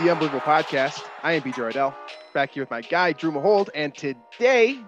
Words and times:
The 0.00 0.10
Unbelievable 0.10 0.40
Podcast. 0.40 1.04
I 1.22 1.32
am 1.32 1.42
BJ 1.42 1.62
Ardell, 1.62 1.94
back 2.32 2.52
here 2.52 2.62
with 2.62 2.70
my 2.70 2.80
guy, 2.80 3.12
Drew 3.12 3.30
Mahold. 3.30 3.68
And 3.74 3.94
today, 3.94 4.78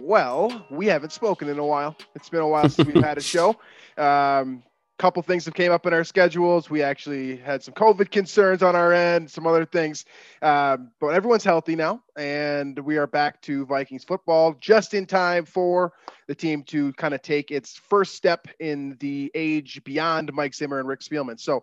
well, 0.00 0.66
we 0.70 0.86
haven't 0.86 1.12
spoken 1.12 1.48
in 1.48 1.60
a 1.60 1.64
while. 1.64 1.96
It's 2.16 2.28
been 2.28 2.40
a 2.40 2.48
while 2.48 2.68
since 2.68 2.88
we've 2.88 3.04
had 3.04 3.16
a 3.16 3.20
show. 3.20 3.54
Um, 3.96 4.64
couple 4.98 5.22
things 5.22 5.44
have 5.44 5.54
came 5.54 5.70
up 5.70 5.86
in 5.86 5.92
our 5.92 6.02
schedules. 6.02 6.68
We 6.68 6.82
actually 6.82 7.36
had 7.36 7.62
some 7.62 7.74
COVID 7.74 8.10
concerns 8.10 8.62
on 8.62 8.74
our 8.74 8.92
end, 8.92 9.30
some 9.30 9.46
other 9.46 9.64
things. 9.64 10.04
Um, 10.42 10.90
but 11.00 11.08
everyone's 11.08 11.44
healthy 11.44 11.76
now, 11.76 12.02
and 12.16 12.76
we 12.80 12.96
are 12.96 13.06
back 13.06 13.40
to 13.42 13.66
Vikings 13.66 14.02
football 14.02 14.56
just 14.58 14.94
in 14.94 15.06
time 15.06 15.44
for 15.44 15.92
the 16.26 16.34
team 16.34 16.64
to 16.64 16.92
kind 16.94 17.14
of 17.14 17.22
take 17.22 17.52
its 17.52 17.76
first 17.76 18.14
step 18.14 18.48
in 18.58 18.96
the 18.98 19.30
age 19.34 19.80
beyond 19.84 20.32
Mike 20.32 20.54
Zimmer 20.54 20.80
and 20.80 20.88
Rick 20.88 21.00
Spielman. 21.00 21.38
So 21.38 21.62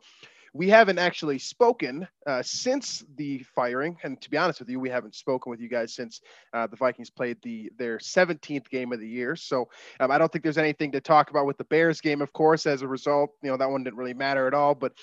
we 0.54 0.70
haven't 0.70 1.00
actually 1.00 1.40
spoken 1.40 2.08
uh, 2.28 2.44
since 2.44 3.04
the 3.16 3.44
firing, 3.56 3.98
and 4.04 4.22
to 4.22 4.30
be 4.30 4.38
honest 4.38 4.60
with 4.60 4.70
you, 4.70 4.80
we 4.80 4.90
haven't 4.90 5.16
spoken 5.16 5.50
with 5.50 5.60
you 5.60 5.68
guys 5.68 5.94
since 5.94 6.22
uh, 6.54 6.68
the 6.68 6.76
Vikings 6.76 7.10
played 7.10 7.38
the 7.42 7.72
their 7.78 7.98
17th 7.98 8.70
game 8.70 8.94
of 8.94 9.00
the 9.00 9.08
year. 9.08 9.36
So 9.36 9.68
um, 10.00 10.12
I 10.12 10.20
don't 10.20 10.32
think 10.32 10.44
there's 10.44 10.60
anything 10.60 10.92
to 10.92 11.02
talk 11.02 11.32
about 11.32 11.48
with 11.48 11.58
the 11.58 11.64
Bears 11.64 12.02
game. 12.02 12.22
Of 12.22 12.32
course, 12.34 12.68
as 12.68 12.84
a 12.84 12.88
result, 12.88 13.32
you 13.42 13.50
know 13.50 13.58
that 13.58 13.70
one 13.70 13.84
didn't 13.84 13.98
really 13.98 14.14
matter 14.14 14.46
at 14.46 14.54
all. 14.54 14.76
But 14.76 14.94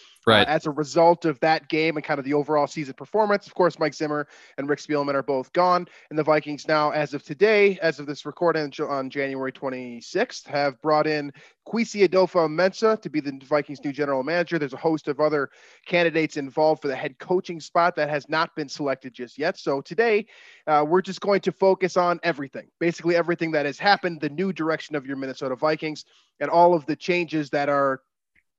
uh, 0.47 0.51
as 0.51 0.67
a 0.67 0.71
result 0.71 1.25
of 1.25 1.41
that 1.41 1.69
game 1.69 1.97
and 1.97 2.05
kind 2.05 2.19
of 2.19 2.25
the 2.25 2.35
overall 2.35 2.69
season 2.69 2.95
performance, 2.95 3.49
of 3.49 3.55
course, 3.55 3.79
Mike 3.79 3.95
Zimmer 3.95 4.29
and 4.57 4.69
Rick 4.69 4.79
Spielman 4.79 5.15
are 5.15 5.23
both 5.23 5.53
gone, 5.53 5.89
and 6.11 6.19
the 6.19 6.23
Vikings 6.23 6.69
now, 6.69 6.91
as 6.91 7.13
of 7.13 7.25
today, 7.25 7.77
as 7.83 7.99
of 7.99 8.07
this 8.07 8.25
recording 8.25 8.73
on 8.89 9.11
January 9.11 9.53
26th, 9.53 10.47
have 10.47 10.81
brought 10.81 11.09
in 11.09 11.33
Kwesi 11.71 12.09
Adofo-Mensah 12.09 13.01
to 13.01 13.09
be 13.09 13.21
the 13.21 13.41
Vikings' 13.45 13.85
new 13.85 13.93
general 13.93 14.25
manager. 14.25 14.59
There's 14.59 14.73
a 14.73 14.79
host 14.79 15.07
of 15.07 15.21
other 15.21 15.51
candidates 15.87 16.37
involved 16.37 16.83
for 16.83 16.89
the 16.89 16.97
head 16.97 17.19
coaching 17.19 17.61
spot 17.61 17.95
that 17.97 18.11
has 18.11 18.29
not 18.29 18.57
been 18.57 18.69
selected 18.69 19.15
just 19.15 19.39
yet. 19.39 19.57
So 19.57 19.81
today, 19.81 20.27
uh, 20.67 20.85
we're 20.87 21.03
just 21.03 21.21
going 21.21 21.43
to 21.43 21.53
focus 21.53 21.97
on 21.97 22.19
everything, 22.25 22.69
basically 22.81 23.15
everything 23.15 23.53
that 23.53 23.67
has 23.67 23.79
happened, 23.79 24.21
the 24.21 24.29
new 24.29 24.53
direction 24.53 24.97
of 24.97 25.07
your 25.07 25.17
Minnesota 25.17 25.55
Vikings, 25.55 26.05
and 26.41 26.51
all 26.51 26.75
of 26.75 26.87
the 26.87 26.97
changes 26.97 27.51
that 27.51 27.69
are 27.69 28.01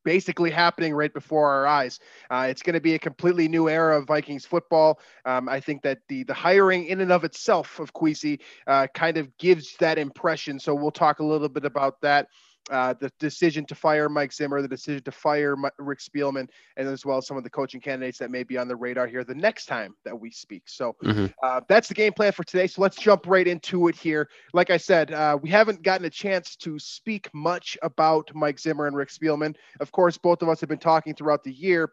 basically 0.03 0.49
happening 0.49 0.93
right 0.93 1.13
before 1.13 1.51
our 1.51 1.67
eyes. 1.67 1.99
Uh, 2.29 2.47
it's 2.49 2.61
going 2.61 2.73
to 2.73 2.81
be 2.81 2.95
a 2.95 2.99
completely 2.99 3.47
new 3.47 3.69
era 3.69 3.97
of 3.97 4.07
Vikings 4.07 4.45
football. 4.45 4.99
Um, 5.25 5.47
I 5.49 5.59
think 5.59 5.81
that 5.83 5.99
the 6.07 6.23
the 6.23 6.33
hiring 6.33 6.85
in 6.85 7.01
and 7.01 7.11
of 7.11 7.23
itself 7.23 7.79
of 7.79 7.93
Kwesi 7.93 8.39
uh, 8.67 8.87
kind 8.93 9.17
of 9.17 9.37
gives 9.37 9.75
that 9.77 9.97
impression. 9.97 10.59
So 10.59 10.73
we'll 10.73 10.91
talk 10.91 11.19
a 11.19 11.25
little 11.25 11.49
bit 11.49 11.65
about 11.65 12.01
that. 12.01 12.27
Uh, 12.69 12.93
the 12.99 13.11
decision 13.19 13.65
to 13.65 13.75
fire 13.75 14.07
Mike 14.07 14.31
Zimmer, 14.31 14.61
the 14.61 14.67
decision 14.67 15.01
to 15.03 15.11
fire 15.11 15.55
Rick 15.77 15.99
Spielman, 15.99 16.47
and 16.77 16.87
as 16.87 17.05
well 17.05 17.17
as 17.17 17.25
some 17.27 17.37
of 17.37 17.43
the 17.43 17.49
coaching 17.49 17.81
candidates 17.81 18.17
that 18.19 18.29
may 18.29 18.43
be 18.43 18.57
on 18.57 18.67
the 18.67 18.75
radar 18.75 19.07
here 19.07 19.23
the 19.23 19.33
next 19.33 19.65
time 19.65 19.95
that 20.05 20.17
we 20.17 20.29
speak. 20.31 20.63
So 20.67 20.95
Mhm. 21.03 21.33
uh, 21.43 21.61
that's 21.67 21.87
the 21.87 21.93
game 21.93 22.13
plan 22.13 22.31
for 22.31 22.43
today. 22.43 22.67
So 22.67 22.81
let's 22.81 22.97
jump 22.97 23.25
right 23.25 23.47
into 23.47 23.87
it 23.87 23.95
here. 23.95 24.29
Like 24.53 24.69
I 24.69 24.77
said, 24.77 25.11
uh, 25.11 25.37
we 25.41 25.49
haven't 25.49 25.81
gotten 25.81 26.05
a 26.05 26.09
chance 26.09 26.55
to 26.57 26.77
speak 26.77 27.29
much 27.33 27.77
about 27.81 28.29
Mike 28.33 28.59
Zimmer 28.59 28.85
and 28.87 28.95
Rick 28.95 29.09
Spielman. 29.09 29.55
Of 29.79 29.91
course, 29.91 30.17
both 30.17 30.41
of 30.41 30.49
us 30.49 30.59
have 30.61 30.69
been 30.69 30.77
talking 30.77 31.13
throughout 31.15 31.43
the 31.43 31.53
year 31.53 31.91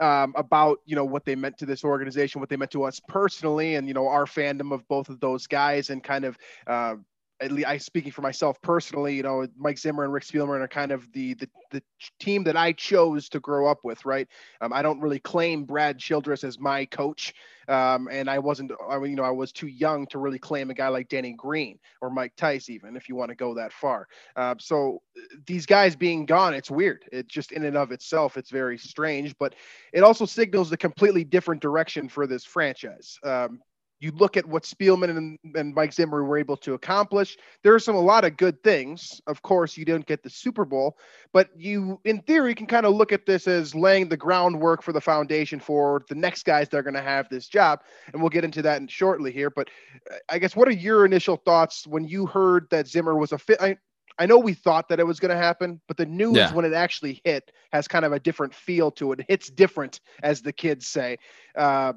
um, 0.00 0.32
about 0.36 0.78
you 0.84 0.96
know 0.96 1.04
what 1.04 1.24
they 1.24 1.34
meant 1.34 1.58
to 1.58 1.66
this 1.66 1.84
organization, 1.84 2.40
what 2.40 2.48
they 2.48 2.56
meant 2.56 2.70
to 2.72 2.84
us 2.84 3.00
personally, 3.08 3.74
and 3.76 3.86
you 3.86 3.94
know 3.94 4.08
our 4.08 4.24
fandom 4.24 4.72
of 4.72 4.86
both 4.88 5.08
of 5.08 5.20
those 5.20 5.46
guys, 5.46 5.90
and 5.90 6.02
kind 6.02 6.24
of. 6.24 6.38
Uh, 6.66 6.96
at 7.40 7.52
least 7.52 7.68
I 7.68 7.78
speaking 7.78 8.12
for 8.12 8.22
myself 8.22 8.60
personally, 8.62 9.14
you 9.14 9.22
know, 9.22 9.46
Mike 9.56 9.78
Zimmer 9.78 10.04
and 10.04 10.12
Rick 10.12 10.24
Spielman 10.24 10.60
are 10.60 10.68
kind 10.68 10.92
of 10.92 11.10
the 11.12 11.34
the, 11.34 11.48
the 11.70 11.82
team 12.18 12.44
that 12.44 12.56
I 12.56 12.72
chose 12.72 13.28
to 13.30 13.40
grow 13.40 13.66
up 13.66 13.78
with, 13.82 14.04
right? 14.04 14.28
Um, 14.60 14.72
I 14.72 14.82
don't 14.82 15.00
really 15.00 15.18
claim 15.18 15.64
Brad 15.64 15.98
Childress 15.98 16.44
as 16.44 16.58
my 16.58 16.84
coach, 16.86 17.34
um, 17.68 18.08
and 18.10 18.28
I 18.28 18.38
wasn't, 18.38 18.72
I 18.88 18.96
you 19.04 19.16
know, 19.16 19.22
I 19.22 19.30
was 19.30 19.52
too 19.52 19.68
young 19.68 20.06
to 20.08 20.18
really 20.18 20.38
claim 20.38 20.70
a 20.70 20.74
guy 20.74 20.88
like 20.88 21.08
Denny 21.08 21.32
Green 21.32 21.78
or 22.00 22.10
Mike 22.10 22.32
Tice, 22.36 22.68
even 22.68 22.96
if 22.96 23.08
you 23.08 23.16
want 23.16 23.30
to 23.30 23.36
go 23.36 23.54
that 23.54 23.72
far. 23.72 24.06
Uh, 24.36 24.54
so 24.58 25.00
these 25.46 25.66
guys 25.66 25.96
being 25.96 26.26
gone, 26.26 26.52
it's 26.52 26.70
weird. 26.70 27.04
It 27.12 27.28
just 27.28 27.52
in 27.52 27.64
and 27.64 27.76
of 27.76 27.92
itself, 27.92 28.36
it's 28.36 28.50
very 28.50 28.76
strange, 28.76 29.34
but 29.38 29.54
it 29.92 30.02
also 30.02 30.26
signals 30.26 30.72
a 30.72 30.76
completely 30.76 31.24
different 31.24 31.62
direction 31.62 32.08
for 32.08 32.26
this 32.26 32.44
franchise. 32.44 33.18
Um, 33.22 33.60
you 34.00 34.10
look 34.12 34.36
at 34.36 34.46
what 34.46 34.62
Spielman 34.64 35.16
and, 35.16 35.38
and 35.54 35.74
Mike 35.74 35.92
Zimmer 35.92 36.24
were 36.24 36.38
able 36.38 36.56
to 36.58 36.72
accomplish. 36.74 37.36
There 37.62 37.74
are 37.74 37.78
some 37.78 37.94
a 37.94 38.00
lot 38.00 38.24
of 38.24 38.36
good 38.36 38.62
things. 38.64 39.20
Of 39.26 39.42
course, 39.42 39.76
you 39.76 39.84
didn't 39.84 40.06
get 40.06 40.22
the 40.22 40.30
Super 40.30 40.64
Bowl, 40.64 40.96
but 41.32 41.50
you, 41.54 42.00
in 42.04 42.20
theory, 42.22 42.54
can 42.54 42.66
kind 42.66 42.86
of 42.86 42.94
look 42.94 43.12
at 43.12 43.26
this 43.26 43.46
as 43.46 43.74
laying 43.74 44.08
the 44.08 44.16
groundwork 44.16 44.82
for 44.82 44.92
the 44.92 45.00
foundation 45.00 45.60
for 45.60 46.02
the 46.08 46.14
next 46.14 46.44
guys 46.44 46.68
that 46.70 46.78
are 46.78 46.82
going 46.82 46.94
to 46.94 47.02
have 47.02 47.28
this 47.28 47.46
job. 47.46 47.80
And 48.12 48.20
we'll 48.22 48.30
get 48.30 48.44
into 48.44 48.62
that 48.62 48.80
in 48.80 48.88
shortly 48.88 49.32
here. 49.32 49.50
But 49.50 49.68
uh, 50.10 50.16
I 50.30 50.38
guess 50.38 50.56
what 50.56 50.66
are 50.66 50.72
your 50.72 51.04
initial 51.04 51.36
thoughts 51.36 51.86
when 51.86 52.04
you 52.04 52.26
heard 52.26 52.66
that 52.70 52.88
Zimmer 52.88 53.16
was 53.16 53.32
a 53.32 53.38
fit? 53.38 53.60
I, 53.60 53.76
I 54.18 54.26
know 54.26 54.38
we 54.38 54.52
thought 54.54 54.88
that 54.88 55.00
it 55.00 55.06
was 55.06 55.18
going 55.20 55.30
to 55.30 55.36
happen, 55.36 55.80
but 55.88 55.96
the 55.96 56.04
news 56.04 56.36
Yeah. 56.36 56.52
when 56.52 56.64
it 56.64 56.74
actually 56.74 57.20
hit 57.24 57.52
has 57.72 57.88
kind 57.88 58.04
of 58.04 58.12
a 58.12 58.20
different 58.20 58.54
feel 58.54 58.90
to 58.92 59.12
it. 59.12 59.20
It 59.20 59.26
hits 59.28 59.50
different, 59.50 60.00
as 60.22 60.42
the 60.42 60.52
kids 60.52 60.86
say, 60.86 61.16
uh, 61.56 61.94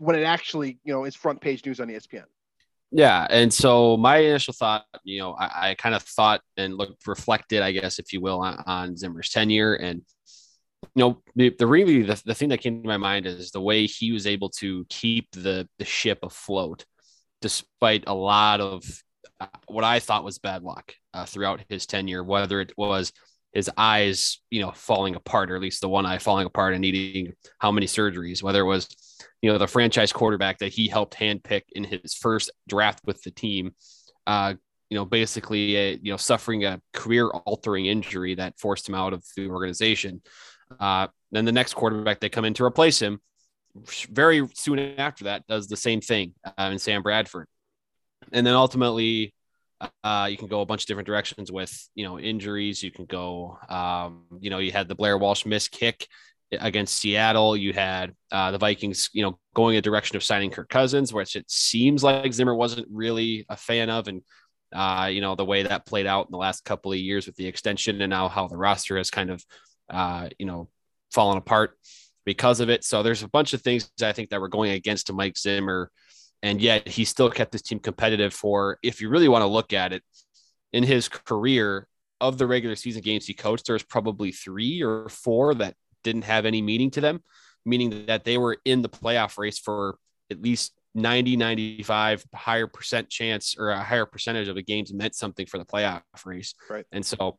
when 0.00 0.16
it 0.16 0.22
actually, 0.22 0.78
you 0.82 0.94
know, 0.94 1.04
is 1.04 1.14
front 1.14 1.42
page 1.42 1.64
news 1.66 1.78
on 1.78 1.88
ESPN. 1.88 2.24
Yeah. 2.90 3.26
And 3.28 3.52
so 3.52 3.98
my 3.98 4.16
initial 4.16 4.54
thought, 4.54 4.84
you 5.04 5.20
know, 5.20 5.34
I, 5.34 5.70
I 5.70 5.74
kind 5.74 5.94
of 5.94 6.02
thought 6.02 6.40
and 6.56 6.76
looked 6.76 7.06
reflected, 7.06 7.62
I 7.62 7.72
guess, 7.72 7.98
if 7.98 8.12
you 8.12 8.22
will, 8.22 8.40
on, 8.40 8.62
on 8.66 8.96
Zimmer's 8.96 9.28
tenure. 9.28 9.74
And, 9.74 10.02
you 10.94 11.04
know, 11.04 11.22
the, 11.36 11.54
the 11.56 11.66
really 11.66 12.02
the, 12.02 12.20
the 12.24 12.34
thing 12.34 12.48
that 12.48 12.62
came 12.62 12.82
to 12.82 12.88
my 12.88 12.96
mind 12.96 13.26
is 13.26 13.50
the 13.50 13.60
way 13.60 13.84
he 13.84 14.10
was 14.10 14.26
able 14.26 14.48
to 14.58 14.86
keep 14.88 15.28
the, 15.32 15.68
the 15.78 15.84
ship 15.84 16.20
afloat 16.22 16.84
despite 17.42 18.04
a 18.06 18.14
lot 18.14 18.60
of 18.60 18.82
uh, 19.38 19.46
what 19.66 19.84
I 19.84 20.00
thought 20.00 20.24
was 20.24 20.38
bad 20.38 20.62
luck 20.62 20.94
uh, 21.12 21.26
throughout 21.26 21.60
his 21.68 21.84
tenure, 21.84 22.24
whether 22.24 22.60
it 22.60 22.72
was 22.76 23.12
his 23.52 23.70
eyes, 23.76 24.38
you 24.50 24.62
know, 24.62 24.72
falling 24.72 25.14
apart, 25.14 25.50
or 25.50 25.56
at 25.56 25.62
least 25.62 25.82
the 25.82 25.88
one 25.88 26.06
eye 26.06 26.18
falling 26.18 26.46
apart 26.46 26.72
and 26.72 26.80
needing 26.80 27.34
how 27.58 27.70
many 27.70 27.86
surgeries, 27.86 28.42
whether 28.42 28.60
it 28.60 28.66
was, 28.66 28.88
you 29.42 29.50
know, 29.50 29.58
the 29.58 29.66
franchise 29.66 30.12
quarterback 30.12 30.58
that 30.58 30.72
he 30.72 30.88
helped 30.88 31.16
handpick 31.16 31.62
in 31.72 31.84
his 31.84 32.14
first 32.14 32.50
draft 32.68 33.00
with 33.06 33.22
the 33.22 33.30
team, 33.30 33.74
uh, 34.26 34.54
you 34.88 34.96
know, 34.96 35.04
basically, 35.04 35.76
uh, 35.76 35.98
you 36.02 36.12
know, 36.12 36.16
suffering 36.16 36.64
a 36.64 36.80
career 36.92 37.28
altering 37.28 37.86
injury 37.86 38.34
that 38.34 38.58
forced 38.58 38.88
him 38.88 38.94
out 38.94 39.12
of 39.12 39.24
the 39.36 39.48
organization. 39.48 40.20
Uh, 40.78 41.06
then 41.32 41.44
the 41.44 41.52
next 41.52 41.74
quarterback 41.74 42.20
they 42.20 42.28
come 42.28 42.44
in 42.44 42.54
to 42.54 42.64
replace 42.64 43.00
him 43.00 43.20
very 44.10 44.46
soon 44.54 44.78
after 44.98 45.24
that 45.24 45.46
does 45.46 45.68
the 45.68 45.76
same 45.76 46.00
thing 46.00 46.34
uh, 46.44 46.70
in 46.72 46.78
Sam 46.78 47.02
Bradford. 47.02 47.46
And 48.32 48.46
then 48.46 48.54
ultimately, 48.54 49.34
uh, 50.04 50.28
you 50.30 50.36
can 50.36 50.48
go 50.48 50.60
a 50.60 50.66
bunch 50.66 50.82
of 50.82 50.86
different 50.86 51.06
directions 51.06 51.50
with, 51.50 51.88
you 51.94 52.04
know, 52.04 52.18
injuries. 52.18 52.82
You 52.82 52.90
can 52.90 53.06
go, 53.06 53.58
um, 53.68 54.24
you 54.40 54.50
know, 54.50 54.58
you 54.58 54.72
had 54.72 54.88
the 54.88 54.94
Blair 54.94 55.16
Walsh 55.16 55.46
miss 55.46 55.68
kick 55.68 56.06
against 56.52 56.98
Seattle. 56.98 57.56
You 57.56 57.72
had 57.72 58.14
uh, 58.32 58.50
the 58.50 58.58
Vikings, 58.58 59.10
you 59.12 59.22
know, 59.22 59.38
going 59.54 59.76
a 59.76 59.82
direction 59.82 60.16
of 60.16 60.24
signing 60.24 60.50
Kirk 60.50 60.68
Cousins, 60.68 61.12
which 61.12 61.36
it 61.36 61.50
seems 61.50 62.02
like 62.02 62.32
Zimmer 62.32 62.54
wasn't 62.54 62.88
really 62.90 63.46
a 63.48 63.56
fan 63.56 63.90
of. 63.90 64.08
And, 64.08 64.22
uh, 64.72 65.08
you 65.12 65.20
know, 65.20 65.34
the 65.34 65.44
way 65.44 65.62
that 65.62 65.86
played 65.86 66.06
out 66.06 66.26
in 66.26 66.32
the 66.32 66.38
last 66.38 66.64
couple 66.64 66.92
of 66.92 66.98
years 66.98 67.26
with 67.26 67.36
the 67.36 67.46
extension 67.46 68.00
and 68.00 68.10
now 68.10 68.28
how 68.28 68.48
the 68.48 68.56
roster 68.56 68.96
has 68.96 69.10
kind 69.10 69.30
of, 69.30 69.44
uh, 69.88 70.28
you 70.38 70.46
know, 70.46 70.68
fallen 71.12 71.38
apart 71.38 71.78
because 72.24 72.60
of 72.60 72.70
it. 72.70 72.84
So 72.84 73.02
there's 73.02 73.22
a 73.22 73.28
bunch 73.28 73.52
of 73.52 73.62
things 73.62 73.90
I 74.02 74.12
think 74.12 74.30
that 74.30 74.40
were 74.40 74.48
going 74.48 74.72
against 74.72 75.12
Mike 75.12 75.38
Zimmer. 75.38 75.90
And 76.42 76.60
yet 76.60 76.88
he 76.88 77.04
still 77.04 77.30
kept 77.30 77.52
his 77.52 77.62
team 77.62 77.80
competitive 77.80 78.32
for, 78.32 78.78
if 78.82 79.00
you 79.00 79.08
really 79.10 79.28
want 79.28 79.42
to 79.42 79.46
look 79.46 79.72
at 79.72 79.92
it, 79.92 80.02
in 80.72 80.84
his 80.84 81.08
career 81.08 81.86
of 82.20 82.38
the 82.38 82.46
regular 82.46 82.76
season 82.76 83.02
games 83.02 83.26
he 83.26 83.34
coached, 83.34 83.66
there's 83.66 83.82
probably 83.82 84.30
three 84.32 84.82
or 84.82 85.08
four 85.08 85.54
that 85.54 85.74
didn't 86.02 86.24
have 86.24 86.46
any 86.46 86.62
meaning 86.62 86.90
to 86.92 87.00
them, 87.00 87.22
meaning 87.64 88.06
that 88.06 88.24
they 88.24 88.38
were 88.38 88.58
in 88.64 88.82
the 88.82 88.88
playoff 88.88 89.38
race 89.38 89.58
for 89.58 89.96
at 90.30 90.40
least 90.40 90.72
90, 90.94 91.36
95 91.36 92.24
higher 92.34 92.66
percent 92.66 93.08
chance 93.08 93.56
or 93.58 93.70
a 93.70 93.82
higher 93.82 94.06
percentage 94.06 94.48
of 94.48 94.56
the 94.56 94.62
games 94.62 94.92
meant 94.92 95.14
something 95.14 95.46
for 95.46 95.58
the 95.58 95.64
playoff 95.64 96.02
race. 96.24 96.54
Right. 96.68 96.86
And 96.92 97.04
so 97.04 97.38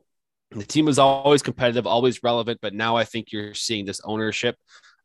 the 0.51 0.63
team 0.63 0.85
was 0.85 0.99
always 0.99 1.41
competitive, 1.41 1.87
always 1.87 2.23
relevant, 2.23 2.59
but 2.61 2.73
now 2.73 2.95
I 2.95 3.03
think 3.03 3.31
you're 3.31 3.53
seeing 3.53 3.85
this 3.85 4.01
ownership 4.03 4.55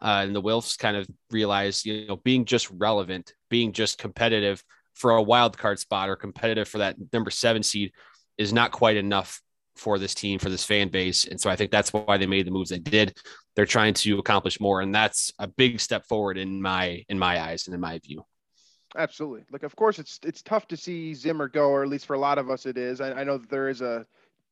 uh, 0.00 0.22
and 0.24 0.34
the 0.34 0.42
Wilfs 0.42 0.78
kind 0.78 0.96
of 0.96 1.06
realize, 1.30 1.84
you 1.84 2.06
know, 2.06 2.16
being 2.16 2.44
just 2.44 2.70
relevant, 2.70 3.32
being 3.48 3.72
just 3.72 3.98
competitive 3.98 4.62
for 4.94 5.12
a 5.12 5.22
wild 5.22 5.56
card 5.56 5.78
spot 5.78 6.08
or 6.08 6.16
competitive 6.16 6.68
for 6.68 6.78
that 6.78 6.96
number 7.12 7.30
seven 7.30 7.62
seed 7.62 7.92
is 8.38 8.52
not 8.52 8.72
quite 8.72 8.96
enough 8.96 9.40
for 9.76 9.98
this 9.98 10.14
team, 10.14 10.38
for 10.38 10.48
this 10.48 10.64
fan 10.64 10.88
base. 10.88 11.26
And 11.26 11.40
so 11.40 11.50
I 11.50 11.56
think 11.56 11.70
that's 11.70 11.92
why 11.92 12.16
they 12.16 12.26
made 12.26 12.46
the 12.46 12.50
moves 12.50 12.70
they 12.70 12.78
did. 12.78 13.16
They're 13.54 13.66
trying 13.66 13.94
to 13.94 14.18
accomplish 14.18 14.60
more. 14.60 14.80
And 14.80 14.94
that's 14.94 15.32
a 15.38 15.46
big 15.46 15.80
step 15.80 16.06
forward 16.06 16.38
in 16.38 16.60
my 16.60 17.04
in 17.08 17.18
my 17.18 17.40
eyes 17.40 17.66
and 17.66 17.74
in 17.74 17.80
my 17.80 17.98
view. 17.98 18.24
Absolutely. 18.96 19.44
Like, 19.50 19.62
of 19.62 19.76
course, 19.76 19.98
it's 19.98 20.18
it's 20.22 20.42
tough 20.42 20.66
to 20.68 20.76
see 20.76 21.14
Zimmer 21.14 21.48
go, 21.48 21.68
or 21.70 21.82
at 21.82 21.88
least 21.88 22.06
for 22.06 22.14
a 22.14 22.18
lot 22.18 22.38
of 22.38 22.50
us, 22.50 22.66
it 22.66 22.78
is. 22.78 23.00
I, 23.00 23.12
I 23.12 23.24
know 23.24 23.38
that 23.38 23.50
there 23.50 23.68
is 23.68 23.80
a 23.80 24.06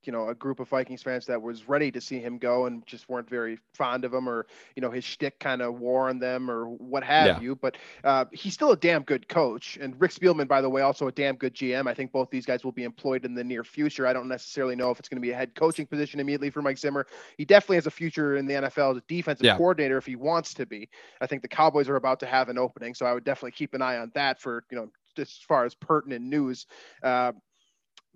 you 0.06 0.12
know 0.12 0.28
a 0.28 0.34
group 0.34 0.60
of 0.60 0.68
Vikings 0.68 1.02
fans 1.02 1.26
that 1.26 1.40
was 1.40 1.68
ready 1.68 1.90
to 1.90 2.00
see 2.00 2.18
him 2.18 2.38
go 2.38 2.66
and 2.66 2.86
just 2.86 3.08
weren't 3.08 3.28
very 3.28 3.58
fond 3.74 4.04
of 4.04 4.12
him, 4.12 4.28
or 4.28 4.46
you 4.76 4.82
know 4.82 4.90
his 4.90 5.04
shtick 5.04 5.38
kind 5.38 5.62
of 5.62 5.78
wore 5.78 6.08
on 6.08 6.18
them, 6.18 6.50
or 6.50 6.66
what 6.66 7.04
have 7.04 7.26
yeah. 7.26 7.40
you. 7.40 7.56
But 7.56 7.76
uh, 8.02 8.26
he's 8.32 8.54
still 8.54 8.72
a 8.72 8.76
damn 8.76 9.02
good 9.02 9.28
coach, 9.28 9.78
and 9.80 10.00
Rick 10.00 10.12
Spielman, 10.12 10.48
by 10.48 10.60
the 10.60 10.70
way, 10.70 10.82
also 10.82 11.08
a 11.08 11.12
damn 11.12 11.36
good 11.36 11.54
GM. 11.54 11.88
I 11.88 11.94
think 11.94 12.12
both 12.12 12.30
these 12.30 12.46
guys 12.46 12.64
will 12.64 12.72
be 12.72 12.84
employed 12.84 13.24
in 13.24 13.34
the 13.34 13.44
near 13.44 13.64
future. 13.64 14.06
I 14.06 14.12
don't 14.12 14.28
necessarily 14.28 14.76
know 14.76 14.90
if 14.90 14.98
it's 14.98 15.08
going 15.08 15.20
to 15.20 15.26
be 15.26 15.30
a 15.30 15.36
head 15.36 15.54
coaching 15.54 15.86
position 15.86 16.20
immediately 16.20 16.50
for 16.50 16.62
Mike 16.62 16.78
Zimmer. 16.78 17.06
He 17.36 17.44
definitely 17.44 17.76
has 17.76 17.86
a 17.86 17.90
future 17.90 18.36
in 18.36 18.46
the 18.46 18.54
NFL 18.54 18.92
as 18.92 18.96
a 18.98 19.02
defensive 19.08 19.44
yeah. 19.44 19.56
coordinator 19.56 19.96
if 19.96 20.06
he 20.06 20.16
wants 20.16 20.54
to 20.54 20.66
be. 20.66 20.88
I 21.20 21.26
think 21.26 21.42
the 21.42 21.48
Cowboys 21.48 21.88
are 21.88 21.96
about 21.96 22.20
to 22.20 22.26
have 22.26 22.48
an 22.48 22.58
opening, 22.58 22.94
so 22.94 23.06
I 23.06 23.14
would 23.14 23.24
definitely 23.24 23.52
keep 23.52 23.74
an 23.74 23.82
eye 23.82 23.98
on 23.98 24.10
that 24.14 24.40
for 24.40 24.64
you 24.70 24.76
know 24.76 24.88
as 25.18 25.32
far 25.46 25.64
as 25.64 25.74
pertinent 25.74 26.24
news. 26.24 26.66
Uh, 27.02 27.32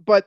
but 0.05 0.27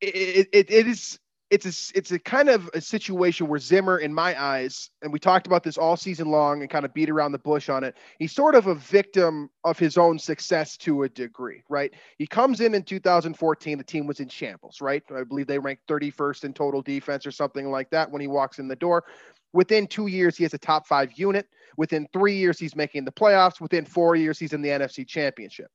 it, 0.00 0.48
it, 0.52 0.70
it 0.70 0.86
is 0.86 1.18
it's 1.50 1.66
a 1.66 1.98
it's 1.98 2.10
a 2.10 2.18
kind 2.18 2.48
of 2.48 2.68
a 2.74 2.80
situation 2.80 3.46
where 3.46 3.60
Zimmer, 3.60 3.98
in 3.98 4.12
my 4.12 4.40
eyes, 4.42 4.90
and 5.02 5.12
we 5.12 5.18
talked 5.18 5.46
about 5.46 5.62
this 5.62 5.76
all 5.76 5.96
season 5.96 6.28
long 6.30 6.62
and 6.62 6.70
kind 6.70 6.84
of 6.84 6.92
beat 6.94 7.10
around 7.10 7.32
the 7.32 7.38
bush 7.38 7.68
on 7.68 7.84
it. 7.84 7.96
He's 8.18 8.32
sort 8.32 8.54
of 8.54 8.66
a 8.66 8.74
victim 8.74 9.50
of 9.62 9.78
his 9.78 9.96
own 9.96 10.18
success 10.18 10.76
to 10.78 11.04
a 11.04 11.08
degree, 11.08 11.62
right? 11.68 11.92
He 12.18 12.26
comes 12.26 12.60
in 12.60 12.74
in 12.74 12.82
2014, 12.82 13.78
the 13.78 13.84
team 13.84 14.06
was 14.06 14.20
in 14.20 14.28
shambles, 14.28 14.80
right? 14.80 15.02
I 15.14 15.22
believe 15.22 15.46
they 15.46 15.58
ranked 15.58 15.86
31st 15.86 16.44
in 16.44 16.54
total 16.54 16.82
defense 16.82 17.26
or 17.26 17.30
something 17.30 17.70
like 17.70 17.90
that 17.90 18.10
when 18.10 18.20
he 18.20 18.26
walks 18.26 18.58
in 18.58 18.66
the 18.66 18.76
door. 18.76 19.04
Within 19.52 19.86
two 19.86 20.08
years, 20.08 20.36
he 20.36 20.42
has 20.42 20.54
a 20.54 20.58
top 20.58 20.88
five 20.88 21.12
unit. 21.14 21.46
Within 21.76 22.08
three 22.12 22.36
years, 22.36 22.58
he's 22.58 22.74
making 22.74 23.04
the 23.04 23.12
playoffs. 23.12 23.60
Within 23.60 23.84
four 23.84 24.16
years, 24.16 24.38
he's 24.38 24.54
in 24.54 24.62
the 24.62 24.70
NFC 24.70 25.06
Championship 25.06 25.70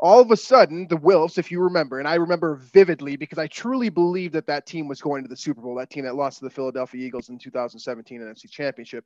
all 0.00 0.18
of 0.20 0.30
a 0.30 0.36
sudden, 0.36 0.88
the 0.88 0.96
Wilfs, 0.96 1.36
if 1.36 1.50
you 1.50 1.60
remember, 1.60 1.98
and 1.98 2.08
I 2.08 2.14
remember 2.14 2.56
vividly 2.56 3.16
because 3.16 3.38
I 3.38 3.46
truly 3.46 3.90
believe 3.90 4.32
that 4.32 4.46
that 4.46 4.66
team 4.66 4.88
was 4.88 5.02
going 5.02 5.22
to 5.22 5.28
the 5.28 5.36
Super 5.36 5.60
Bowl, 5.60 5.74
that 5.76 5.90
team 5.90 6.04
that 6.04 6.16
lost 6.16 6.38
to 6.38 6.44
the 6.46 6.50
Philadelphia 6.50 7.06
Eagles 7.06 7.28
in 7.28 7.38
2017 7.38 8.20
NFC 8.20 8.50
Championship. 8.50 9.04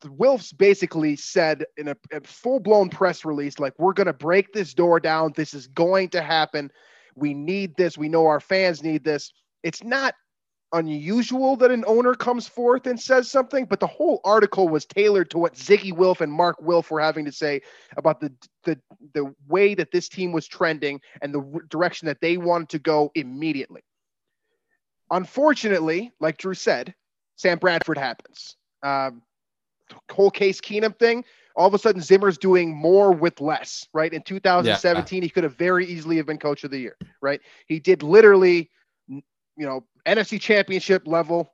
The 0.00 0.08
Wilfs 0.08 0.56
basically 0.56 1.14
said 1.14 1.64
in 1.76 1.88
a, 1.88 1.96
a 2.12 2.20
full 2.22 2.58
blown 2.58 2.90
press 2.90 3.24
release, 3.24 3.60
like, 3.60 3.72
we're 3.78 3.92
going 3.92 4.08
to 4.08 4.12
break 4.12 4.52
this 4.52 4.74
door 4.74 4.98
down. 4.98 5.32
This 5.36 5.54
is 5.54 5.68
going 5.68 6.08
to 6.10 6.20
happen. 6.20 6.72
We 7.14 7.32
need 7.32 7.76
this. 7.76 7.96
We 7.96 8.08
know 8.08 8.26
our 8.26 8.40
fans 8.40 8.82
need 8.82 9.04
this. 9.04 9.32
It's 9.62 9.84
not 9.84 10.14
unusual 10.76 11.56
that 11.56 11.70
an 11.70 11.84
owner 11.86 12.14
comes 12.14 12.46
forth 12.46 12.86
and 12.86 12.98
says 12.98 13.30
something, 13.30 13.64
but 13.64 13.80
the 13.80 13.86
whole 13.86 14.20
article 14.24 14.68
was 14.68 14.84
tailored 14.84 15.30
to 15.30 15.38
what 15.38 15.54
Zygi 15.54 15.92
Wilf 15.92 16.20
and 16.20 16.32
Mark 16.32 16.60
Wilf 16.60 16.90
were 16.90 17.00
having 17.00 17.24
to 17.24 17.32
say 17.32 17.62
about 17.96 18.20
the 18.20 18.32
the 18.64 18.78
the 19.14 19.34
way 19.48 19.74
that 19.74 19.90
this 19.90 20.08
team 20.08 20.32
was 20.32 20.46
trending 20.46 21.00
and 21.22 21.34
the 21.34 21.60
direction 21.68 22.06
that 22.06 22.20
they 22.20 22.36
wanted 22.36 22.68
to 22.70 22.78
go 22.78 23.10
immediately. 23.14 23.82
Unfortunately, 25.10 26.12
like 26.20 26.36
Drew 26.38 26.54
said, 26.54 26.94
Sam 27.36 27.58
Bradford 27.58 27.98
happens. 27.98 28.56
Um, 28.82 29.22
whole 30.10 30.30
Case 30.30 30.60
Keenum 30.60 30.98
thing. 30.98 31.24
All 31.54 31.66
of 31.66 31.74
a 31.74 31.78
sudden, 31.78 32.02
Zimmer's 32.02 32.36
doing 32.36 32.74
more 32.74 33.12
with 33.12 33.40
less. 33.40 33.86
Right 33.94 34.12
in 34.12 34.22
2017, 34.22 35.16
yeah. 35.16 35.22
he 35.22 35.30
could 35.30 35.44
have 35.44 35.56
very 35.56 35.86
easily 35.86 36.16
have 36.16 36.26
been 36.26 36.38
Coach 36.38 36.64
of 36.64 36.70
the 36.70 36.78
Year. 36.78 36.96
Right, 37.22 37.40
he 37.66 37.78
did 37.78 38.02
literally, 38.02 38.70
you 39.56 39.66
know, 39.66 39.84
NFC 40.06 40.40
championship 40.40 41.06
level 41.06 41.52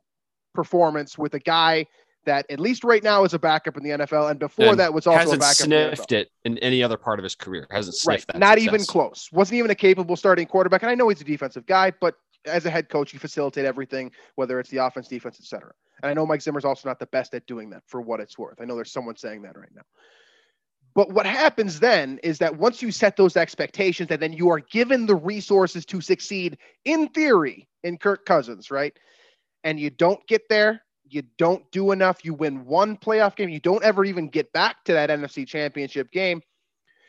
performance 0.55 1.17
with 1.17 1.35
a 1.35 1.39
guy 1.39 1.87
that 2.25 2.47
at 2.51 2.61
least 2.61 2.85
right 2.85 3.03
now 3.03 3.25
is 3.25 3.35
a 3.35 3.39
backup 3.39 3.77
in 3.77 3.83
the 3.83 3.91
NFL, 3.91 4.31
and 4.31 4.39
before 4.39 4.67
and 4.67 4.79
that 4.79 4.95
was 4.95 5.07
also 5.07 5.19
hasn't 5.19 5.37
a 5.37 5.41
backup. 5.41 5.57
Sniffed 5.57 6.13
in 6.13 6.19
it 6.19 6.31
in 6.45 6.59
any 6.59 6.83
other 6.83 6.97
part 6.97 7.19
of 7.19 7.25
his 7.25 7.35
career. 7.35 7.67
Hasn't 7.71 7.97
sniffed 7.97 8.29
right. 8.29 8.35
that. 8.35 8.39
Not 8.39 8.59
success. 8.59 8.75
even 8.75 8.87
close. 8.87 9.29
Wasn't 9.33 9.59
even 9.59 9.71
a 9.71 9.75
capable 9.75 10.17
starting 10.17 10.47
quarterback. 10.47 10.83
And 10.83 10.91
I 10.91 10.95
know 10.95 11.09
he's 11.09 11.21
a 11.21 11.25
defensive 11.25 11.67
guy, 11.67 11.93
but 12.01 12.15
as 12.45 12.67
a 12.67 12.71
head 12.71 12.89
coach, 12.89 13.13
you 13.13 13.19
facilitate 13.19 13.65
everything, 13.65 14.11
whether 14.37 14.61
it's 14.61 14.71
the 14.71 14.79
offense, 14.79 15.09
defense, 15.09 15.39
etc. 15.41 15.73
And 16.03 16.11
I 16.11 16.15
know 16.15 16.27
Mike 16.27 16.43
Zimmer's 16.43 16.65
also 16.65 16.89
not 16.89 16.99
the 16.99 17.07
best 17.07 17.35
at 17.35 17.47
doing 17.47 17.71
that, 17.71 17.83
for 17.87 18.01
what 18.01 18.21
it's 18.21 18.39
worth. 18.39 18.61
I 18.61 18.65
know 18.65 18.75
there's 18.77 18.93
someone 18.93 19.17
saying 19.17 19.43
that 19.43 19.57
right 19.57 19.71
now. 19.75 19.83
But 20.95 21.11
what 21.11 21.25
happens 21.25 21.81
then 21.81 22.19
is 22.23 22.39
that 22.39 22.59
once 22.59 22.83
you 22.83 22.91
set 22.91 23.17
those 23.17 23.37
expectations, 23.37 24.11
and 24.11 24.21
then 24.21 24.33
you 24.33 24.51
are 24.51 24.61
given 24.61 25.07
the 25.07 25.17
resources 25.17 25.87
to 25.87 26.01
succeed, 26.01 26.59
in 26.85 27.09
theory, 27.09 27.69
in 27.83 27.97
Kirk 27.97 28.27
Cousins, 28.27 28.71
right? 28.71 28.97
And 29.65 29.81
you 29.81 29.91
don't 29.91 30.25
get 30.27 30.43
there, 30.51 30.83
you 31.09 31.23
don't 31.39 31.69
do 31.71 31.93
enough, 31.93 32.25
you 32.25 32.35
win 32.35 32.65
one 32.67 32.97
playoff 32.97 33.37
game, 33.37 33.49
you 33.49 33.61
don't 33.61 33.85
ever 33.85 34.05
even 34.05 34.29
get 34.29 34.53
back 34.53 34.85
to 34.85 34.93
that 34.93 35.11
NFC 35.11 35.47
championship 35.47 36.11
game, 36.11 36.43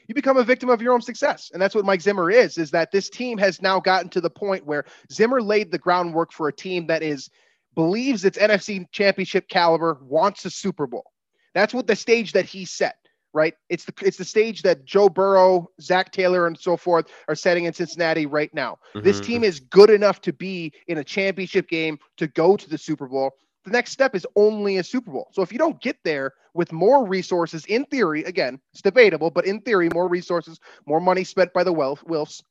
you 0.08 0.16
become 0.16 0.38
a 0.38 0.44
victim 0.44 0.70
of 0.70 0.82
your 0.82 0.94
own 0.94 1.02
success. 1.02 1.50
And 1.54 1.62
that's 1.62 1.76
what 1.76 1.86
Mike 1.86 2.02
Zimmer 2.02 2.30
is, 2.30 2.58
is 2.58 2.72
that 2.72 2.92
this 2.92 3.10
team 3.10 3.38
has 3.38 3.62
now 3.62 3.80
gotten 3.80 4.10
to 4.10 4.22
the 4.22 4.30
point 4.30 4.66
where 4.66 4.86
Zimmer 5.12 5.42
laid 5.42 5.72
the 5.72 5.78
groundwork 5.78 6.32
for 6.32 6.48
a 6.48 6.54
team 6.54 6.88
that 6.88 7.04
is 7.04 7.30
believes 7.76 8.24
it's 8.24 8.38
NFC 8.38 8.86
championship 8.92 9.48
caliber, 9.50 9.98
wants 10.04 10.46
a 10.46 10.50
Super 10.50 10.86
Bowl. 10.86 11.12
That's 11.54 11.74
what 11.74 11.88
the 11.88 11.96
stage 11.96 12.34
that 12.34 12.46
he 12.46 12.66
set 12.66 12.98
right? 13.34 13.56
It's 13.70 13.86
the 13.86 13.94
it's 14.02 14.18
the 14.18 14.26
stage 14.26 14.62
that 14.62 14.86
Joe 14.86 15.10
Burrow, 15.10 15.70
Zac 15.82 16.12
Taylor, 16.12 16.48
and 16.48 16.58
so 16.58 16.78
forth 16.78 17.08
are 17.28 17.36
setting 17.36 17.66
in 17.66 17.74
Cincinnati 17.74 18.26
right 18.26 18.54
now. 18.54 18.78
Mm-hmm. 18.96 19.02
This 19.04 19.20
team 19.20 19.44
is 19.44 19.60
good 19.60 19.90
enough 19.90 20.22
to 20.22 20.34
be 20.34 20.72
in 20.88 21.00
a 21.00 21.04
championship 21.04 21.68
game 21.68 21.98
to 22.18 22.28
go 22.28 22.56
to 22.56 22.70
the 22.70 22.78
Super 22.78 23.08
Bowl. 23.08 23.32
The 23.66 23.72
next 23.72 23.92
step 23.92 24.14
is 24.14 24.28
only 24.36 24.78
a 24.78 24.84
Super 24.84 25.12
Bowl. 25.12 25.30
So 25.32 25.42
if 25.42 25.52
you 25.52 25.58
don't 25.58 25.82
get 25.82 25.98
there 26.04 26.34
with 26.54 26.72
more 26.72 27.08
resources, 27.08 27.66
in 27.66 27.86
theory, 27.86 28.24
again, 28.26 28.60
it's 28.74 28.82
debatable, 28.82 29.32
but 29.32 29.46
in 29.46 29.62
theory, 29.62 29.90
more 29.94 30.08
resources, 30.08 30.60
more 30.86 31.00
money 31.00 31.24
spent 31.24 31.54
by 31.54 31.64
the 31.64 31.74
wealth 31.74 32.04
Wilfs, 32.06 32.44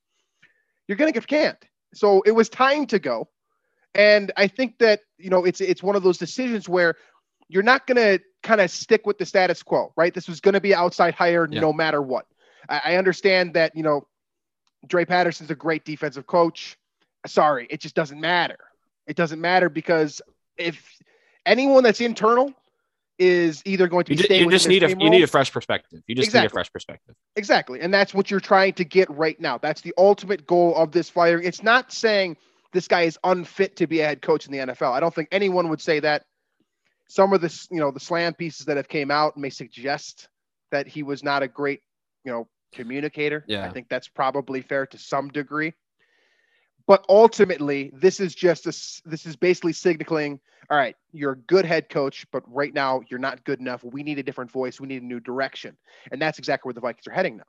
you're 0.88 0.96
gonna 0.96 1.12
get 1.12 1.26
canned. 1.26 1.58
So 1.94 2.23
it 2.23 2.32
was 2.32 2.49
time 2.49 2.87
to 2.87 2.99
go. 2.99 3.29
And 3.94 4.32
I 4.36 4.46
think 4.48 4.79
that 4.79 5.01
you 5.19 5.31
know 5.31 5.44
it's 5.44 5.60
it's 5.60 5.82
one 5.82 5.96
of 5.96 6.03
those 6.03 6.19
decisions 6.19 6.69
where 6.69 6.96
you're 7.53 7.63
not 7.63 7.87
going 7.87 7.97
to 7.97 8.19
kind 8.43 8.61
of 8.61 8.71
stick 8.71 9.06
with 9.06 9.19
the 9.19 9.27
status 9.27 9.63
quo, 9.63 9.93
right? 9.94 10.15
This 10.15 10.27
was 10.27 10.41
going 10.41 10.55
to 10.55 10.61
be 10.61 10.75
outside 10.75 11.15
hire 11.15 11.47
yeah. 11.51 11.61
no 11.61 11.73
matter 11.73 12.01
what. 12.01 12.27
I, 12.69 12.81
I 12.85 12.97
understand 12.97 13.55
that, 13.55 13.77
you 13.77 13.82
know, 13.82 14.06
Dre 14.87 15.05
Patterson's 15.05 15.51
a 15.51 15.55
great 15.55 15.85
defensive 15.85 16.27
coach. 16.27 16.79
Sorry, 17.27 17.67
it 17.71 17.81
just 17.81 17.94
doesn't 17.94 18.21
matter. 18.21 18.59
It 19.06 19.17
doesn't 19.17 19.41
matter 19.41 19.69
because 19.69 20.23
if 20.56 20.82
anyone 21.44 21.85
that's 21.85 22.01
internal 22.01 22.53
is 23.19 23.63
either 23.67 23.87
going 23.87 24.05
to 24.05 24.11
be 24.11 24.15
you, 24.17 24.23
just, 24.23 24.31
you 24.31 24.51
just 24.51 24.69
need 24.69 24.82
a 24.82 24.89
you 24.89 25.11
need 25.11 25.23
a 25.23 25.27
fresh 25.27 25.53
perspective. 25.53 26.03
You 26.06 26.15
just 26.15 26.29
exactly. 26.29 26.44
need 26.44 26.47
a 26.47 26.51
fresh 26.51 26.73
perspective. 26.73 27.15
Exactly, 27.37 27.81
and 27.81 27.93
that's 27.93 28.15
what 28.15 28.31
you're 28.31 28.41
trying 28.41 28.73
to 28.75 28.85
get 28.85 29.09
right 29.11 29.39
now. 29.39 29.59
That's 29.59 29.82
the 29.82 29.94
ultimate 29.99 30.47
goal 30.47 30.75
of 30.75 30.91
this 30.91 31.09
firing. 31.09 31.44
It's 31.44 31.63
not 31.63 31.93
saying 31.93 32.37
this 32.73 32.89
guy 32.89 33.03
is 33.03 33.19
unfit 33.23 33.77
to 33.77 33.87
be 33.87 34.01
a 34.01 34.06
head 34.06 34.23
coach 34.23 34.47
in 34.47 34.53
the 34.53 34.59
NFL. 34.59 34.91
I 34.93 35.01
don't 35.01 35.15
think 35.15 35.29
anyone 35.31 35.69
would 35.69 35.81
say 35.81 36.01
that 36.01 36.25
some 37.12 37.34
of 37.34 37.42
the 37.42 37.66
you 37.70 37.78
know 37.78 37.90
the 37.90 38.00
slam 38.00 38.32
pieces 38.32 38.64
that 38.64 38.78
have 38.78 38.88
came 38.88 39.10
out 39.10 39.36
may 39.36 39.50
suggest 39.50 40.28
that 40.70 40.88
he 40.88 41.02
was 41.02 41.22
not 41.22 41.42
a 41.42 41.48
great 41.48 41.81
you 42.24 42.32
know 42.32 42.48
communicator. 42.72 43.44
Yeah. 43.46 43.66
I 43.66 43.70
think 43.70 43.90
that's 43.90 44.08
probably 44.08 44.62
fair 44.62 44.86
to 44.86 44.96
some 44.98 45.28
degree. 45.28 45.74
But 46.86 47.04
ultimately, 47.10 47.92
this 47.94 48.19
is 48.19 48.34
just 48.34 48.66
a, 48.66 48.72
this 49.08 49.26
is 49.26 49.36
basically 49.36 49.74
signaling, 49.74 50.40
all 50.69 50.76
right, 50.76 50.96
you're 51.12 51.32
a 51.32 51.36
good 51.36 51.64
head 51.64 51.88
coach, 51.90 52.26
but 52.32 52.42
right 52.46 52.72
now 52.72 53.02
you're 53.08 53.20
not 53.20 53.44
good 53.44 53.60
enough. 53.60 53.84
We 53.84 54.02
need 54.02 54.19
a 54.19 54.22
different 54.22 54.50
voice. 54.50 54.81
We 54.81 54.88
need 54.88 55.02
a 55.02 55.06
new 55.06 55.20
direction, 55.20 55.76
and 56.10 56.20
that's 56.20 56.38
exactly 56.38 56.69
where 56.69 56.74
the 56.74 56.81
Vikings 56.81 57.06
are 57.06 57.12
heading 57.12 57.36
now. 57.36 57.44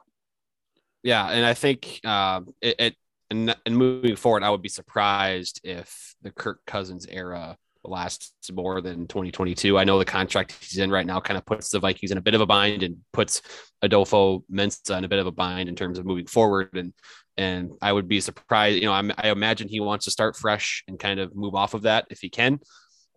Yeah, 1.04 1.26
and 1.30 1.46
I 1.46 1.54
think 1.54 2.02
uh, 2.04 2.42
it, 2.62 2.76
it 2.80 2.96
and, 3.32 3.56
and 3.66 3.78
moving 3.78 4.18
forward, 4.18 4.44
I 4.44 4.50
would 4.50 4.62
be 4.62 4.70
surprised 4.70 5.62
if 5.64 6.16
the 6.22 6.32
Kirk 6.32 6.60
Cousins 6.68 7.08
era 7.10 7.58
lasts 7.84 8.34
more 8.52 8.82
than 8.82 9.08
2022. 9.08 9.78
I 9.78 9.84
know 9.84 10.00
the 10.00 10.06
contract 10.06 10.56
he's 10.60 10.78
in 10.78 10.92
right 10.92 11.06
now 11.06 11.20
kind 11.20 11.38
of 11.38 11.46
puts 11.46 11.70
the 11.70 11.80
Vikings 11.80 12.12
in 12.12 12.18
a 12.18 12.22
bit 12.22 12.34
of 12.34 12.42
a 12.42 12.46
bind 12.46 12.84
and 12.84 12.98
puts 13.12 13.42
Adolfo 13.82 14.44
Mensah 14.52 14.98
in 14.98 15.04
a 15.04 15.08
bit 15.10 15.20
of 15.20 15.28
a 15.28 15.32
bind 15.32 15.70
in 15.70 15.76
terms 15.76 16.00
of 16.00 16.06
moving 16.06 16.28
forward. 16.28 16.70
And 16.74 16.94
and 17.38 17.72
I 17.82 17.92
would 17.92 18.08
be 18.08 18.22
surprised. 18.22 18.78
You 18.78 18.86
know, 18.86 18.94
I'm, 18.94 19.12
i 19.18 19.30
imagine 19.30 19.68
he 19.68 19.80
wants 19.80 20.06
to 20.06 20.12
start 20.12 20.36
fresh 20.36 20.84
and 20.88 21.00
kind 21.00 21.20
of 21.20 21.36
move 21.36 21.56
off 21.56 21.74
of 21.74 21.84
that 21.84 22.06
if 22.10 22.20
he 22.20 22.30
can. 22.30 22.60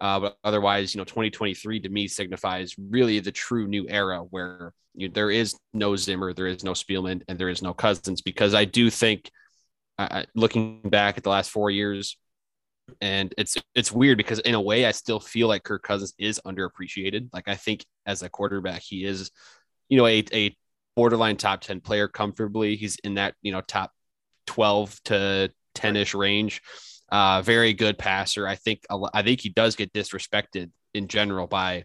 Uh, 0.01 0.21
but 0.21 0.37
otherwise, 0.45 0.95
you 0.95 0.99
know, 0.99 1.05
2023 1.05 1.81
to 1.81 1.89
me 1.89 2.09
signifies 2.09 2.75
really 2.79 3.19
the 3.19 3.33
true 3.33 3.67
new 3.67 3.87
era 3.89 4.21
where 4.31 4.73
you 4.95 5.09
there 5.09 5.31
is 5.31 5.57
no 5.73 5.97
Zimmer, 5.97 6.33
there 6.33 6.47
is 6.47 6.65
no 6.65 6.73
Spielman, 6.73 7.23
and 7.29 7.39
there 7.39 7.49
is 7.49 7.63
no 7.63 7.75
Cousins. 7.75 8.23
Because 8.23 8.55
I 8.55 8.65
do 8.65 8.91
think, 8.91 9.31
uh, 9.99 10.25
looking 10.35 10.81
back 10.83 11.17
at 11.19 11.25
the 11.25 11.31
last 11.31 11.51
four 11.51 11.71
years, 11.71 12.17
And 13.01 13.35
it's 13.37 13.57
it's 13.75 13.93
weird 13.93 14.17
because 14.17 14.39
in 14.41 14.55
a 14.55 14.61
way 14.61 14.87
I 14.87 14.93
still 14.93 15.21
feel 15.21 15.49
like 15.49 15.65
Kirk 15.65 15.83
Cousins 15.83 16.15
is 16.19 16.41
underappreciated. 16.47 17.29
Like 17.33 17.49
I 17.49 17.55
think 17.55 17.85
as 18.07 18.23
a 18.23 18.29
quarterback, 18.29 18.83
he 18.83 19.05
is, 19.05 19.31
you 19.89 19.99
know, 19.99 20.07
a, 20.07 20.25
a 20.33 20.57
borderline 20.95 21.37
top 21.37 21.61
10 21.61 21.81
player 21.81 22.09
comfortably. 22.09 22.77
He's 22.77 22.97
in 22.97 23.15
that, 23.15 23.35
you 23.43 23.53
know, 23.53 23.61
top 23.61 23.93
12 24.47 25.03
to 25.05 25.53
10-ish 25.75 26.15
range. 26.15 26.63
Uh, 27.11 27.43
very 27.43 27.73
good 27.73 27.99
passer. 27.99 28.49
I 28.49 28.57
think 28.57 28.85
I 29.15 29.23
think 29.23 29.41
he 29.41 29.51
does 29.51 29.77
get 29.77 29.93
disrespected 29.93 30.71
in 30.95 31.09
general 31.09 31.47
by, 31.47 31.85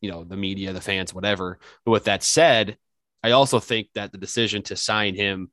you 0.00 0.10
know, 0.10 0.24
the 0.24 0.36
media, 0.36 0.72
the 0.72 0.80
fans, 0.80 1.14
whatever. 1.14 1.58
But 1.84 1.92
with 1.92 2.04
that 2.04 2.22
said, 2.22 2.76
I 3.24 3.32
also 3.32 3.58
think 3.58 3.88
that 3.94 4.12
the 4.12 4.18
decision 4.18 4.62
to 4.64 4.76
sign 4.76 5.14
him, 5.14 5.50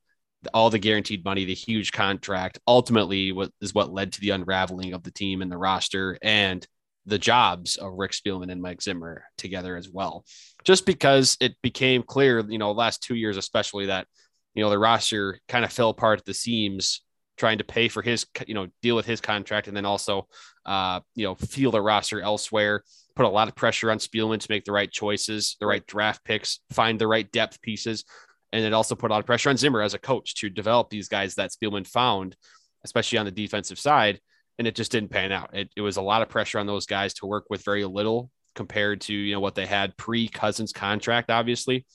all 0.54 0.70
the 0.70 0.80
guaranteed 0.80 1.26
money, 1.26 1.46
the 1.46 1.54
huge 1.54 1.92
contract, 1.92 2.60
ultimately 2.68 3.32
what 3.32 3.52
is 3.62 3.74
what 3.74 3.92
led 3.92 4.14
to 4.14 4.22
the 4.22 4.30
unraveling 4.30 4.94
of 4.94 5.04
the 5.04 5.12
team 5.12 5.42
and 5.42 5.52
the 5.52 5.58
roster 5.58 6.18
and 6.22 6.66
the 7.06 7.18
jobs 7.18 7.76
of 7.78 7.94
Rick 7.94 8.12
Spielman 8.12 8.52
and 8.52 8.62
Mike 8.62 8.82
Zimmer 8.82 9.24
together 9.38 9.76
as 9.76 9.90
well. 9.90 10.26
Just 10.64 10.86
because 10.86 11.38
it 11.42 11.56
became 11.62 12.04
clear, 12.04 12.40
you 12.48 12.58
know, 12.58 12.72
last 12.72 13.04
two 13.04 13.16
years 13.16 13.38
especially 13.38 13.88
that, 13.88 14.08
you 14.54 14.64
know, 14.64 14.70
the 14.70 14.80
roster 14.80 15.40
kind 15.48 15.66
of 15.66 15.74
fell 15.74 15.90
apart 15.90 16.20
at 16.20 16.26
the 16.26 16.34
seams 16.34 17.02
trying 17.38 17.58
to 17.58 17.64
pay 17.64 17.88
for 17.88 18.02
his, 18.02 18.26
you 18.48 18.54
know, 18.54 18.68
deal 18.82 18.96
with 18.96 19.06
his 19.06 19.22
contract 19.22 19.68
and 19.68 19.76
then 19.76 19.86
also, 19.86 20.28
uh, 20.66 21.00
you 21.16 21.26
know, 21.26 21.36
feel 21.36 21.72
the 21.72 21.82
roster 21.82 22.22
elsewhere, 22.22 22.84
put 23.16 23.26
a 23.26 23.30
lot 23.30 23.48
of 23.48 23.56
pressure 23.56 23.90
on 23.90 23.98
Spielman 23.98 24.40
to 24.40 24.48
make 24.50 24.66
the 24.66 24.72
right 24.72 24.92
choices, 24.92 25.56
the 25.60 25.66
right 25.66 25.86
draft 25.88 26.24
picks, 26.24 26.60
find 26.72 27.00
the 27.00 27.08
right 27.08 27.32
depth 27.32 27.62
pieces. 27.62 28.04
And 28.52 28.66
it 28.66 28.74
also 28.74 28.96
put 28.96 29.12
a 29.12 29.14
lot 29.14 29.20
of 29.20 29.26
pressure 29.26 29.50
on 29.50 29.58
Zimmer 29.58 29.82
as 29.82 29.94
a 29.94 30.00
coach 30.00 30.36
to 30.36 30.50
develop 30.50 30.90
these 30.90 31.08
guys 31.08 31.36
that 31.36 31.52
Spielman 31.52 31.86
found, 31.86 32.36
especially 32.84 33.18
on 33.18 33.26
the 33.26 33.32
defensive 33.32 33.80
side. 33.80 34.20
And 34.58 34.68
it 34.68 34.76
just 34.76 34.92
didn't 34.92 35.12
pan 35.12 35.32
out. 35.32 35.56
It, 35.56 35.70
it 35.76 35.82
was 35.82 35.98
a 35.98 36.02
lot 36.02 36.22
of 36.22 36.30
pressure 36.30 36.60
on 36.60 36.68
those 36.68 36.86
guys 36.86 37.14
to 37.16 37.26
work 37.26 37.46
with 37.50 37.64
very 37.64 37.86
little 37.86 38.30
compared 38.56 39.02
to, 39.02 39.14
you 39.14 39.34
know, 39.34 39.40
what 39.40 39.56
they 39.56 39.66
had 39.66 39.96
pre 39.96 40.28
Cousins 40.28 40.74
contract, 40.74 41.30
obviously. 41.30 41.86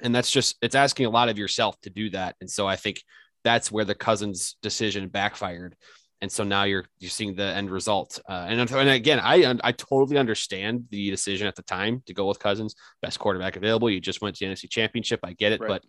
And 0.00 0.14
that's 0.14 0.30
just, 0.30 0.56
it's 0.62 0.74
asking 0.74 1.06
a 1.06 1.10
lot 1.10 1.28
of 1.28 1.38
yourself 1.38 1.80
to 1.82 1.90
do 1.90 2.10
that. 2.10 2.36
And 2.40 2.50
so 2.50 2.66
I 2.66 2.76
think 2.76 3.02
that's 3.44 3.72
where 3.72 3.84
the 3.84 3.94
Cousins 3.94 4.56
decision 4.62 5.08
backfired. 5.08 5.74
And 6.22 6.30
so 6.30 6.44
now 6.44 6.62
you're 6.62 6.86
you're 7.00 7.10
seeing 7.10 7.34
the 7.34 7.42
end 7.42 7.68
result. 7.68 8.20
Uh, 8.28 8.46
and, 8.48 8.60
and 8.72 8.88
again, 8.88 9.20
I 9.20 9.54
I 9.62 9.72
totally 9.72 10.16
understand 10.16 10.84
the 10.90 11.10
decision 11.10 11.48
at 11.48 11.56
the 11.56 11.62
time 11.62 12.00
to 12.06 12.14
go 12.14 12.28
with 12.28 12.38
Cousins, 12.38 12.76
best 13.02 13.18
quarterback 13.18 13.56
available. 13.56 13.90
You 13.90 14.00
just 14.00 14.22
went 14.22 14.36
to 14.36 14.46
the 14.46 14.52
NFC 14.52 14.70
Championship. 14.70 15.18
I 15.24 15.32
get 15.32 15.50
it, 15.50 15.60
right. 15.60 15.68
but 15.68 15.82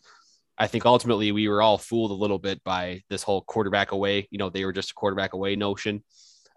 I 0.58 0.66
think 0.66 0.88
ultimately 0.88 1.32
we 1.32 1.48
were 1.48 1.62
all 1.62 1.78
fooled 1.78 2.10
a 2.10 2.16
little 2.16 2.40
bit 2.40 2.64
by 2.64 3.04
this 3.12 3.22
whole 3.22 3.42
quarterback 3.42 3.92
away. 3.92 4.28
You 4.32 4.40
know, 4.40 4.50
they 4.50 4.66
were 4.66 4.74
just 4.74 4.92
a 4.92 4.96
quarterback 4.96 5.34
away 5.34 5.56
notion. 5.56 6.04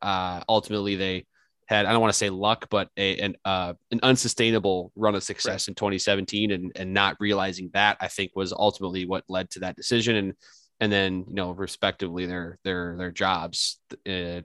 Uh, 0.00 0.40
ultimately, 0.48 0.96
they 0.96 1.26
had 1.66 1.84
I 1.84 1.92
don't 1.92 2.00
want 2.00 2.14
to 2.14 2.18
say 2.18 2.30
luck, 2.30 2.68
but 2.70 2.88
a, 2.96 3.18
an 3.18 3.36
uh, 3.44 3.74
an 3.90 4.00
unsustainable 4.02 4.90
run 4.96 5.14
of 5.14 5.22
success 5.22 5.64
right. 5.64 5.68
in 5.68 5.74
2017, 5.74 6.50
and 6.50 6.72
and 6.76 6.94
not 6.94 7.16
realizing 7.20 7.68
that 7.74 7.98
I 8.00 8.08
think 8.08 8.32
was 8.34 8.54
ultimately 8.54 9.04
what 9.04 9.24
led 9.28 9.50
to 9.50 9.60
that 9.60 9.76
decision. 9.76 10.16
And 10.16 10.32
and 10.80 10.92
then 10.92 11.24
you 11.28 11.34
know 11.34 11.52
respectively 11.52 12.26
their 12.26 12.58
their 12.64 12.96
their 12.96 13.10
jobs 13.10 13.80
uh, 13.90 14.40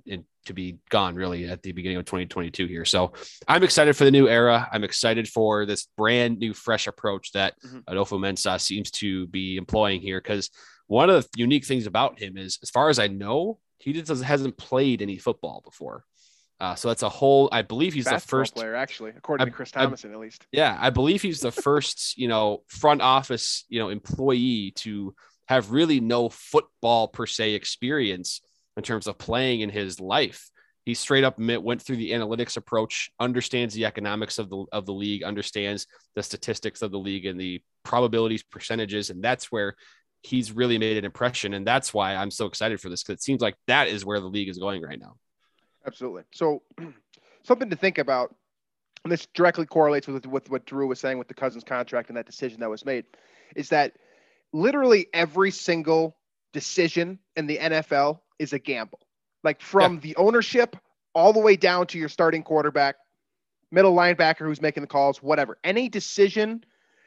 to 0.46 0.54
be 0.54 0.80
gone 0.90 1.16
really 1.16 1.48
at 1.48 1.62
the 1.62 1.72
beginning 1.72 1.98
of 1.98 2.06
2022 2.06 2.66
here 2.66 2.86
so 2.86 3.14
i'm 3.48 3.64
excited 3.64 3.96
for 3.96 4.06
the 4.06 4.12
new 4.12 4.28
era 4.28 4.68
i'm 4.72 4.84
excited 4.84 5.28
for 5.28 5.66
this 5.66 5.88
brand 5.98 6.40
new 6.40 6.54
fresh 6.54 6.88
approach 6.88 7.32
that 7.34 7.54
mm-hmm. 7.66 7.80
adolfo 7.88 8.18
mensah 8.18 8.60
seems 8.60 8.90
to 8.92 9.28
be 9.28 9.58
employing 9.58 10.02
here 10.02 10.20
because 10.20 10.50
one 10.88 11.10
of 11.10 11.24
the 11.24 11.30
unique 11.40 11.66
things 11.66 11.86
about 11.86 12.20
him 12.20 12.38
is 12.38 12.60
as 12.64 12.70
far 12.70 12.90
as 12.90 13.00
i 13.00 13.08
know 13.08 13.60
he 13.78 13.94
just 13.94 14.24
hasn't 14.24 14.58
played 14.58 15.02
any 15.02 15.18
football 15.18 15.62
before 15.64 16.06
uh, 16.62 16.76
so 16.76 16.90
that's 16.90 17.02
a 17.02 17.10
whole. 17.10 17.50
I 17.52 17.64
believe 17.64 17.92
he's 17.92 18.06
Basketball 18.06 18.20
the 18.20 18.44
first 18.44 18.56
player, 18.56 18.76
actually, 18.76 19.14
according 19.18 19.48
I, 19.48 19.50
to 19.50 19.52
Chris 19.52 19.72
Tomasson, 19.72 20.12
I, 20.12 20.14
at 20.14 20.20
least. 20.20 20.46
Yeah, 20.52 20.78
I 20.80 20.92
believe 20.92 21.24
he's 21.24 21.40
the 21.40 21.52
first, 21.52 22.16
you 22.20 22.28
know, 22.28 22.62
front 22.68 23.02
office, 23.02 23.66
you 23.68 23.80
know, 23.80 23.90
employee 23.90 24.72
to 24.76 25.16
have 25.52 25.72
really 25.72 26.00
no 26.00 26.30
football 26.30 27.10
per 27.10 27.26
se 27.26 27.56
experience 27.56 28.40
in 28.78 28.84
terms 28.84 29.06
of 29.06 29.18
playing 29.18 29.60
in 29.60 29.70
his 29.70 30.00
life. 30.00 30.50
He 30.86 30.94
straight 30.94 31.26
up 31.26 31.38
went 31.38 31.82
through 31.82 31.98
the 31.98 32.12
analytics 32.12 32.56
approach, 32.56 33.12
understands 33.20 33.74
the 33.74 33.86
economics 33.86 34.40
of 34.40 34.50
the 34.50 34.66
of 34.72 34.86
the 34.86 34.94
league, 34.94 35.24
understands 35.24 35.88
the 36.16 36.24
statistics 36.24 36.82
of 36.82 36.92
the 36.92 36.98
league 36.98 37.26
and 37.26 37.38
the 37.38 37.62
probabilities, 37.84 38.44
percentages, 38.44 39.10
and 39.10 39.22
that's 39.22 39.52
where 39.52 39.76
he's 40.22 40.54
really 40.54 40.78
made 40.78 40.96
an 40.96 41.04
impression. 41.04 41.54
And 41.54 41.68
that's 41.68 41.94
why 41.94 42.16
I'm 42.16 42.32
so 42.32 42.46
excited 42.46 42.80
for 42.80 42.88
this 42.88 43.04
because 43.04 43.20
it 43.20 43.24
seems 43.24 43.42
like 43.42 43.56
that 43.68 43.90
is 43.90 44.06
where 44.06 44.22
the 44.22 44.28
league 44.28 44.48
is 44.48 44.58
going 44.58 44.82
right 44.82 45.00
now. 45.00 45.18
Absolutely. 45.86 46.24
So, 46.34 46.62
something 47.44 47.70
to 47.70 47.76
think 47.76 47.98
about, 47.98 48.34
and 49.04 49.12
this 49.12 49.28
directly 49.34 49.66
correlates 49.66 50.08
with, 50.08 50.26
with 50.26 50.50
what 50.50 50.66
Drew 50.66 50.88
was 50.88 51.02
saying 51.02 51.18
with 51.18 51.28
the 51.28 51.34
Cousins 51.34 51.66
contract 51.66 52.08
and 52.08 52.16
that 52.16 52.26
decision 52.26 52.62
that 52.62 52.70
was 52.70 52.86
made, 52.86 53.04
is 53.58 53.68
that 53.70 53.92
literally 54.54 55.08
every 55.14 55.52
single 55.52 56.18
decision 56.54 57.20
in 57.36 57.48
the 57.48 57.58
NFL 57.58 58.20
is 58.40 58.54
a 58.54 58.60
gamble. 58.60 59.00
Like 59.44 59.62
from 59.62 59.96
yeah. 59.96 60.00
the 60.02 60.16
ownership 60.18 60.76
all 61.14 61.34
the 61.34 61.40
way 61.40 61.56
down 61.56 61.88
to 61.88 61.98
your 61.98 62.10
starting 62.10 62.44
quarterback, 62.44 62.96
middle 63.72 63.96
linebacker 63.96 64.40
who's 64.40 64.62
making 64.62 64.82
the 64.82 64.88
calls, 64.88 65.22
whatever. 65.22 65.58
Any 65.64 65.90
decision 65.90 66.64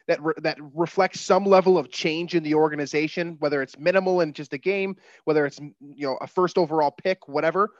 that 0.07 0.23
re- 0.23 0.35
that 0.39 0.59
reflects 0.75 1.21
some 1.21 1.45
level 1.45 1.79
of 1.79 1.91
change 1.91 2.35
in 2.35 2.43
the 2.43 2.55
organization, 2.55 3.37
whether 3.39 3.63
it's 3.63 3.79
minimal 3.79 4.21
in 4.21 4.33
just 4.33 4.53
a 4.53 4.59
game, 4.59 4.97
whether 5.25 5.47
it's 5.47 5.59
you 5.59 6.07
know 6.07 6.19
a 6.21 6.27
first 6.27 6.59
overall 6.59 6.91
pick, 6.91 7.29
whatever, 7.29 7.71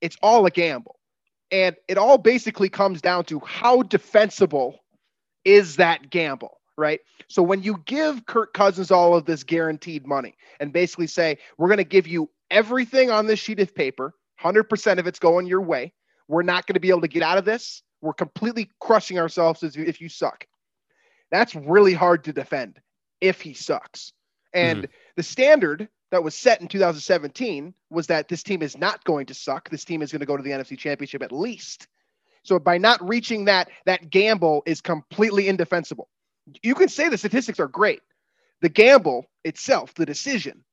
it's 0.00 0.16
all 0.22 0.46
a 0.46 0.50
gamble. 0.50 0.98
And 1.50 1.76
it 1.86 1.98
all 1.98 2.18
basically 2.18 2.70
comes 2.70 3.02
down 3.02 3.24
to 3.26 3.40
how 3.40 3.82
defensible 3.82 4.78
is 5.44 5.76
that 5.76 6.08
gamble? 6.08 6.61
Right? 6.76 7.00
So 7.28 7.42
when 7.42 7.62
you 7.62 7.82
give 7.84 8.26
Kirk 8.26 8.54
Cousins 8.54 8.90
all 8.90 9.14
of 9.14 9.24
this 9.24 9.44
guaranteed 9.44 10.06
money 10.06 10.36
and 10.60 10.72
basically 10.72 11.06
say, 11.06 11.38
we're 11.58 11.68
going 11.68 11.78
to 11.78 11.84
give 11.84 12.06
you 12.06 12.30
everything 12.50 13.10
on 13.10 13.26
this 13.26 13.38
sheet 13.38 13.60
of 13.60 13.74
paper, 13.74 14.14
100% 14.40 14.98
of 14.98 15.06
it's 15.06 15.18
going 15.18 15.46
your 15.46 15.60
way. 15.60 15.92
We're 16.28 16.42
not 16.42 16.66
going 16.66 16.74
to 16.74 16.80
be 16.80 16.90
able 16.90 17.02
to 17.02 17.08
get 17.08 17.22
out 17.22 17.38
of 17.38 17.44
this. 17.44 17.82
We're 18.00 18.12
completely 18.12 18.70
crushing 18.80 19.18
ourselves 19.18 19.62
if 19.62 20.00
you 20.00 20.08
suck. 20.08 20.46
That's 21.30 21.54
really 21.54 21.94
hard 21.94 22.24
to 22.24 22.32
defend 22.32 22.80
if 23.20 23.40
he 23.40 23.54
sucks. 23.54 24.12
And 24.52 24.82
mm-hmm. 24.82 24.92
the 25.16 25.22
standard 25.22 25.88
that 26.10 26.22
was 26.22 26.34
set 26.34 26.60
in 26.60 26.68
2017 26.68 27.72
was 27.90 28.08
that 28.08 28.28
this 28.28 28.42
team 28.42 28.62
is 28.62 28.76
not 28.76 29.02
going 29.04 29.26
to 29.26 29.34
suck. 29.34 29.70
This 29.70 29.84
team 29.84 30.02
is 30.02 30.12
going 30.12 30.20
to 30.20 30.26
go 30.26 30.36
to 30.36 30.42
the 30.42 30.50
NFC 30.50 30.76
Championship 30.76 31.22
at 31.22 31.32
least. 31.32 31.86
So 32.44 32.58
by 32.58 32.76
not 32.76 33.06
reaching 33.06 33.46
that, 33.46 33.70
that 33.86 34.10
gamble 34.10 34.62
is 34.66 34.80
completely 34.80 35.48
indefensible 35.48 36.08
you 36.62 36.74
can 36.74 36.88
say 36.88 37.08
the 37.08 37.18
statistics 37.18 37.60
are 37.60 37.68
great. 37.68 38.00
The 38.60 38.68
gamble 38.68 39.26
itself, 39.44 39.94
the 39.94 40.06
decision, 40.06 40.64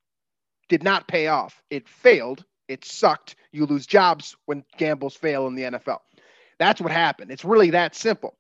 did 0.68 0.84
not 0.84 1.08
pay 1.08 1.28
off. 1.28 1.62
It 1.70 1.88
failed. 1.88 2.46
It 2.68 2.86
sucked. 2.86 3.36
You 3.52 3.66
lose 3.66 3.88
jobs 3.88 4.36
when 4.46 4.64
gambles 4.78 5.16
fail 5.16 5.48
in 5.48 5.56
the 5.56 5.64
NFL. 5.64 6.00
That's 6.60 6.80
what 6.80 6.92
happened. 6.92 7.32
It's 7.32 7.46
really 7.46 7.72
that 7.72 7.96
simple. 7.96 8.38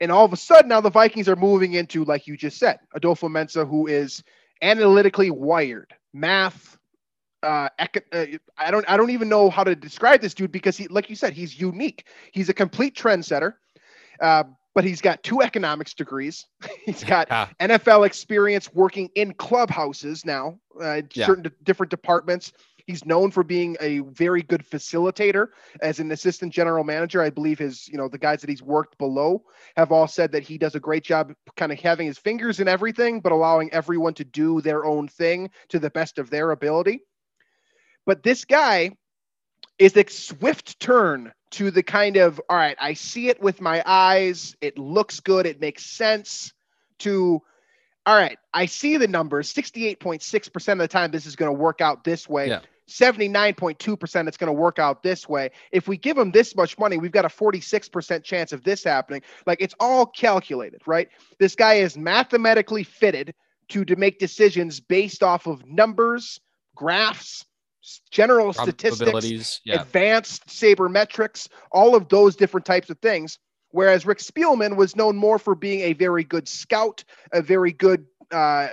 And 0.00 0.12
all 0.12 0.24
of 0.24 0.32
a 0.32 0.36
sudden, 0.36 0.68
now 0.68 0.80
the 0.80 0.90
Vikings 0.90 1.28
are 1.28 1.36
moving 1.36 1.74
into, 1.74 2.04
like 2.04 2.26
you 2.26 2.36
just 2.36 2.58
said, 2.58 2.78
Adolfo 2.94 3.28
Mensah, 3.28 3.68
who 3.68 3.86
is 3.86 4.22
analytically 4.62 5.30
wired, 5.30 5.94
math. 6.12 6.78
Uh, 7.42 7.68
uh, 7.78 8.26
I 8.58 8.70
don't, 8.70 8.88
I 8.88 8.96
don't 8.96 9.10
even 9.10 9.28
know 9.28 9.50
how 9.50 9.64
to 9.64 9.74
describe 9.74 10.20
this 10.20 10.34
dude 10.34 10.52
because 10.52 10.76
he, 10.76 10.88
like 10.88 11.08
you 11.08 11.16
said, 11.16 11.32
he's 11.32 11.58
unique. 11.58 12.06
He's 12.32 12.48
a 12.48 12.54
complete 12.54 12.96
trendsetter. 12.96 13.54
Uh, 14.20 14.44
but 14.76 14.84
he's 14.84 15.00
got 15.00 15.22
two 15.22 15.40
economics 15.40 15.94
degrees. 15.94 16.46
he's 16.84 17.02
got 17.02 17.28
yeah. 17.30 17.48
NFL 17.62 18.04
experience 18.04 18.72
working 18.74 19.08
in 19.14 19.32
clubhouses 19.32 20.26
now, 20.26 20.58
uh, 20.78 21.00
yeah. 21.14 21.24
certain 21.24 21.50
different 21.64 21.90
departments. 21.90 22.52
He's 22.86 23.04
known 23.06 23.30
for 23.30 23.42
being 23.42 23.78
a 23.80 24.00
very 24.00 24.42
good 24.42 24.62
facilitator 24.62 25.46
as 25.80 25.98
an 25.98 26.12
assistant 26.12 26.52
general 26.52 26.84
manager. 26.84 27.22
I 27.22 27.30
believe 27.30 27.58
his, 27.58 27.88
you 27.88 27.96
know, 27.96 28.06
the 28.06 28.18
guys 28.18 28.42
that 28.42 28.50
he's 28.50 28.62
worked 28.62 28.98
below 28.98 29.44
have 29.78 29.92
all 29.92 30.06
said 30.06 30.30
that 30.32 30.42
he 30.42 30.58
does 30.58 30.74
a 30.74 30.80
great 30.80 31.02
job 31.02 31.32
kind 31.56 31.72
of 31.72 31.80
having 31.80 32.06
his 32.06 32.18
fingers 32.18 32.60
in 32.60 32.68
everything, 32.68 33.20
but 33.20 33.32
allowing 33.32 33.72
everyone 33.72 34.12
to 34.14 34.24
do 34.24 34.60
their 34.60 34.84
own 34.84 35.08
thing 35.08 35.50
to 35.70 35.78
the 35.78 35.90
best 35.90 36.18
of 36.18 36.28
their 36.28 36.50
ability. 36.50 37.00
But 38.04 38.22
this 38.22 38.44
guy 38.44 38.90
is 39.78 39.96
a 39.96 40.06
swift 40.08 40.78
turn 40.80 41.32
to 41.50 41.70
the 41.70 41.82
kind 41.82 42.16
of 42.16 42.40
all 42.48 42.56
right 42.56 42.76
i 42.80 42.92
see 42.94 43.28
it 43.28 43.40
with 43.40 43.60
my 43.60 43.82
eyes. 43.86 44.56
It 44.60 44.78
looks 44.78 45.20
good. 45.20 45.46
It 45.46 45.60
makes 45.60 45.84
sense 45.84 46.52
to 46.98 47.42
all 48.04 48.16
right 48.16 48.38
i 48.54 48.66
see 48.66 48.96
the 48.96 49.08
numbers. 49.08 49.52
68.6% 49.52 50.72
of 50.72 50.78
the 50.78 50.88
time 50.88 51.10
this 51.10 51.26
is 51.26 51.36
going 51.36 51.54
to 51.54 51.58
work 51.58 51.80
out 51.80 52.04
this 52.04 52.28
way. 52.28 52.48
Yeah. 52.48 52.60
79.2% 52.88 54.28
it's 54.28 54.36
going 54.36 54.46
to 54.46 54.52
work 54.52 54.78
out 54.78 55.02
this 55.02 55.28
way. 55.28 55.50
If 55.72 55.88
we 55.88 55.96
give 55.96 56.16
them 56.16 56.30
this 56.30 56.54
much 56.54 56.78
money 56.78 56.98
we've 56.98 57.12
got 57.12 57.24
a 57.24 57.28
46% 57.28 58.22
chance 58.22 58.52
of 58.52 58.62
this 58.64 58.84
happening. 58.84 59.22
Like 59.46 59.60
it's 59.60 59.74
all 59.80 60.06
calculated 60.06 60.82
right? 60.86 61.08
This 61.38 61.54
guy 61.54 61.74
is 61.74 61.96
mathematically 61.96 62.84
fitted 62.84 63.34
to 63.68 63.84
to 63.84 63.96
make 63.96 64.18
decisions 64.18 64.80
based 64.80 65.22
off 65.22 65.46
of 65.46 65.66
numbers 65.66 66.40
graphs 66.76 67.46
general 68.10 68.52
statistics. 68.52 69.60
Yeah. 69.64 69.82
advanced 69.82 70.46
sabermetrics, 70.46 71.48
all 71.70 71.94
of 71.94 72.08
those 72.08 72.36
different 72.36 72.66
types 72.66 72.90
of 72.90 72.98
things. 72.98 73.38
Whereas 73.70 74.06
Rick 74.06 74.18
Spielman 74.18 74.76
was 74.76 74.96
known 74.96 75.16
more 75.16 75.38
for 75.38 75.54
being 75.54 75.80
a 75.80 75.92
very 75.92 76.24
good 76.24 76.48
scout, 76.48 77.04
a 77.32 77.42
very 77.42 77.72
good 77.72 78.06
uh, 78.30 78.68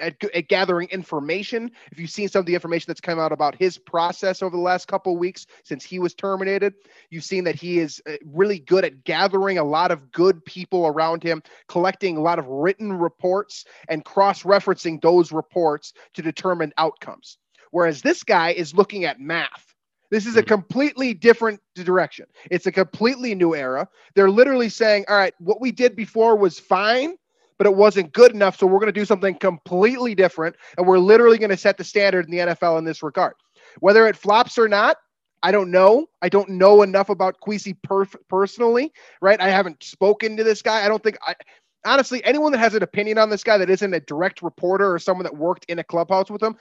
at, 0.00 0.16
at 0.34 0.48
gathering 0.48 0.88
information. 0.88 1.70
If 1.90 1.98
you've 1.98 2.10
seen 2.10 2.28
some 2.28 2.40
of 2.40 2.46
the 2.46 2.54
information 2.54 2.86
that's 2.88 3.00
come 3.00 3.18
out 3.18 3.32
about 3.32 3.54
his 3.54 3.78
process 3.78 4.42
over 4.42 4.56
the 4.56 4.62
last 4.62 4.88
couple 4.88 5.12
of 5.12 5.18
weeks 5.18 5.46
since 5.64 5.84
he 5.84 5.98
was 5.98 6.14
terminated, 6.14 6.74
you've 7.10 7.24
seen 7.24 7.44
that 7.44 7.54
he 7.54 7.78
is 7.78 8.02
uh, 8.06 8.12
really 8.24 8.58
good 8.58 8.84
at 8.84 9.04
gathering 9.04 9.58
a 9.58 9.64
lot 9.64 9.90
of 9.90 10.10
good 10.10 10.44
people 10.44 10.86
around 10.86 11.22
him, 11.22 11.42
collecting 11.68 12.16
a 12.16 12.22
lot 12.22 12.38
of 12.38 12.46
written 12.46 12.92
reports 12.92 13.64
and 13.88 14.04
cross-referencing 14.04 15.00
those 15.02 15.32
reports 15.32 15.92
to 16.14 16.22
determine 16.22 16.72
outcomes. 16.78 17.38
Whereas 17.72 18.00
this 18.02 18.22
guy 18.22 18.52
is 18.52 18.74
looking 18.74 19.04
at 19.04 19.20
math. 19.20 19.74
This 20.10 20.26
is 20.26 20.36
a 20.36 20.42
mhm. 20.42 20.48
completely 20.48 21.14
different 21.14 21.60
direction. 21.74 22.26
It's 22.50 22.66
a 22.66 22.72
completely 22.72 23.34
new 23.34 23.54
era. 23.54 23.88
They're 24.14 24.30
literally 24.30 24.68
saying, 24.68 25.06
all 25.08 25.16
right, 25.16 25.34
what 25.38 25.60
we 25.60 25.72
did 25.72 25.96
before 25.96 26.36
was 26.36 26.60
fine 26.60 27.16
but 27.62 27.70
it 27.70 27.76
wasn't 27.76 28.12
good 28.12 28.32
enough. 28.32 28.58
So 28.58 28.66
we're 28.66 28.80
going 28.80 28.92
to 28.92 29.00
do 29.00 29.04
something 29.04 29.36
completely 29.36 30.16
different. 30.16 30.56
And 30.76 30.84
we're 30.84 30.98
literally 30.98 31.38
going 31.38 31.50
to 31.50 31.56
set 31.56 31.78
the 31.78 31.84
standard 31.84 32.24
in 32.24 32.32
the 32.32 32.38
NFL 32.38 32.76
in 32.76 32.84
this 32.84 33.04
regard. 33.04 33.34
Whether 33.78 34.08
it 34.08 34.16
flops 34.16 34.58
or 34.58 34.66
not, 34.66 34.96
I 35.44 35.52
don't 35.52 35.70
know. 35.70 36.06
I 36.22 36.28
don't 36.28 36.48
know 36.48 36.82
enough 36.82 37.08
about 37.08 37.36
perf- 37.40 38.16
personally, 38.28 38.92
right? 39.20 39.40
I 39.40 39.48
haven't 39.48 39.80
spoken 39.82 40.36
to 40.38 40.42
this 40.42 40.60
guy. 40.60 40.84
I 40.84 40.88
don't 40.88 41.04
think 41.04 41.18
I 41.24 41.36
honestly 41.84 42.24
anyone 42.24 42.50
that 42.50 42.58
has 42.58 42.74
an 42.74 42.82
opinion 42.82 43.18
on 43.18 43.30
this 43.30 43.44
guy 43.44 43.58
that 43.58 43.70
isn't 43.70 43.94
a 43.94 44.00
direct 44.00 44.42
reporter 44.42 44.92
or 44.92 44.98
someone 44.98 45.22
that 45.22 45.36
worked 45.36 45.64
in 45.66 45.78
a 45.78 45.84
clubhouse 45.84 46.30
with 46.30 46.42
him, 46.42 46.56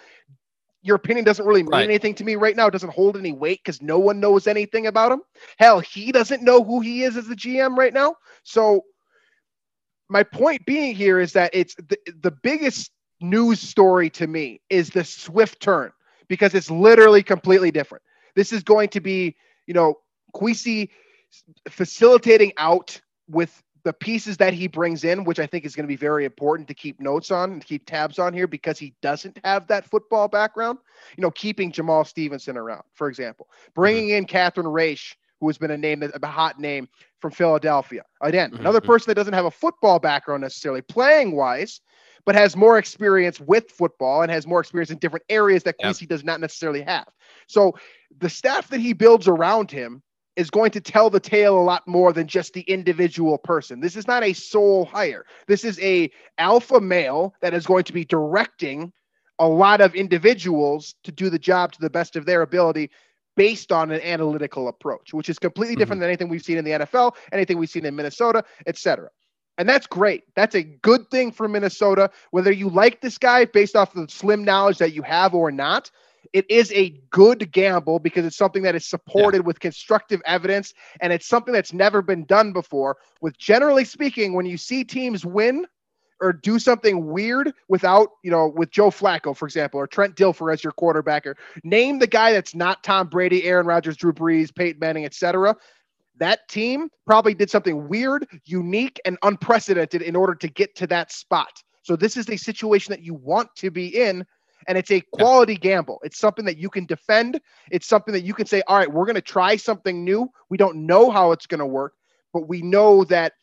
your 0.82 0.96
opinion 0.96 1.24
doesn't 1.24 1.46
really 1.46 1.64
mean 1.64 1.72
right. 1.72 1.84
anything 1.84 2.16
to 2.16 2.24
me 2.24 2.36
right 2.36 2.56
now. 2.56 2.68
It 2.68 2.72
doesn't 2.72 2.94
hold 2.94 3.18
any 3.18 3.32
weight 3.32 3.62
because 3.64 3.82
no 3.82 4.00
one 4.00 4.20
knows 4.20 4.48
anything 4.48 4.88
about 4.88 5.12
him. 5.12 5.22
Hell, 5.58 5.80
he 5.80 6.12
doesn't 6.12 6.42
know 6.42 6.64
who 6.64 6.82
he 6.82 7.04
is 7.04 7.18
as 7.18 7.30
a 7.30 7.36
GM 7.36 7.78
right 7.78 7.94
now. 7.94 8.16
So 8.44 8.82
my 10.10 10.24
point 10.24 10.66
being 10.66 10.96
here 10.96 11.20
is 11.20 11.34
that 11.34 11.52
it's 11.54 11.76
the, 11.76 11.98
the 12.22 12.32
biggest 12.32 12.92
news 13.22 13.60
story 13.60 14.10
to 14.10 14.28
me 14.28 14.62
is 14.70 14.90
the 14.90 15.04
swift 15.04 15.62
turn 15.62 15.92
because 16.28 16.54
it's 16.56 16.72
literally 16.72 17.22
completely 17.22 17.72
different. 17.72 18.04
This 18.36 18.52
is 18.52 18.64
going 18.64 18.90
to 18.90 19.02
be, 19.02 19.36
you 19.68 19.74
know, 19.74 19.96
Kwesi 20.36 20.90
facilitating 21.70 22.54
out 22.58 23.00
with 23.30 23.62
the 23.84 23.94
pieces 23.94 24.38
that 24.38 24.54
he 24.54 24.68
brings 24.68 25.04
in, 25.04 25.24
which 25.24 25.40
I 25.40 25.48
think 25.48 25.66
is 25.66 25.76
going 25.76 25.86
to 25.86 25.88
be 25.88 25.96
very 25.96 26.26
important 26.26 26.68
to 26.68 26.74
keep 26.74 27.00
notes 27.00 27.32
on 27.32 27.52
and 27.52 27.66
keep 27.66 27.86
tabs 27.86 28.20
on 28.20 28.34
here 28.34 28.48
because 28.48 28.78
he 28.78 28.94
doesn't 29.02 29.40
have 29.44 29.68
that 29.68 29.86
football 29.86 30.28
background. 30.28 30.80
You 31.18 31.22
know, 31.22 31.32
keeping 31.32 31.72
Jamaal 31.72 32.06
Stephenson 32.06 32.58
around, 32.58 32.84
for 32.94 33.10
example, 33.10 33.48
bringing 33.74 34.10
mm-hmm. 34.10 34.18
in 34.18 34.26
Catherine 34.26 34.68
Raiche 34.68 35.16
who 35.42 35.48
has 35.48 35.58
been 35.58 35.72
a 35.72 35.78
name 35.78 36.04
a 36.04 36.28
hot 36.28 36.60
name 36.60 36.88
from 37.20 37.32
Philadelphia. 37.32 38.04
Again, 38.22 38.52
mm-hmm. 38.52 38.62
another 38.62 38.80
person 38.80 39.10
that 39.10 39.16
doesn't 39.16 39.34
have 39.34 39.46
a 39.46 39.52
football 39.52 40.00
background 40.00 40.42
necessarily 40.44 40.82
playing 40.84 41.36
wise, 41.36 41.82
but 42.26 42.36
has 42.36 42.56
more 42.56 42.78
experience 42.78 43.40
with 43.40 43.70
football 43.70 44.22
and 44.22 44.32
has 44.32 44.48
more 44.48 44.62
experience 44.62 44.92
in 44.92 45.00
different 45.00 45.26
areas 45.30 45.64
that 45.64 45.76
yep. 45.80 45.98
does 46.08 46.24
not 46.24 46.40
necessarily 46.40 46.84
have. 46.84 47.08
So 47.48 47.76
the 48.20 48.30
staff 48.30 48.70
that 48.70 48.80
he 48.80 48.94
builds 48.94 49.28
around 49.28 49.72
him 49.72 50.04
is 50.36 50.50
going 50.50 50.72
to 50.72 50.82
tell 50.82 51.10
the 51.10 51.20
tale 51.20 51.58
a 51.58 51.62
lot 51.62 51.88
more 51.88 52.14
than 52.14 52.28
just 52.28 52.54
the 52.54 52.62
individual 52.62 53.38
person. 53.38 53.80
This 53.80 53.96
is 53.96 54.08
not 54.08 54.24
a 54.24 54.34
sole 54.34 54.86
hire. 54.86 55.26
This 55.48 55.64
is 55.64 55.80
a 55.80 56.10
alpha 56.38 56.80
male 56.80 57.36
that 57.42 57.54
is 57.54 57.66
going 57.66 57.84
to 57.86 57.94
be 57.94 58.06
directing 58.06 58.94
a 59.40 59.48
lot 59.48 59.82
of 59.82 59.96
individuals 59.96 60.96
to 61.04 61.12
do 61.12 61.30
the 61.30 61.40
job 61.40 61.72
to 61.74 61.82
the 61.82 61.90
best 61.90 62.16
of 62.16 62.26
their 62.26 62.42
ability 62.44 62.92
based 63.36 63.72
on 63.72 63.92
an 63.92 64.02
analytical 64.02 64.68
approach, 64.68 65.14
which 65.14 65.30
is 65.30 65.40
completely 65.40 65.76
different 65.76 65.98
mm-hmm. 65.98 66.02
than 66.02 66.10
anything 66.10 66.30
we've 66.30 66.44
seen 66.44 66.58
in 66.58 66.66
the 66.66 66.72
NFL, 66.72 67.14
anything 67.32 67.58
we've 67.58 67.70
seen 67.70 67.86
in 67.86 67.96
Minnesota, 67.96 68.44
etc. 68.68 69.10
And 69.58 69.68
that's 69.68 69.88
great. 69.88 70.24
That's 70.36 70.56
a 70.56 70.64
good 70.64 71.10
thing 71.12 71.32
for 71.32 71.48
Minnesota. 71.48 72.10
Whether 72.32 72.52
you 72.52 72.70
like 72.70 73.02
this 73.02 73.18
guy 73.18 73.46
based 73.46 73.76
off 73.76 73.94
the 73.94 74.08
slim 74.10 74.44
knowledge 74.44 74.78
that 74.78 74.94
you 74.94 75.02
have 75.02 75.34
or 75.34 75.52
not, 75.52 75.92
it 76.34 76.50
is 76.50 76.72
a 76.74 77.02
good 77.10 77.52
gamble 77.52 78.00
because 78.00 78.26
it's 78.26 78.38
something 78.38 78.64
that 78.64 78.76
is 78.76 78.86
supported 78.86 79.40
yeah. 79.40 79.46
with 79.46 79.60
constructive 79.60 80.22
evidence 80.26 80.74
and 81.02 81.12
it's 81.12 81.28
something 81.28 81.54
that's 81.54 81.74
never 81.74 82.02
been 82.02 82.26
done 82.26 82.54
before. 82.54 82.98
With 83.22 83.38
generally 83.38 83.86
speaking, 83.86 84.34
when 84.34 84.46
you 84.46 84.58
see 84.58 84.84
teams 84.84 85.26
win, 85.26 85.66
or 86.22 86.32
do 86.32 86.60
something 86.60 87.08
weird 87.08 87.52
without, 87.68 88.10
you 88.24 88.30
know, 88.30 88.48
with 88.56 88.70
Joe 88.70 88.92
Flacco, 88.92 89.36
for 89.36 89.46
example, 89.46 89.80
or 89.80 89.88
Trent 89.88 90.16
Dilfer 90.16 90.54
as 90.54 90.64
your 90.64 90.72
quarterbacker. 90.74 91.34
Name 91.64 91.98
the 91.98 92.08
guy 92.08 92.32
that's 92.32 92.54
not 92.54 92.84
Tom 92.84 93.08
Brady, 93.08 93.44
Aaron 93.44 93.66
Rodgers, 93.66 93.98
Drew 93.98 94.14
Brees, 94.14 94.54
Peyton 94.54 94.80
Manning, 94.80 95.04
etc. 95.04 95.56
That 96.18 96.48
team 96.48 96.90
probably 97.08 97.34
did 97.34 97.50
something 97.50 97.88
weird, 97.88 98.28
unique, 98.46 99.02
and 99.04 99.18
unprecedented 99.24 100.04
in 100.04 100.16
order 100.16 100.36
to 100.36 100.48
get 100.48 100.76
to 100.76 100.88
that 100.88 101.12
spot. 101.12 101.64
So 101.82 101.96
this 101.96 102.16
is 102.16 102.30
a 102.30 102.38
situation 102.38 102.92
that 102.92 103.02
you 103.02 103.16
want 103.16 103.50
to 103.56 103.72
be 103.72 103.88
in, 103.88 104.24
and 104.68 104.78
it's 104.78 104.92
a 104.92 105.02
quality 105.12 105.56
gamble. 105.56 106.00
It's 106.04 106.18
something 106.18 106.46
that 106.46 106.58
you 106.58 106.70
can 106.70 106.86
defend. 106.86 107.40
It's 107.72 107.88
something 107.88 108.14
that 108.14 108.24
you 108.24 108.34
can 108.34 108.46
say, 108.46 108.62
all 108.68 108.78
right, 108.78 108.92
we're 108.92 109.06
going 109.06 109.16
to 109.16 109.22
try 109.22 109.56
something 109.56 110.04
new. 110.04 110.30
We 110.50 110.58
don't 110.58 110.86
know 110.86 111.10
how 111.10 111.32
it's 111.32 111.48
going 111.48 111.60
to 111.60 111.66
work, 111.66 111.94
but 112.34 112.48
we 112.48 112.62
know 112.62 113.04
that 113.06 113.34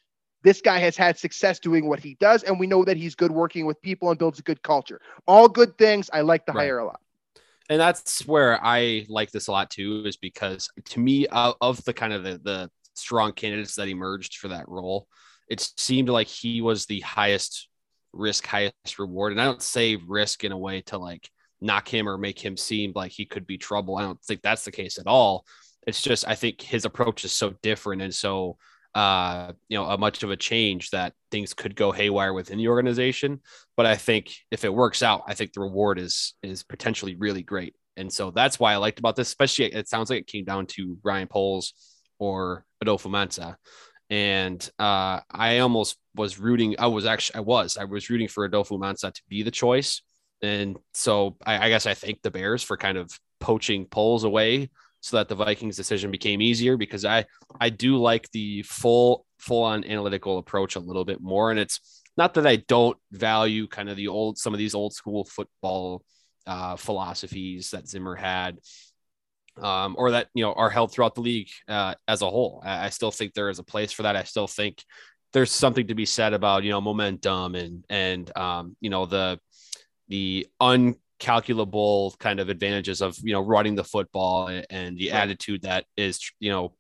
this 0.45 0.61
guy 0.61 0.79
has 0.79 0.97
had 0.97 1.19
success 1.19 1.59
doing 1.59 1.89
what 1.89 1.99
he 1.99 2.17
does, 2.21 2.45
and 2.45 2.61
we 2.61 2.67
know 2.67 2.85
that 2.85 2.97
he's 2.97 3.15
good 3.15 3.33
working 3.33 3.67
with 3.67 3.83
people 3.83 4.11
and 4.11 4.19
builds 4.19 4.39
a 4.39 4.43
good 4.43 4.63
culture. 4.63 5.01
All 5.27 5.49
good 5.49 5.77
things. 5.77 6.09
I 6.13 6.21
like 6.21 6.47
the 6.47 6.53
right. 6.53 6.63
hire 6.63 6.79
a 6.79 6.87
lot. 6.87 7.01
And 7.69 7.81
that's 7.81 8.27
where 8.27 8.65
I 8.65 9.05
like 9.09 9.31
this 9.31 9.49
a 9.49 9.53
lot 9.53 9.71
too, 9.71 10.05
is 10.07 10.17
because 10.17 10.71
to 10.87 11.01
me, 11.01 11.27
of 11.27 11.85
the 11.85 11.93
kind 11.93 12.13
of 12.13 12.23
the, 12.23 12.41
the 12.43 12.71
strong 12.95 13.33
candidates 13.33 13.75
that 13.75 13.89
emerged 13.89 14.37
for 14.37 14.49
that 14.49 14.69
role, 14.69 15.07
it 15.49 15.61
seemed 15.77 16.09
like 16.09 16.29
he 16.29 16.61
was 16.63 16.87
the 16.87 17.01
highest 17.01 17.68
risk, 18.13 18.47
highest 18.47 18.99
reward. 18.99 19.33
And 19.33 19.41
I 19.41 19.45
don't 19.45 19.63
say 19.63 19.97
risk 19.97 20.45
in 20.45 20.53
a 20.53 20.59
way 20.59 20.83
to 20.83 20.99
like 20.99 21.29
knock 21.61 21.89
him 21.89 22.09
or 22.09 22.19
make 22.19 22.39
him 22.39 22.57
seem 22.57 22.93
like 22.95 23.13
he 23.13 23.25
could 23.25 23.47
be 23.47 23.59
trouble. 23.59 23.97
I 23.97 24.03
don't 24.03 24.23
think 24.23 24.43
that's 24.43 24.65
the 24.65 24.73
case 24.73 24.99
at 24.99 25.07
all. 25.07 25.45
It's 25.87 26.03
just 26.03 26.27
I 26.29 26.35
think 26.35 26.61
his 26.61 26.85
approach 26.85 27.25
is 27.25 27.33
so 27.33 27.55
different 27.63 28.03
and 28.03 28.15
so 28.15 28.59
uh, 28.95 29.53
you 29.69 29.79
know, 29.79 29.85
a 29.85 29.99
much 29.99 30.23
of 30.23 30.31
a 30.31 30.37
change 30.37 30.91
that 30.91 31.13
things 31.31 31.55
could 31.55 31.77
go 31.77 31.93
haywire 31.93 32.33
within 32.33 32.59
the 32.59 32.69
organization. 32.69 33.41
But 33.77 33.87
I 33.87 33.97
think 33.97 34.35
if 34.51 34.65
it 34.65 34.75
works 34.75 35.03
out, 35.03 35.23
I 35.29 35.35
think 35.35 35.53
the 35.53 35.61
reward 35.61 35.99
is 35.99 36.35
is 36.43 36.63
potentially 36.63 37.15
really 37.15 37.43
great. 37.43 37.75
And 37.97 38.13
so 38.13 38.31
that's 38.31 38.59
why 38.59 38.73
I 38.73 38.77
liked 38.77 38.99
about 38.99 39.17
this, 39.17 39.29
especially 39.29 39.67
it 39.67 39.89
sounds 39.89 40.11
like 40.11 40.21
it 40.21 40.27
came 40.27 40.45
down 40.45 40.67
to 40.67 40.99
Ryan 41.03 41.29
Poles 41.29 41.75
or 42.19 42.65
Adolfo 42.81 43.09
Mensah. 43.09 43.57
And 44.11 44.69
uh, 44.79 45.21
I 45.31 45.59
almost 45.59 45.99
was 46.15 46.39
rooting. 46.39 46.77
I 46.79 46.87
was 46.87 47.05
actually, 47.05 47.37
I 47.37 47.41
was, 47.41 47.77
I 47.77 47.85
was 47.85 48.09
rooting 48.09 48.29
for 48.29 48.45
Adolfo 48.45 48.79
Mensah 48.79 49.13
to 49.13 49.23
be 49.29 49.43
the 49.43 49.51
choice. 49.51 50.03
And 50.43 50.79
so 50.95 51.37
I, 51.45 51.67
I 51.67 51.69
guess 51.69 51.87
I 51.87 51.95
thank 51.95 52.23
the 52.23 52.31
Bears 52.31 52.63
for 52.63 52.77
kind 52.77 52.97
of 52.97 53.11
poaching 53.41 53.87
Poles 53.87 54.25
away 54.25 54.71
so 55.01 55.17
that 55.17 55.29
the 55.29 55.35
Vikings 55.35 55.77
decision 55.77 56.11
became 56.11 56.43
easier 56.43 56.77
because 56.77 57.05
I 57.05 57.25
I 57.61 57.71
do 57.71 57.99
like 57.99 58.31
the 58.33 58.63
full 58.63 59.25
full 59.39 59.63
on 59.63 59.85
analytical 59.85 60.39
approach 60.39 60.77
a 60.77 60.81
little 60.81 61.05
bit 61.05 61.21
more 61.21 61.51
and 61.51 61.61
it's 61.61 62.03
not 62.17 62.35
that 62.35 62.47
I 62.47 62.57
don't 62.57 62.99
value 63.13 63.69
kind 63.69 63.89
of 63.89 63.97
the 63.97 64.09
old 64.09 64.39
some 64.39 64.53
of 64.53 64.59
these 64.59 64.75
old 64.75 64.93
school 64.93 65.25
football 65.25 66.03
uh, 66.47 66.77
philosophies 66.77 67.71
that 67.71 67.87
Zimmer 67.87 68.17
had 68.17 68.59
um, 69.63 69.95
or 69.99 70.11
that 70.13 70.29
you 70.35 70.43
know 70.43 70.53
are 70.53 70.71
held 70.71 70.93
throughout 70.93 71.15
the 71.15 71.21
league 71.21 71.49
uh, 71.69 71.95
as 72.07 72.23
a 72.23 72.31
whole. 72.31 72.63
I, 72.65 72.87
I 72.87 72.89
still 72.91 73.11
think 73.11 73.35
there 73.35 73.51
is 73.51 73.59
a 73.59 73.65
place 73.65 73.93
for 73.93 74.03
that. 74.03 74.17
I 74.17 74.25
still 74.25 74.47
think 74.47 74.83
there's 75.33 75.51
something 75.51 75.87
to 75.89 75.95
be 75.95 76.07
said 76.07 76.33
about 76.33 76.65
you 76.65 76.71
know 76.71 76.81
momentum 76.81 77.55
and 77.55 77.85
and 77.89 78.37
um, 78.37 78.77
you 78.81 78.91
know 78.91 79.07
the 79.07 79.39
the 80.09 80.47
un 80.61 80.95
calculable 81.19 82.15
kind 82.21 82.39
of 82.39 82.49
advantages 82.49 83.03
of 83.03 83.17
you 83.23 83.33
know 83.33 83.41
running 83.41 83.75
the 83.75 83.85
football 83.85 84.49
and 84.49 84.97
the 84.97 85.11
right. 85.11 85.23
attitude 85.23 85.63
that 85.63 85.85
is 85.97 86.31
you 86.39 86.51
know 86.51 86.73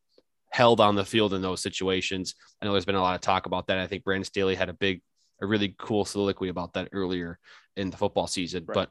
held 0.50 0.80
on 0.80 0.94
the 0.94 1.04
field 1.04 1.34
in 1.34 1.42
those 1.42 1.60
situations. 1.60 2.34
I 2.60 2.66
know 2.66 2.72
there's 2.72 2.84
been 2.84 2.94
a 2.94 3.00
lot 3.00 3.14
of 3.14 3.20
talk 3.20 3.46
about 3.46 3.66
that. 3.66 3.78
I 3.78 3.86
think 3.86 4.04
Brandon 4.04 4.24
Staley 4.24 4.54
had 4.54 4.68
a 4.68 4.74
big, 4.74 5.02
a 5.42 5.46
really 5.46 5.74
cool 5.78 6.04
soliloquy 6.04 6.48
about 6.48 6.72
that 6.74 6.88
earlier 6.92 7.38
in 7.76 7.90
the 7.90 7.96
football 7.96 8.26
season. 8.26 8.64
Right. 8.66 8.74
But 8.74 8.90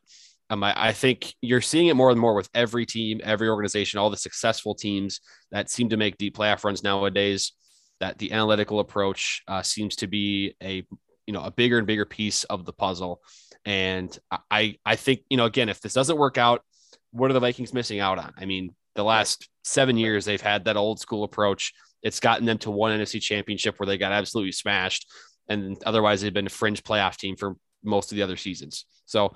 um, 0.50 0.64
I, 0.64 0.90
I, 0.90 0.94
think 0.94 1.34
you're 1.42 1.62
seeing 1.62 1.88
it 1.88 1.96
more 1.96 2.10
and 2.10 2.20
more 2.20 2.34
with 2.34 2.50
every 2.54 2.86
team, 2.86 3.20
every 3.24 3.50
organization, 3.50 4.00
all 4.00 4.10
the 4.10 4.18
successful 4.18 4.76
teams 4.76 5.20
that 5.52 5.70
seem 5.70 5.90
to 5.90 5.98
make 5.98 6.18
deep 6.18 6.38
playoff 6.38 6.64
runs 6.64 6.84
nowadays. 6.84 7.54
That 8.00 8.20
the 8.20 8.32
analytical 8.32 8.80
approach 8.80 9.42
uh, 9.48 9.64
seems 9.64 9.96
to 9.98 10.08
be 10.08 10.56
a 10.62 10.86
you 11.26 11.34
know 11.34 11.42
a 11.42 11.52
bigger 11.52 11.80
and 11.80 11.88
bigger 11.88 12.06
piece 12.06 12.44
of 12.46 12.64
the 12.64 12.74
puzzle 12.74 13.22
and 13.68 14.18
I, 14.50 14.78
I 14.86 14.96
think, 14.96 15.24
you 15.30 15.36
know, 15.36 15.44
again, 15.44 15.68
if 15.68 15.82
this 15.82 15.92
doesn't 15.92 16.18
work 16.18 16.38
out, 16.38 16.62
what 17.12 17.30
are 17.30 17.34
the 17.34 17.42
Vikings 17.42 17.74
missing 17.74 18.00
out 18.00 18.18
on? 18.18 18.32
I 18.38 18.46
mean, 18.46 18.74
the 18.96 19.04
last 19.04 19.50
seven 19.66 19.98
years, 19.98 20.24
they've 20.24 20.40
had 20.40 20.64
that 20.66 20.78
old 20.78 21.02
school 21.02 21.26
approach. 21.26 21.74
It's 22.02 22.22
gotten 22.22 22.46
them 22.46 22.60
to 22.60 22.72
one 22.72 22.98
NFC 22.98 23.22
championship 23.22 23.78
where 23.78 23.86
they 23.86 23.98
got 23.98 24.14
absolutely 24.14 24.54
smashed. 24.54 25.12
And 25.50 25.76
otherwise, 25.86 26.22
they've 26.22 26.34
been 26.34 26.48
a 26.48 26.50
fringe 26.50 26.82
playoff 26.82 27.18
team 27.18 27.36
for 27.36 27.58
most 27.84 28.10
of 28.10 28.16
the 28.16 28.24
other 28.24 28.38
seasons. 28.38 28.86
So, 29.06 29.36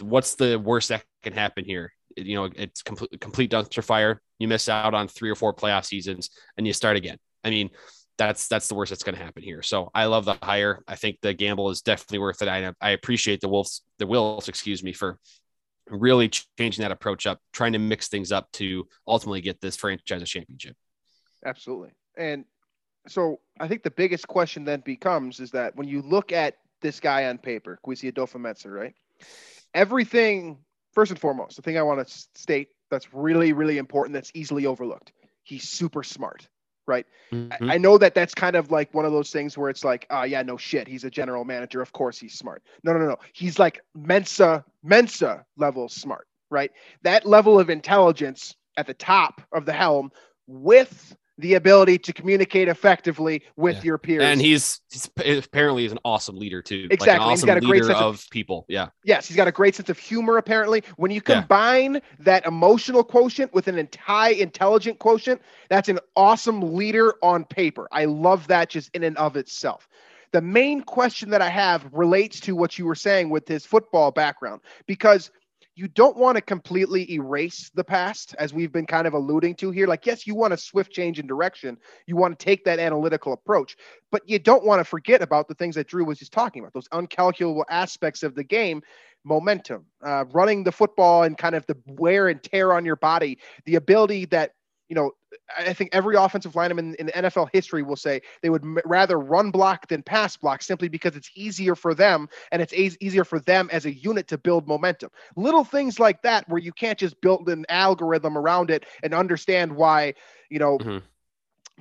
what's 0.00 0.34
the 0.34 0.58
worst 0.58 0.88
that 0.90 1.04
can 1.22 1.32
happen 1.32 1.64
here? 1.64 1.92
you 2.16 2.34
know, 2.34 2.48
it's 2.54 2.82
complete 2.82 3.20
complete 3.20 3.50
dumpster 3.50 3.82
fire. 3.82 4.20
You 4.38 4.48
miss 4.48 4.68
out 4.68 4.94
on 4.94 5.08
three 5.08 5.30
or 5.30 5.34
four 5.34 5.54
playoff 5.54 5.84
seasons, 5.84 6.30
and 6.56 6.66
you 6.66 6.72
start 6.72 6.96
again. 6.96 7.18
I 7.42 7.50
mean, 7.50 7.70
that's 8.18 8.48
that's 8.48 8.68
the 8.68 8.74
worst 8.74 8.90
that's 8.90 9.02
going 9.02 9.16
to 9.16 9.22
happen 9.22 9.42
here. 9.42 9.62
So 9.62 9.90
I 9.94 10.06
love 10.06 10.24
the 10.24 10.38
hire. 10.42 10.82
I 10.86 10.96
think 10.96 11.18
the 11.20 11.34
gamble 11.34 11.70
is 11.70 11.82
definitely 11.82 12.20
worth 12.20 12.42
it. 12.42 12.48
I, 12.48 12.72
I 12.80 12.90
appreciate 12.90 13.40
the 13.40 13.48
Wolves, 13.48 13.82
the 13.98 14.06
Wills, 14.06 14.48
excuse 14.48 14.82
me, 14.82 14.92
for 14.92 15.18
really 15.88 16.28
changing 16.28 16.82
that 16.82 16.92
approach 16.92 17.26
up, 17.26 17.40
trying 17.52 17.72
to 17.72 17.78
mix 17.78 18.08
things 18.08 18.32
up 18.32 18.50
to 18.52 18.86
ultimately 19.06 19.40
get 19.40 19.60
this 19.60 19.76
franchise 19.76 20.22
a 20.22 20.26
championship. 20.26 20.76
Absolutely. 21.44 21.90
And 22.16 22.44
so 23.06 23.40
I 23.60 23.68
think 23.68 23.82
the 23.82 23.90
biggest 23.90 24.26
question 24.26 24.64
then 24.64 24.80
becomes 24.80 25.40
is 25.40 25.50
that 25.50 25.76
when 25.76 25.86
you 25.86 26.00
look 26.00 26.32
at 26.32 26.56
this 26.80 27.00
guy 27.00 27.26
on 27.26 27.36
paper, 27.36 27.78
Kwesi 27.86 28.10
Adofo-Mensah, 28.10 28.72
right? 28.72 28.94
Everything, 29.74 30.58
first 30.92 31.10
and 31.10 31.20
foremost, 31.20 31.56
the 31.56 31.62
thing 31.62 31.76
I 31.76 31.82
want 31.82 32.06
to 32.06 32.14
state 32.34 32.68
that's 32.90 33.12
really, 33.12 33.52
really 33.52 33.78
important 33.78 34.14
that's 34.14 34.30
easily 34.34 34.66
overlooked. 34.66 35.12
He's 35.42 35.68
super 35.68 36.02
smart 36.02 36.48
right? 36.86 37.06
Mm-hmm. 37.32 37.70
I, 37.70 37.74
I, 37.74 37.78
know 37.78 37.98
that 37.98 38.14
that's 38.14 38.34
kind 38.34 38.56
of 38.56 38.70
like 38.70 38.92
one 38.92 39.04
of 39.04 39.12
those 39.12 39.30
things 39.30 39.56
where 39.56 39.70
it's 39.70 39.84
like, 39.84 40.06
oh 40.10 40.24
yeah, 40.24 40.42
no 40.42 40.56
shit, 40.56 40.86
he's 40.86 41.04
a 41.04 41.10
general 41.10 41.44
manager. 41.44 41.80
Of 41.80 41.92
course 41.92 42.18
he's 42.18 42.34
smart. 42.34 42.62
No, 42.82 42.92
no, 42.92 42.98
no, 42.98 43.06
no. 43.06 43.16
He's 43.32 43.58
like 43.58 43.80
Mensa, 43.94 44.64
Mensa 44.82 45.44
level 45.56 45.88
smart, 45.88 46.26
right? 46.50 46.70
That 47.02 47.26
level 47.26 47.58
of 47.58 47.70
intelligence 47.70 48.54
at 48.76 48.86
the 48.86 48.94
top 48.94 49.40
of 49.52 49.66
the 49.66 49.72
helm 49.72 50.10
with 50.46 51.16
the 51.38 51.54
ability 51.54 51.98
to 51.98 52.12
communicate 52.12 52.68
effectively 52.68 53.42
with 53.56 53.76
yeah. 53.76 53.82
your 53.82 53.98
peers. 53.98 54.22
And 54.22 54.40
he's, 54.40 54.80
he's 54.90 55.10
apparently 55.44 55.84
is 55.84 55.92
an 55.92 55.98
awesome 56.04 56.36
leader 56.36 56.62
too. 56.62 56.86
Exactly. 56.90 57.06
Like 57.06 57.20
awesome 57.20 57.30
he's 57.30 57.44
got 57.44 57.56
a 57.56 57.60
great 57.60 57.84
sense 57.84 57.98
of, 57.98 58.14
of, 58.14 58.30
people. 58.30 58.64
Yeah. 58.68 58.88
Yes, 59.04 59.26
he's 59.26 59.36
got 59.36 59.48
a 59.48 59.52
great 59.52 59.74
sense 59.74 59.88
of 59.88 59.98
humor. 59.98 60.36
Apparently, 60.36 60.82
when 60.96 61.10
you 61.10 61.20
combine 61.20 61.94
yeah. 61.94 62.00
that 62.20 62.46
emotional 62.46 63.02
quotient 63.02 63.52
with 63.52 63.66
an 63.68 63.88
high 63.98 64.30
intelligent 64.30 64.98
quotient, 65.00 65.42
that's 65.68 65.88
an 65.88 65.98
awesome 66.14 66.74
leader 66.74 67.14
on 67.22 67.44
paper. 67.44 67.88
I 67.90 68.04
love 68.04 68.46
that 68.48 68.70
just 68.70 68.90
in 68.94 69.02
and 69.02 69.16
of 69.16 69.36
itself. 69.36 69.88
The 70.30 70.42
main 70.42 70.82
question 70.82 71.30
that 71.30 71.42
I 71.42 71.48
have 71.48 71.86
relates 71.92 72.40
to 72.40 72.56
what 72.56 72.78
you 72.78 72.86
were 72.86 72.96
saying 72.96 73.30
with 73.30 73.46
his 73.48 73.66
football 73.66 74.10
background 74.10 74.60
because– 74.86 75.30
you 75.76 75.88
don't 75.88 76.16
want 76.16 76.36
to 76.36 76.42
completely 76.42 77.12
erase 77.12 77.70
the 77.74 77.82
past, 77.82 78.34
as 78.38 78.54
we've 78.54 78.72
been 78.72 78.86
kind 78.86 79.06
of 79.06 79.14
alluding 79.14 79.56
to 79.56 79.70
here. 79.70 79.86
Like, 79.86 80.06
yes, 80.06 80.26
you 80.26 80.34
want 80.34 80.52
a 80.52 80.56
swift 80.56 80.92
change 80.92 81.18
in 81.18 81.26
direction. 81.26 81.76
You 82.06 82.16
want 82.16 82.38
to 82.38 82.44
take 82.44 82.64
that 82.64 82.78
analytical 82.78 83.32
approach, 83.32 83.76
but 84.12 84.22
you 84.28 84.38
don't 84.38 84.64
want 84.64 84.80
to 84.80 84.84
forget 84.84 85.20
about 85.20 85.48
the 85.48 85.54
things 85.54 85.74
that 85.74 85.88
Drew 85.88 86.04
was 86.04 86.18
just 86.18 86.32
talking 86.32 86.62
about, 86.62 86.72
those 86.72 86.88
uncalculable 86.88 87.64
aspects 87.68 88.22
of 88.22 88.34
the 88.34 88.44
game 88.44 88.82
momentum, 89.24 89.86
uh, 90.04 90.24
running 90.32 90.62
the 90.62 90.72
football 90.72 91.22
and 91.24 91.36
kind 91.36 91.54
of 91.54 91.66
the 91.66 91.76
wear 91.86 92.28
and 92.28 92.42
tear 92.42 92.72
on 92.72 92.84
your 92.84 92.96
body, 92.96 93.38
the 93.64 93.76
ability 93.76 94.26
that 94.26 94.52
you 94.88 94.94
know, 94.94 95.12
I 95.58 95.72
think 95.72 95.90
every 95.92 96.16
offensive 96.16 96.54
lineman 96.54 96.94
in, 96.98 97.06
the 97.06 97.12
NFL 97.12 97.48
history 97.52 97.82
will 97.82 97.96
say 97.96 98.20
they 98.42 98.50
would 98.50 98.62
m- 98.62 98.78
rather 98.84 99.18
run 99.18 99.50
block 99.50 99.88
than 99.88 100.02
pass 100.02 100.36
block 100.36 100.62
simply 100.62 100.88
because 100.88 101.16
it's 101.16 101.30
easier 101.34 101.74
for 101.74 101.94
them 101.94 102.28
and 102.52 102.60
it's 102.60 102.72
a- 102.72 103.04
easier 103.04 103.24
for 103.24 103.40
them 103.40 103.68
as 103.72 103.86
a 103.86 103.94
unit 103.94 104.28
to 104.28 104.38
build 104.38 104.68
momentum. 104.68 105.10
Little 105.36 105.64
things 105.64 105.98
like 105.98 106.22
that 106.22 106.48
where 106.48 106.60
you 106.60 106.72
can't 106.72 106.98
just 106.98 107.20
build 107.20 107.48
an 107.48 107.64
algorithm 107.68 108.36
around 108.36 108.70
it 108.70 108.84
and 109.02 109.14
understand 109.14 109.74
why, 109.74 110.14
you 110.50 110.58
know, 110.58 110.78
mm-hmm. 110.78 110.98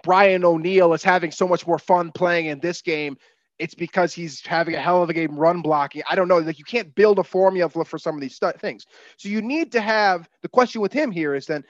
Brian 0.03 0.43
O'Neill 0.43 0.93
is 0.93 1.03
having 1.03 1.31
so 1.31 1.47
much 1.47 1.67
more 1.67 1.79
fun 1.79 2.11
playing 2.11 2.47
in 2.47 2.59
this 2.59 2.81
game 2.81 3.17
it's 3.59 3.75
because 3.75 4.13
he's 4.13 4.45
having 4.45 4.75
a 4.75 4.79
hell 4.79 5.03
of 5.03 5.09
a 5.09 5.13
game 5.13 5.37
run 5.37 5.61
blocking. 5.61 6.01
I 6.09 6.15
don't 6.15 6.27
know. 6.27 6.39
Like 6.39 6.57
you 6.57 6.65
can't 6.65 6.93
build 6.95 7.19
a 7.19 7.23
formula 7.23 7.69
for 7.69 7.97
some 7.97 8.15
of 8.15 8.21
these 8.21 8.39
things. 8.59 8.85
So 9.17 9.29
you 9.29 9.41
need 9.41 9.71
to 9.73 9.81
have 9.81 10.27
the 10.41 10.49
question 10.49 10.81
with 10.81 10.91
him 10.91 11.11
here 11.11 11.35
is 11.35 11.45
then 11.45 11.63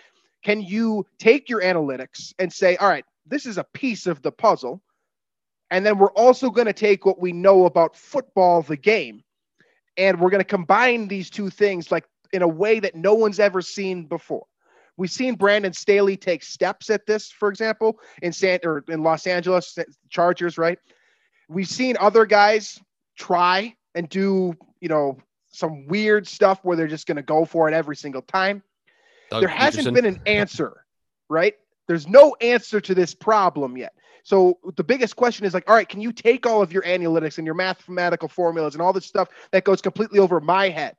can 0.43 0.61
you 0.61 1.05
take 1.19 1.49
your 1.49 1.61
analytics 1.61 2.33
and 2.37 2.51
say, 2.51 2.75
all 2.77 2.89
right, 2.89 3.05
this 3.25 3.45
is 3.45 3.57
a 3.57 3.63
piece 3.63 4.07
of 4.07 4.21
the 4.21 4.31
puzzle. 4.31 4.81
And 5.71 5.85
then 5.85 5.97
we're 5.97 6.11
also 6.11 6.49
going 6.49 6.67
to 6.67 6.73
take 6.73 7.05
what 7.05 7.19
we 7.19 7.31
know 7.31 7.65
about 7.65 7.95
football, 7.95 8.61
the 8.61 8.77
game, 8.77 9.23
and 9.97 10.19
we're 10.19 10.29
going 10.29 10.41
to 10.41 10.45
combine 10.45 11.07
these 11.07 11.29
two 11.29 11.49
things 11.49 11.91
like 11.91 12.05
in 12.31 12.41
a 12.41 12.47
way 12.47 12.79
that 12.79 12.95
no 12.95 13.13
one's 13.13 13.39
ever 13.39 13.61
seen 13.61 14.05
before. 14.05 14.45
We've 14.97 15.09
seen 15.09 15.35
Brandon 15.35 15.73
Staley 15.73 16.17
take 16.17 16.43
steps 16.43 16.89
at 16.89 17.07
this, 17.07 17.31
for 17.31 17.49
example, 17.49 17.99
in 18.21 18.31
San 18.31 18.59
or 18.63 18.83
in 18.87 19.01
Los 19.01 19.25
Angeles 19.25 19.77
Chargers, 20.09 20.57
right? 20.57 20.77
We've 21.49 21.67
seen 21.67 21.97
other 21.99 22.25
guys 22.25 22.79
try 23.17 23.75
and 23.95 24.07
do, 24.07 24.55
you 24.81 24.89
know, 24.89 25.17
some 25.49 25.87
weird 25.87 26.27
stuff 26.27 26.59
where 26.63 26.77
they're 26.77 26.87
just 26.87 27.07
going 27.07 27.17
to 27.17 27.23
go 27.23 27.45
for 27.45 27.67
it 27.67 27.73
every 27.73 27.95
single 27.95 28.21
time. 28.21 28.61
Doug 29.29 29.41
there 29.41 29.49
hasn't 29.49 29.93
been 29.93 30.05
an 30.05 30.21
answer, 30.25 30.85
right? 31.29 31.55
There's 31.87 32.07
no 32.07 32.35
answer 32.41 32.79
to 32.81 32.95
this 32.95 33.13
problem 33.13 33.77
yet. 33.77 33.93
So 34.23 34.57
the 34.77 34.83
biggest 34.83 35.15
question 35.15 35.45
is 35.45 35.53
like, 35.53 35.69
all 35.69 35.75
right, 35.75 35.87
can 35.87 35.99
you 35.99 36.13
take 36.13 36.45
all 36.45 36.61
of 36.61 36.71
your 36.71 36.83
analytics 36.83 37.37
and 37.37 37.45
your 37.45 37.55
mathematical 37.55 38.29
formulas 38.29 38.73
and 38.73 38.81
all 38.81 38.93
this 38.93 39.05
stuff 39.05 39.27
that 39.51 39.65
goes 39.65 39.81
completely 39.81 40.19
over 40.19 40.39
my 40.39 40.69
head? 40.69 40.95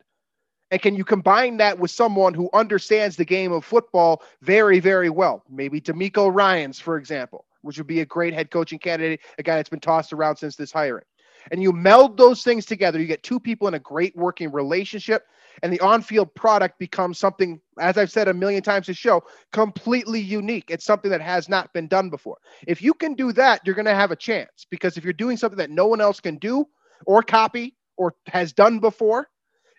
And 0.70 0.80
can 0.80 0.94
you 0.94 1.04
combine 1.04 1.56
that 1.58 1.78
with 1.78 1.90
someone 1.90 2.34
who 2.34 2.50
understands 2.52 3.16
the 3.16 3.24
game 3.24 3.52
of 3.52 3.64
football 3.64 4.22
very, 4.42 4.80
very 4.80 5.08
well? 5.08 5.42
Maybe 5.48 5.80
DeMeco 5.80 6.34
Ryans, 6.34 6.80
for 6.80 6.98
example, 6.98 7.46
which 7.62 7.78
would 7.78 7.86
be 7.86 8.00
a 8.00 8.06
great 8.06 8.34
head 8.34 8.50
coaching 8.50 8.78
candidate, 8.78 9.20
a 9.38 9.42
guy 9.42 9.56
that's 9.56 9.68
been 9.68 9.80
tossed 9.80 10.12
around 10.12 10.36
since 10.36 10.56
this 10.56 10.72
hiring. 10.72 11.04
And 11.50 11.62
you 11.62 11.72
meld 11.72 12.16
those 12.16 12.42
things 12.42 12.66
together, 12.66 12.98
you 12.98 13.06
get 13.06 13.22
two 13.22 13.38
people 13.38 13.68
in 13.68 13.74
a 13.74 13.78
great 13.78 14.16
working 14.16 14.50
relationship 14.50 15.26
and 15.62 15.72
the 15.72 15.80
on-field 15.80 16.34
product 16.34 16.78
becomes 16.78 17.18
something 17.18 17.60
as 17.78 17.98
i've 17.98 18.10
said 18.10 18.28
a 18.28 18.34
million 18.34 18.62
times 18.62 18.86
this 18.86 18.96
show 18.96 19.22
completely 19.52 20.20
unique. 20.20 20.66
It's 20.68 20.84
something 20.84 21.10
that 21.10 21.20
has 21.20 21.48
not 21.48 21.72
been 21.72 21.86
done 21.86 22.10
before. 22.10 22.38
If 22.66 22.82
you 22.82 22.94
can 22.94 23.14
do 23.14 23.32
that 23.32 23.60
you're 23.64 23.74
going 23.74 23.84
to 23.86 23.94
have 23.94 24.10
a 24.10 24.16
chance 24.16 24.66
because 24.70 24.96
if 24.96 25.04
you're 25.04 25.12
doing 25.12 25.36
something 25.36 25.58
that 25.58 25.70
no 25.70 25.86
one 25.86 26.00
else 26.00 26.20
can 26.20 26.36
do 26.36 26.66
or 27.06 27.22
copy 27.22 27.76
or 27.96 28.14
has 28.26 28.52
done 28.52 28.78
before 28.78 29.28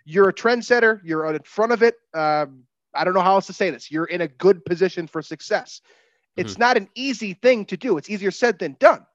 you're 0.06 0.30
a 0.30 0.34
trendsetter 0.34 1.00
you're 1.04 1.26
in 1.34 1.42
front 1.44 1.72
of 1.72 1.84
it. 1.84 1.96
Um, 2.14 2.64
i 2.94 3.04
don't 3.04 3.14
know 3.14 3.22
how 3.22 3.36
else 3.36 3.48
to 3.48 3.54
say 3.54 3.70
this. 3.70 3.92
You're 3.92 4.06
in 4.06 4.22
a 4.22 4.28
good 4.28 4.64
position 4.66 5.08
for 5.08 5.22
success. 5.22 5.82
It's 6.38 6.54
mm-hmm. 6.54 6.62
not 6.62 6.78
an 6.78 6.90
easy 6.96 7.34
thing 7.34 7.66
to 7.66 7.78
do. 7.78 7.98
It's 7.98 8.10
easier 8.10 8.32
said 8.32 8.60
than 8.60 8.76
done 8.80 9.06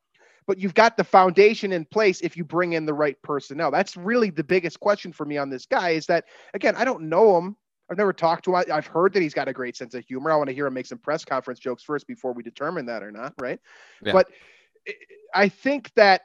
but 0.47 0.59
you've 0.59 0.75
got 0.75 0.97
the 0.97 1.05
foundation 1.05 1.73
in 1.73 1.85
place 1.85 2.21
if 2.21 2.37
you 2.37 2.45
bring 2.45 2.73
in 2.73 2.87
the 2.87 2.95
right 2.95 3.21
personnel. 3.23 3.71
That's 3.71 3.97
really 3.97 4.31
the 4.31 4.45
biggest 4.45 4.81
question 4.81 5.13
for 5.13 5.25
me 5.25 5.39
on 5.39 5.51
this 5.51 5.67
guy 5.67 5.91
is 5.91 6.07
that, 6.07 6.25
again, 6.55 6.75
I 6.77 6.85
don't 6.85 7.09
know 7.09 7.37
him. 7.37 7.57
I've 7.91 7.99
never 7.99 8.13
talked 8.13 8.45
to 8.45 8.55
him. 8.55 8.65
I've 8.73 8.87
heard 8.87 9.13
that 9.15 9.23
he's 9.23 9.35
got 9.35 9.49
a 9.49 9.53
great 9.53 9.77
sense 9.77 9.95
of 9.95 10.05
humor. 10.05 10.31
I 10.31 10.37
want 10.37 10.49
to 10.49 10.55
hear 10.55 10.67
him 10.67 10.75
make 10.75 10.87
some 10.87 10.99
press 10.99 11.25
conference 11.25 11.59
jokes 11.59 11.83
first 11.83 12.07
before 12.07 12.33
we 12.33 12.43
determine 12.43 12.87
that 12.87 13.03
or 13.03 13.11
not, 13.11 13.35
right? 13.41 13.59
Yeah. 14.03 14.13
But 14.13 14.29
I 15.35 15.49
think 15.49 15.93
that 15.95 16.23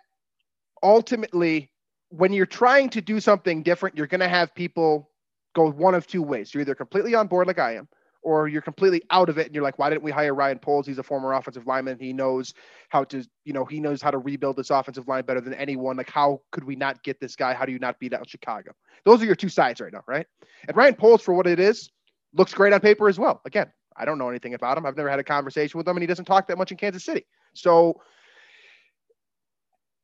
ultimately, 0.84 1.72
when 2.10 2.34
you're 2.34 2.46
trying 2.46 2.90
to 2.92 3.02
do 3.02 3.20
something 3.20 3.64
different, 3.64 3.98
you're 3.98 4.08
going 4.08 4.22
to 4.22 4.28
have 4.28 4.54
people 4.54 5.10
go 5.56 5.72
one 5.72 5.96
of 5.96 6.06
two 6.06 6.22
ways. 6.22 6.54
You're 6.54 6.62
either 6.62 6.76
completely 6.76 7.16
on 7.16 7.28
board 7.28 7.48
like 7.48 7.60
I 7.60 7.76
am, 7.76 7.88
or 8.26 8.48
you're 8.48 8.62
completely 8.62 9.04
out 9.12 9.30
of 9.30 9.38
it 9.38 9.46
and 9.46 9.54
you're 9.54 9.64
like, 9.64 9.78
why 9.78 9.88
didn't 9.88 10.04
we 10.04 10.10
hire 10.10 10.34
Ryan 10.34 10.58
Poles? 10.58 10.88
He's 10.88 10.98
a 10.98 11.04
former 11.04 11.32
offensive 11.34 11.68
lineman. 11.68 12.00
He 12.00 12.12
knows 12.12 12.56
how 12.90 13.04
to, 13.06 13.24
you 13.46 13.54
know, 13.54 13.64
he 13.64 13.80
knows 13.80 14.02
how 14.02 14.10
to 14.10 14.18
rebuild 14.18 14.58
this 14.58 14.72
offensive 14.72 15.08
line 15.08 15.24
better 15.26 15.40
than 15.40 15.54
anyone. 15.54 15.96
Like, 15.96 16.10
how 16.10 16.42
could 16.52 16.64
we 16.64 16.76
not 16.76 17.04
get 17.04 17.20
this 17.22 17.36
guy? 17.36 17.54
How 17.54 17.66
do 17.66 17.72
you 17.72 17.78
not 17.78 18.00
beat 18.00 18.14
out 18.14 18.28
Chicago? 18.28 18.72
Those 19.06 19.22
are 19.22 19.26
your 19.26 19.36
two 19.36 19.48
sides 19.48 19.80
right 19.80 19.94
now, 19.94 20.04
right? 20.08 20.26
And 20.68 20.76
Ryan 20.76 20.96
Poles, 20.96 21.22
for 21.22 21.36
what 21.36 21.46
it 21.46 21.60
is, 21.60 21.92
looks 22.34 22.52
great 22.52 22.74
on 22.74 22.80
paper 22.80 23.08
as 23.08 23.20
well. 23.20 23.42
Again, 23.46 23.72
I 23.96 24.06
don't 24.06 24.18
know 24.18 24.30
anything 24.30 24.56
about 24.56 24.76
him. 24.76 24.88
I've 24.88 24.98
never 24.98 25.10
had 25.10 25.20
a 25.20 25.24
conversation 25.24 25.78
with 25.78 25.88
him, 25.88 25.96
and 25.96 26.02
he 26.02 26.08
doesn't 26.08 26.26
talk 26.26 26.48
that 26.48 26.58
much 26.58 26.72
in 26.72 26.78
Kansas 26.78 27.06
City. 27.06 27.28
So 27.54 28.02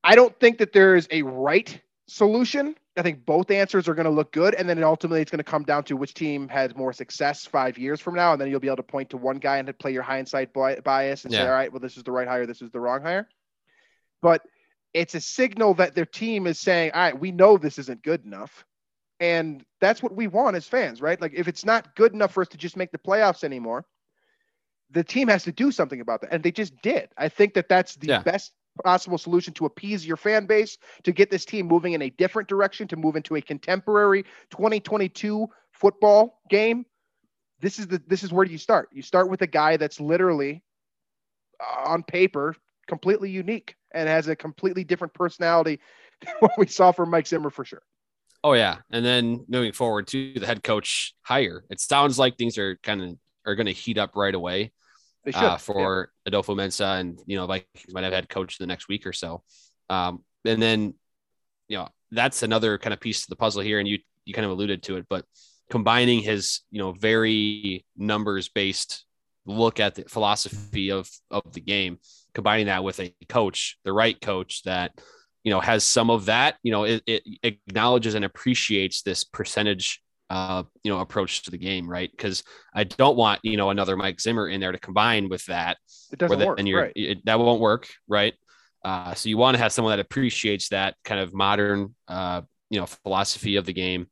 I 0.04 0.14
don't 0.14 0.40
think 0.40 0.60
that 0.60 0.74
there's 0.74 1.08
a 1.10 1.24
right 1.24 1.82
solution. 2.08 2.76
I 2.98 3.04
think 3.04 3.26
both 3.26 3.50
answers 3.52 3.88
are 3.88 3.94
going 3.94 4.06
to 4.06 4.12
look 4.12 4.34
good, 4.34 4.54
and 4.54 4.68
then 4.68 4.84
ultimately 4.84 5.22
it's 5.22 5.32
going 5.32 5.38
to 5.38 5.44
come 5.44 5.64
down 5.64 5.84
to 5.86 5.96
which 5.96 6.14
team 6.14 6.50
has 6.50 6.76
more 6.76 6.92
success 6.92 7.46
five 7.46 7.78
years 7.78 8.02
from 8.02 8.16
now, 8.16 8.34
and 8.34 8.42
then 8.42 8.50
you'll 8.50 8.60
be 8.60 8.68
able 8.68 8.78
to 8.78 8.84
point 8.84 9.12
to 9.12 9.18
one 9.18 9.38
guy 9.38 9.58
and 9.58 9.80
play 9.80 9.94
your 9.94 10.04
hindsight 10.04 10.54
bias 10.54 11.24
and 11.24 11.34
yeah. 11.34 11.40
say, 11.40 11.48
all 11.48 11.54
right, 11.54 11.72
well 11.72 11.80
this 11.80 11.96
is 11.96 12.04
the 12.04 12.12
right 12.12 12.28
hire, 12.28 12.46
this 12.46 12.62
is 12.62 12.70
the 12.72 12.80
wrong 12.80 13.02
hire. 13.02 13.30
But 14.22 14.42
it's 14.94 15.16
a 15.16 15.22
signal 15.22 15.76
that 15.76 15.96
their 15.96 16.06
team 16.06 16.48
is 16.48 16.60
saying, 16.60 16.92
all 16.94 17.02
right, 17.02 17.18
we 17.18 17.32
know 17.32 17.58
this 17.58 17.80
isn't 17.80 18.04
good 18.04 18.26
enough. 18.26 18.66
And 19.22 19.64
that's 19.80 20.04
what 20.04 20.16
we 20.16 20.28
want 20.28 20.58
as 20.58 20.68
fans, 20.68 21.02
right? 21.02 21.22
Like 21.22 21.34
if 21.36 21.48
it's 21.48 21.64
not 21.64 21.96
good 21.96 22.14
enough 22.14 22.34
for 22.34 22.42
us 22.42 22.50
to 22.50 22.58
just 22.58 22.76
make 22.76 22.92
the 22.92 22.98
playoffs 22.98 23.44
anymore, 23.44 23.86
the 24.90 25.04
team 25.04 25.30
has 25.30 25.44
to 25.44 25.52
do 25.52 25.72
something 25.72 26.02
about 26.02 26.22
that. 26.22 26.34
And 26.34 26.44
they 26.44 26.52
just 26.52 26.74
did. 26.82 27.10
I 27.18 27.30
think 27.30 27.54
that 27.54 27.70
that's 27.70 27.96
the 27.96 28.08
yeah. 28.08 28.24
best 28.24 28.52
possible 28.84 29.18
solution 29.18 29.54
to 29.56 29.66
appease 29.66 30.06
your 30.06 30.18
fan 30.18 30.46
base, 30.46 30.78
to 31.04 31.12
get 31.12 31.30
this 31.30 31.46
team 31.46 31.68
moving 31.68 31.94
in 31.94 32.02
a 32.02 32.10
different 32.10 32.48
direction, 32.48 32.88
to 32.90 32.96
move 32.96 33.16
into 33.16 33.36
a 33.36 33.42
contemporary 33.42 34.24
2022 34.52 35.48
football 35.72 36.40
game. 36.50 36.86
This 37.60 37.80
is 37.80 37.88
the 37.88 38.02
this 38.08 38.24
is 38.24 38.34
where 38.34 38.46
you 38.46 38.58
start. 38.58 38.90
You 38.92 39.02
start 39.02 39.30
with 39.30 39.42
a 39.42 39.48
guy 39.48 39.78
that's 39.78 40.00
literally 40.00 40.64
uh, 41.60 41.90
on 41.90 42.04
paper 42.04 42.56
completely 42.88 43.30
unique 43.30 43.76
and 43.94 44.10
has 44.10 44.28
a 44.28 44.36
completely 44.36 44.84
different 44.84 45.14
personality 45.14 45.80
than 46.26 46.34
what 46.40 46.52
we 46.58 46.68
saw 46.68 46.92
from 46.92 47.10
Mike 47.10 47.28
Zimmer 47.28 47.50
for 47.50 47.66
sure. 47.66 47.84
Oh 48.44 48.54
yeah, 48.54 48.78
and 48.90 49.06
then 49.06 49.46
moving 49.48 49.72
forward 49.72 50.08
to 50.08 50.40
the 50.40 50.48
head 50.48 50.64
coach 50.64 51.14
hire, 51.22 51.64
it 51.70 51.80
sounds 51.80 52.18
like 52.18 52.38
things 52.38 52.58
are 52.58 52.78
kind 52.78 53.04
of 53.04 53.18
are 53.46 53.56
going 53.56 53.68
to 53.68 53.72
heat 53.72 54.00
up 54.00 54.16
right 54.16 54.34
away 54.34 54.72
uh, 55.34 55.58
for 55.58 56.10
yeah. 56.26 56.28
Adolfo 56.28 56.56
Mensah, 56.56 57.00
and 57.00 57.20
you 57.26 57.38
know 57.38 57.46
Vikings 57.46 57.94
might 57.94 58.04
have 58.04 58.14
had 58.14 58.30
coach 58.30 58.58
the 58.58 58.68
next 58.68 58.88
week 58.88 59.06
or 59.06 59.14
so. 59.14 59.44
Um, 59.90 60.24
and 60.46 60.62
then, 60.62 60.94
you 61.68 61.78
know, 61.78 61.90
that's 62.12 62.44
another 62.44 62.78
kind 62.78 62.94
of 62.94 63.00
piece 63.00 63.22
to 63.22 63.30
the 63.30 63.36
puzzle 63.36 63.62
here, 63.62 63.80
and 63.80 63.88
you 63.88 64.00
you 64.26 64.34
kind 64.34 64.46
of 64.46 64.52
alluded 64.52 64.84
to 64.84 64.98
it, 64.98 65.06
but 65.10 65.26
combining 65.70 66.20
his 66.20 66.62
you 66.72 66.80
know 66.80 66.92
very 66.92 67.86
numbers 67.96 68.50
based 68.50 69.06
look 69.46 69.80
at 69.80 69.96
the 69.96 70.04
philosophy 70.04 70.92
of 70.92 71.10
of 71.30 71.54
the 71.54 71.62
game, 71.62 72.00
combining 72.34 72.68
that 72.68 72.84
with 72.84 73.00
a 73.00 73.14
coach, 73.30 73.78
the 73.84 73.94
right 73.94 74.20
coach 74.20 74.64
that 74.64 74.92
you 75.44 75.52
know 75.52 75.60
has 75.60 75.84
some 75.84 76.10
of 76.10 76.26
that, 76.26 76.58
you 76.64 76.72
know, 76.72 76.84
it, 76.84 77.04
it 77.08 77.24
acknowledges 77.44 78.16
and 78.16 78.26
appreciates 78.26 79.02
this 79.02 79.24
percentage 79.24 80.02
uh, 80.32 80.64
you 80.82 80.90
know, 80.90 81.02
approach 81.02 81.44
to 81.44 81.52
the 81.52 81.58
game, 81.58 81.90
right? 81.90 82.10
Because 82.10 82.42
I 82.74 82.86
don't 82.86 83.18
want 83.18 83.42
you 83.44 83.58
know 83.58 83.70
another 83.70 83.98
Mike 83.98 84.22
Zimmer 84.22 84.48
in 84.48 84.62
there 84.62 84.72
to 84.72 84.80
combine 84.80 85.28
with 85.28 85.46
that. 85.48 85.78
It 86.10 86.20
doesn't 86.20 86.40
work, 86.40 86.58
and 86.58 86.66
you're 86.66 86.84
right. 86.84 86.94
it, 86.96 87.26
that 87.26 87.38
won't 87.38 87.60
work, 87.60 87.90
right? 88.08 88.34
Uh, 88.82 89.14
so 89.14 89.28
you 89.28 89.38
want 89.38 89.58
to 89.58 89.62
have 89.62 89.74
someone 89.74 89.92
that 89.92 90.00
appreciates 90.00 90.70
that 90.70 90.96
kind 91.04 91.20
of 91.20 91.34
modern, 91.34 91.94
uh, 92.08 92.42
you 92.70 92.80
know, 92.80 92.86
philosophy 92.86 93.58
of 93.58 93.66
the 93.66 93.74
game, 93.74 94.08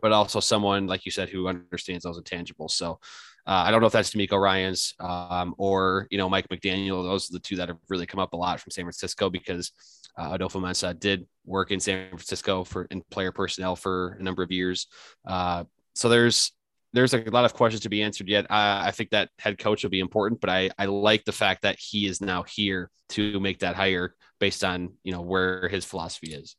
but 0.00 0.12
also 0.12 0.40
someone 0.40 0.86
like 0.86 1.04
you 1.04 1.10
said 1.10 1.28
who 1.28 1.46
understands 1.46 2.04
those 2.04 2.18
intangibles. 2.18 2.70
So 2.70 2.98
uh, 3.46 3.64
I 3.66 3.70
don't 3.70 3.80
know 3.80 3.86
if 3.86 3.92
that's 3.92 4.10
DeMeco 4.10 4.40
Ryans 4.40 4.94
um, 5.00 5.54
or 5.58 6.06
you 6.10 6.18
know 6.18 6.28
Mike 6.28 6.48
McDaniel. 6.48 7.02
Those 7.02 7.30
are 7.30 7.34
the 7.34 7.40
two 7.40 7.56
that 7.56 7.68
have 7.68 7.78
really 7.88 8.06
come 8.06 8.20
up 8.20 8.32
a 8.32 8.36
lot 8.36 8.60
from 8.60 8.70
San 8.70 8.84
Francisco 8.84 9.28
because 9.28 9.72
uh, 10.16 10.30
Adolfo 10.32 10.60
Mensah 10.60 10.98
did 10.98 11.26
work 11.44 11.70
in 11.70 11.80
San 11.80 12.08
Francisco 12.08 12.64
for 12.64 12.86
in 12.90 13.02
player 13.10 13.32
personnel 13.32 13.76
for 13.76 14.16
a 14.18 14.22
number 14.22 14.42
of 14.42 14.50
years. 14.50 14.86
Uh, 15.26 15.64
so 15.94 16.08
there's 16.08 16.52
there's 16.94 17.12
a 17.12 17.18
lot 17.30 17.44
of 17.44 17.52
questions 17.52 17.82
to 17.82 17.88
be 17.88 18.02
answered 18.02 18.28
yet. 18.28 18.46
I, 18.50 18.88
I 18.88 18.90
think 18.92 19.10
that 19.10 19.28
head 19.38 19.58
coach 19.58 19.82
will 19.82 19.90
be 19.90 20.00
important, 20.00 20.40
but 20.40 20.48
I, 20.48 20.70
I 20.78 20.86
like 20.86 21.24
the 21.24 21.32
fact 21.32 21.62
that 21.62 21.76
he 21.78 22.06
is 22.06 22.20
now 22.20 22.44
here 22.44 22.90
to 23.10 23.40
make 23.40 23.58
that 23.58 23.74
hire 23.74 24.14
based 24.38 24.64
on 24.64 24.94
you 25.02 25.12
know 25.12 25.20
where 25.20 25.68
his 25.68 25.84
philosophy 25.84 26.32
is. 26.32 26.56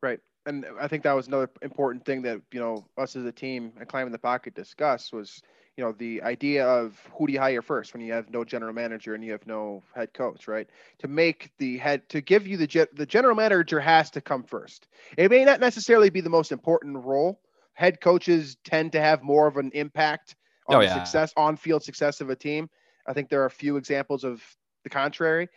Right, 0.00 0.20
and 0.46 0.64
I 0.80 0.86
think 0.86 1.02
that 1.02 1.12
was 1.12 1.26
another 1.26 1.50
important 1.60 2.04
thing 2.04 2.22
that 2.22 2.40
you 2.52 2.60
know 2.60 2.86
us 2.96 3.16
as 3.16 3.24
a 3.24 3.32
team 3.32 3.72
and 3.80 3.88
climbing 3.88 4.12
the 4.12 4.18
pocket 4.18 4.54
discussed 4.54 5.12
was 5.12 5.40
you 5.76 5.84
know 5.84 5.92
the 5.92 6.22
idea 6.22 6.66
of 6.66 6.98
who 7.12 7.26
do 7.26 7.32
you 7.32 7.40
hire 7.40 7.62
first 7.62 7.92
when 7.92 8.02
you 8.02 8.12
have 8.12 8.30
no 8.30 8.44
general 8.44 8.72
manager 8.72 9.14
and 9.14 9.24
you 9.24 9.32
have 9.32 9.46
no 9.46 9.82
head 9.94 10.12
coach 10.12 10.48
right? 10.48 10.68
To 11.00 11.08
make 11.08 11.50
the 11.58 11.78
head 11.78 12.08
to 12.10 12.20
give 12.20 12.46
you 12.46 12.56
the 12.56 12.88
the 12.92 13.06
general 13.06 13.34
manager 13.34 13.80
has 13.80 14.10
to 14.10 14.20
come 14.20 14.42
first. 14.42 14.88
It 15.16 15.30
may 15.30 15.44
not 15.44 15.60
necessarily 15.60 16.10
be 16.10 16.20
the 16.20 16.30
most 16.30 16.52
important 16.52 17.04
role. 17.04 17.40
Head 17.74 18.00
coaches 18.00 18.56
tend 18.64 18.92
to 18.92 19.00
have 19.00 19.22
more 19.22 19.46
of 19.46 19.56
an 19.56 19.70
impact 19.74 20.36
on 20.68 20.76
oh, 20.76 20.80
yeah. 20.80 20.94
success 20.94 21.32
on 21.36 21.56
field 21.56 21.82
success 21.82 22.20
of 22.20 22.30
a 22.30 22.36
team. 22.36 22.68
I 23.06 23.12
think 23.12 23.28
there 23.28 23.42
are 23.42 23.46
a 23.46 23.50
few 23.50 23.76
examples 23.76 24.24
of 24.24 24.42
the 24.84 24.90
contrary. 24.90 25.48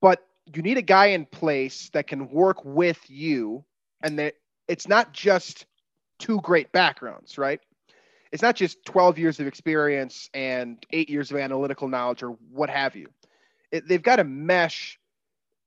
But 0.00 0.26
you 0.54 0.62
need 0.62 0.78
a 0.78 0.82
guy 0.82 1.06
in 1.06 1.26
place 1.26 1.90
that 1.90 2.06
can 2.06 2.30
work 2.30 2.64
with 2.64 2.98
you 3.08 3.64
and 4.02 4.18
that 4.18 4.34
it's 4.66 4.88
not 4.88 5.12
just 5.12 5.66
two 6.18 6.40
great 6.40 6.70
backgrounds 6.72 7.38
right 7.38 7.60
it's 8.32 8.42
not 8.42 8.56
just 8.56 8.84
12 8.84 9.18
years 9.18 9.40
of 9.40 9.46
experience 9.46 10.30
and 10.34 10.84
eight 10.92 11.10
years 11.10 11.30
of 11.30 11.36
analytical 11.36 11.88
knowledge 11.88 12.22
or 12.22 12.36
what 12.50 12.70
have 12.70 12.94
you. 12.94 13.08
It, 13.72 13.88
they've 13.88 14.02
got 14.02 14.16
to 14.16 14.24
mesh 14.24 14.98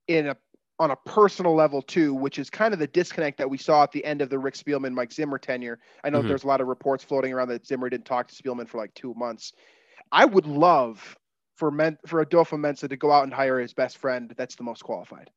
in 0.08 0.28
a 0.28 0.36
on 0.80 0.90
a 0.90 0.96
personal 0.96 1.54
level 1.54 1.80
too, 1.80 2.12
which 2.14 2.38
is 2.38 2.50
kind 2.50 2.74
of 2.74 2.80
the 2.80 2.86
disconnect 2.88 3.38
that 3.38 3.48
we 3.48 3.56
saw 3.56 3.84
at 3.84 3.92
the 3.92 4.04
end 4.04 4.20
of 4.20 4.28
the 4.28 4.38
Rick 4.38 4.54
Spielman 4.54 4.92
Mike 4.92 5.12
Zimmer 5.12 5.38
tenure. 5.38 5.78
I 6.02 6.10
know 6.10 6.18
mm-hmm. 6.18 6.28
there's 6.28 6.42
a 6.42 6.48
lot 6.48 6.60
of 6.60 6.66
reports 6.66 7.04
floating 7.04 7.32
around 7.32 7.48
that 7.48 7.64
Zimmer 7.64 7.88
didn't 7.88 8.06
talk 8.06 8.26
to 8.28 8.34
Spielman 8.34 8.68
for 8.68 8.78
like 8.78 8.92
two 8.94 9.14
months. 9.14 9.52
I 10.10 10.24
would 10.24 10.46
love 10.46 11.16
for 11.56 11.70
Men- 11.70 11.98
for 12.06 12.20
Adolfo 12.20 12.56
Mensah 12.56 12.88
to 12.88 12.96
go 12.96 13.12
out 13.12 13.24
and 13.24 13.32
hire 13.32 13.60
his 13.60 13.72
best 13.72 13.98
friend 13.98 14.34
that's 14.36 14.56
the 14.56 14.64
most 14.64 14.82
qualified. 14.82 15.30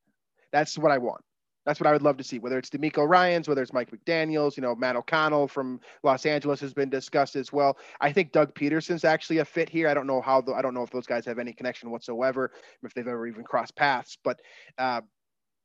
That's 0.50 0.76
what 0.76 0.90
I 0.90 0.98
want. 0.98 1.22
That's 1.68 1.80
what 1.80 1.86
I 1.86 1.92
would 1.92 2.00
love 2.00 2.16
to 2.16 2.24
see. 2.24 2.38
Whether 2.38 2.56
it's 2.56 2.70
DeMeco 2.70 3.06
Ryans, 3.06 3.46
whether 3.46 3.60
it's 3.60 3.74
Mike 3.74 3.90
McDaniel's, 3.90 4.56
you 4.56 4.62
know, 4.62 4.74
Matt 4.74 4.96
O'Connell 4.96 5.46
from 5.48 5.80
Los 6.02 6.24
Angeles 6.24 6.60
has 6.60 6.72
been 6.72 6.88
discussed 6.88 7.36
as 7.36 7.52
well. 7.52 7.76
I 8.00 8.10
think 8.10 8.32
Doug 8.32 8.54
Pederson's 8.54 9.04
actually 9.04 9.36
a 9.38 9.44
fit 9.44 9.68
here. 9.68 9.86
I 9.86 9.92
don't 9.92 10.06
know 10.06 10.22
how. 10.22 10.40
The, 10.40 10.54
I 10.54 10.62
don't 10.62 10.72
know 10.72 10.82
if 10.82 10.88
those 10.88 11.06
guys 11.06 11.26
have 11.26 11.38
any 11.38 11.52
connection 11.52 11.90
whatsoever, 11.90 12.52
if 12.82 12.94
they've 12.94 13.06
ever 13.06 13.26
even 13.26 13.44
crossed 13.44 13.76
paths. 13.76 14.16
But 14.24 14.40
uh, 14.78 15.02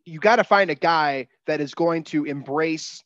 you 0.03 0.19
got 0.19 0.35
to 0.35 0.43
find 0.43 0.69
a 0.69 0.75
guy 0.75 1.29
that 1.47 1.61
is 1.61 1.73
going 1.73 2.03
to 2.03 2.25
embrace 2.25 3.01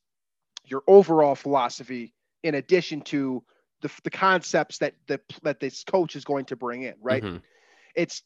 your 0.66 0.82
overall 0.88 1.36
philosophy 1.36 2.16
in 2.42 2.56
addition 2.56 3.02
to 3.02 3.44
the, 3.84 3.92
the 4.06 4.10
concepts 4.10 4.80
that 4.80 4.96
the 5.06 5.22
that 5.44 5.60
this 5.60 5.84
coach 5.84 6.16
is 6.16 6.26
going 6.26 6.46
to 6.46 6.56
bring 6.56 6.82
in. 6.82 6.96
Right? 7.00 7.22
Mm-hmm. 7.22 7.38
It's 7.94 8.24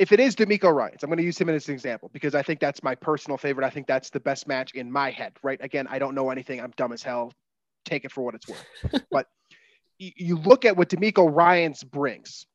if 0.00 0.12
it 0.12 0.18
is 0.18 0.34
DeMeco 0.34 0.74
Ryans, 0.74 1.02
I'm 1.02 1.10
going 1.10 1.18
to 1.18 1.22
use 1.22 1.38
him 1.38 1.50
as 1.50 1.68
an 1.68 1.74
example 1.74 2.08
because 2.14 2.34
I 2.34 2.40
think 2.40 2.58
that's 2.58 2.82
my 2.82 2.94
personal 2.94 3.36
favorite. 3.36 3.66
I 3.66 3.70
think 3.70 3.86
that's 3.86 4.08
the 4.08 4.18
best 4.18 4.48
match 4.48 4.72
in 4.72 4.90
my 4.90 5.10
head, 5.10 5.34
right? 5.42 5.58
Again, 5.60 5.86
I 5.90 5.98
don't 5.98 6.14
know 6.14 6.30
anything. 6.30 6.58
I'm 6.58 6.72
dumb 6.78 6.92
as 6.92 7.02
hell. 7.02 7.34
Take 7.84 8.06
it 8.06 8.10
for 8.10 8.22
what 8.22 8.34
it's 8.34 8.48
worth. 8.48 9.04
but 9.10 9.26
you 9.98 10.38
look 10.38 10.64
at 10.64 10.78
what 10.78 10.88
DeMeco 10.88 11.30
Ryans 11.30 11.84
brings 11.84 12.46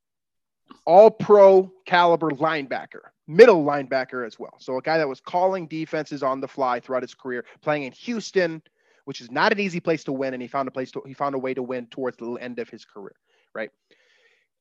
all 0.87 1.11
pro 1.11 1.71
caliber 1.85 2.31
linebacker, 2.31 3.11
middle 3.27 3.63
linebacker 3.63 4.25
as 4.25 4.39
well. 4.39 4.55
So 4.57 4.79
a 4.79 4.81
guy 4.81 4.97
that 4.97 5.07
was 5.07 5.21
calling 5.21 5.67
defenses 5.67 6.23
on 6.23 6.41
the 6.41 6.47
fly 6.47 6.79
throughout 6.79 7.03
his 7.03 7.13
career, 7.13 7.45
playing 7.61 7.83
in 7.83 7.91
Houston, 7.91 8.63
which 9.03 9.21
is 9.21 9.29
not 9.29 9.51
an 9.51 9.59
easy 9.59 9.79
place 9.79 10.03
to 10.05 10.11
win. 10.11 10.33
And 10.33 10.41
he 10.41 10.47
found 10.47 10.67
a 10.67 10.71
place 10.71 10.89
to, 10.93 11.03
he 11.05 11.13
found 11.13 11.35
a 11.35 11.39
way 11.39 11.53
to 11.53 11.61
win 11.61 11.85
towards 11.91 12.17
the 12.17 12.31
end 12.33 12.57
of 12.57 12.69
his 12.69 12.85
career. 12.85 13.15
Right. 13.53 13.69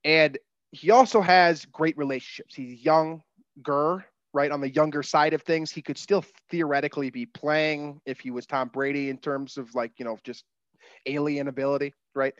And 0.04 0.36
he 0.74 0.90
also 0.90 1.20
has 1.20 1.64
great 1.66 1.96
relationships. 1.96 2.54
He's 2.54 2.84
younger, 2.84 4.04
right? 4.32 4.50
On 4.50 4.60
the 4.60 4.70
younger 4.70 5.02
side 5.02 5.32
of 5.32 5.42
things, 5.42 5.70
he 5.70 5.80
could 5.80 5.96
still 5.96 6.24
theoretically 6.50 7.10
be 7.10 7.26
playing 7.26 8.00
if 8.04 8.20
he 8.20 8.30
was 8.30 8.46
Tom 8.46 8.68
Brady 8.68 9.08
in 9.08 9.18
terms 9.18 9.56
of 9.56 9.74
like, 9.74 9.92
you 9.98 10.04
know, 10.04 10.18
just 10.24 10.44
alien 11.06 11.48
ability, 11.48 11.94
right? 12.14 12.34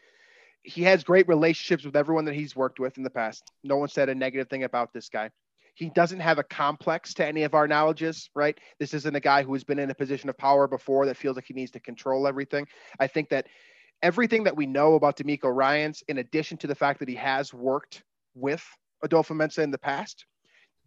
He 0.63 0.83
has 0.83 1.05
great 1.05 1.29
relationships 1.29 1.85
with 1.85 1.95
everyone 1.95 2.25
that 2.25 2.35
he's 2.35 2.57
worked 2.57 2.81
with 2.81 2.97
in 2.97 3.05
the 3.05 3.11
past. 3.11 3.53
No 3.63 3.77
one 3.77 3.89
said 3.89 4.09
a 4.09 4.15
negative 4.15 4.49
thing 4.49 4.65
about 4.65 4.93
this 4.93 5.09
guy. 5.09 5.31
He 5.75 5.91
doesn't 5.91 6.21
have 6.21 6.39
a 6.39 6.45
complex 6.45 7.15
to 7.15 7.27
any 7.27 7.43
of 7.43 7.55
our 7.55 7.69
knowledges, 7.69 8.31
right? 8.35 8.59
This 8.81 8.95
isn't 8.95 9.17
a 9.17 9.21
guy 9.21 9.43
who 9.43 9.53
has 9.53 9.65
been 9.65 9.79
in 9.79 9.91
a 9.91 9.95
position 9.95 10.29
of 10.29 10.39
power 10.39 10.67
before 10.67 11.07
that 11.07 11.17
feels 11.17 11.37
like 11.37 11.47
he 11.47 11.55
needs 11.55 11.73
to 11.73 11.81
control 11.81 12.27
everything. 12.27 12.67
I 12.99 13.07
think 13.07 13.29
that 13.29 13.47
everything 14.03 14.45
that 14.45 14.57
we 14.57 14.67
know 14.67 14.95
about 14.95 15.17
DeMeco 15.17 15.55
Ryans, 15.55 16.03
in 16.09 16.19
addition 16.19 16.59
to 16.59 16.67
the 16.67 16.75
fact 16.75 17.01
that 17.01 17.09
he 17.09 17.17
has 17.17 17.53
worked 17.53 18.03
with 18.35 18.65
Adolfo 19.03 19.35
Mensah 19.35 19.63
in 19.63 19.71
the 19.71 19.79
past, 19.79 20.27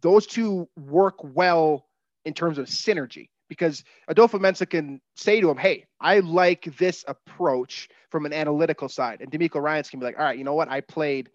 those 0.00 0.26
two 0.26 0.68
work 0.76 1.16
well 1.22 1.86
in 2.24 2.34
terms 2.34 2.58
of 2.58 2.66
synergy 2.66 3.28
because 3.48 3.82
Adolfo 4.08 4.38
Mensah 4.38 4.68
can 4.68 5.00
say 5.16 5.40
to 5.40 5.50
him, 5.50 5.56
Hey, 5.56 5.86
I 6.00 6.20
like 6.20 6.76
this 6.76 7.04
approach 7.08 7.88
from 8.10 8.26
an 8.26 8.32
analytical 8.32 8.88
side. 8.88 9.20
And 9.20 9.30
DeMeco 9.30 9.60
Ryans 9.60 9.90
can 9.90 10.00
be 10.00 10.06
like, 10.06 10.18
All 10.18 10.24
right, 10.24 10.38
you 10.38 10.44
know 10.44 10.54
what? 10.54 10.68
I 10.68 10.80
played 10.80 11.30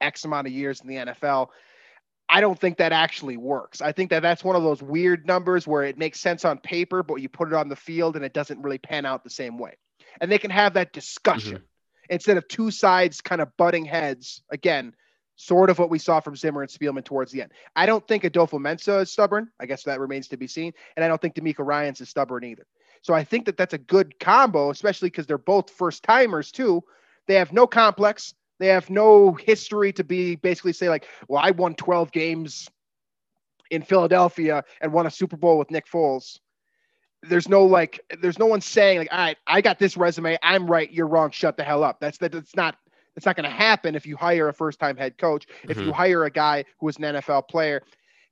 X 0.00 0.24
amount 0.24 0.46
of 0.46 0.52
years 0.52 0.80
in 0.80 0.88
the 0.88 0.96
NFL. 0.96 1.48
I 2.28 2.40
don't 2.40 2.58
think 2.58 2.78
that 2.78 2.92
actually 2.92 3.36
works. 3.36 3.80
I 3.80 3.92
think 3.92 4.10
that 4.10 4.22
that's 4.22 4.42
one 4.42 4.56
of 4.56 4.62
those 4.62 4.82
weird 4.82 5.26
numbers 5.26 5.66
where 5.66 5.82
it 5.82 5.98
makes 5.98 6.20
sense 6.20 6.44
on 6.44 6.58
paper, 6.58 7.02
but 7.02 7.16
you 7.16 7.28
put 7.28 7.48
it 7.48 7.54
on 7.54 7.68
the 7.68 7.76
field 7.76 8.16
and 8.16 8.24
it 8.24 8.32
doesn't 8.32 8.62
really 8.62 8.78
pan 8.78 9.04
out 9.04 9.24
the 9.24 9.30
same 9.30 9.58
way. 9.58 9.76
And 10.20 10.32
they 10.32 10.38
can 10.38 10.50
have 10.50 10.74
that 10.74 10.92
discussion 10.92 11.56
mm-hmm. 11.56 11.64
instead 12.08 12.38
of 12.38 12.48
two 12.48 12.70
sides 12.70 13.20
kind 13.20 13.40
of 13.40 13.54
butting 13.58 13.84
heads. 13.84 14.42
Again, 14.50 14.94
sort 15.36 15.70
of 15.70 15.78
what 15.78 15.90
we 15.90 15.98
saw 15.98 16.20
from 16.20 16.36
Zimmer 16.36 16.62
and 16.62 16.70
Spielman 16.70 17.04
towards 17.04 17.32
the 17.32 17.42
end. 17.42 17.52
I 17.74 17.86
don't 17.86 18.06
think 18.06 18.24
Adolfo 18.24 18.58
Mensah 18.58 19.02
is 19.02 19.10
stubborn. 19.10 19.50
I 19.58 19.66
guess 19.66 19.82
that 19.84 20.00
remains 20.00 20.28
to 20.28 20.36
be 20.36 20.46
seen. 20.46 20.72
And 20.96 21.04
I 21.04 21.08
don't 21.08 21.20
think 21.20 21.34
DeMeco 21.34 21.66
Ryans 21.66 22.00
is 22.00 22.08
stubborn 22.08 22.44
either. 22.44 22.66
So 23.02 23.12
I 23.12 23.24
think 23.24 23.44
that 23.46 23.56
that's 23.56 23.74
a 23.74 23.78
good 23.78 24.18
combo, 24.18 24.70
especially 24.70 25.10
because 25.10 25.26
they're 25.26 25.38
both 25.38 25.70
first 25.70 26.02
timers 26.02 26.50
too. 26.50 26.82
They 27.26 27.34
have 27.34 27.52
no 27.52 27.66
complex. 27.66 28.34
They 28.60 28.68
have 28.68 28.88
no 28.88 29.32
history 29.32 29.92
to 29.94 30.04
be 30.04 30.36
basically 30.36 30.72
say 30.72 30.88
like, 30.88 31.06
well, 31.28 31.42
I 31.44 31.50
won 31.50 31.74
12 31.74 32.12
games 32.12 32.68
in 33.70 33.82
Philadelphia 33.82 34.64
and 34.80 34.92
won 34.92 35.06
a 35.06 35.10
Super 35.10 35.36
Bowl 35.36 35.58
with 35.58 35.70
Nick 35.70 35.86
Foles. 35.86 36.38
There's 37.22 37.48
no 37.48 37.64
like, 37.64 38.00
there's 38.20 38.38
no 38.38 38.46
one 38.46 38.60
saying 38.60 38.98
like, 38.98 39.12
all 39.12 39.18
right, 39.18 39.36
I 39.46 39.60
got 39.60 39.78
this 39.78 39.96
resume. 39.96 40.38
I'm 40.42 40.66
right. 40.66 40.90
You're 40.92 41.08
wrong. 41.08 41.30
Shut 41.30 41.56
the 41.56 41.64
hell 41.64 41.82
up. 41.82 41.98
That's 42.00 42.18
that. 42.18 42.32
That's 42.32 42.54
not 42.54 42.76
it's 43.16 43.26
not 43.26 43.36
going 43.36 43.48
to 43.48 43.56
happen 43.56 43.94
if 43.94 44.06
you 44.06 44.16
hire 44.16 44.48
a 44.48 44.52
first 44.52 44.78
time 44.78 44.96
head 44.96 45.18
coach. 45.18 45.46
Mm-hmm. 45.46 45.70
If 45.70 45.76
you 45.78 45.84
mm-hmm. 45.84 45.92
hire 45.92 46.24
a 46.24 46.30
guy 46.30 46.64
who 46.80 46.88
is 46.88 46.96
an 46.96 47.04
NFL 47.04 47.48
player 47.48 47.82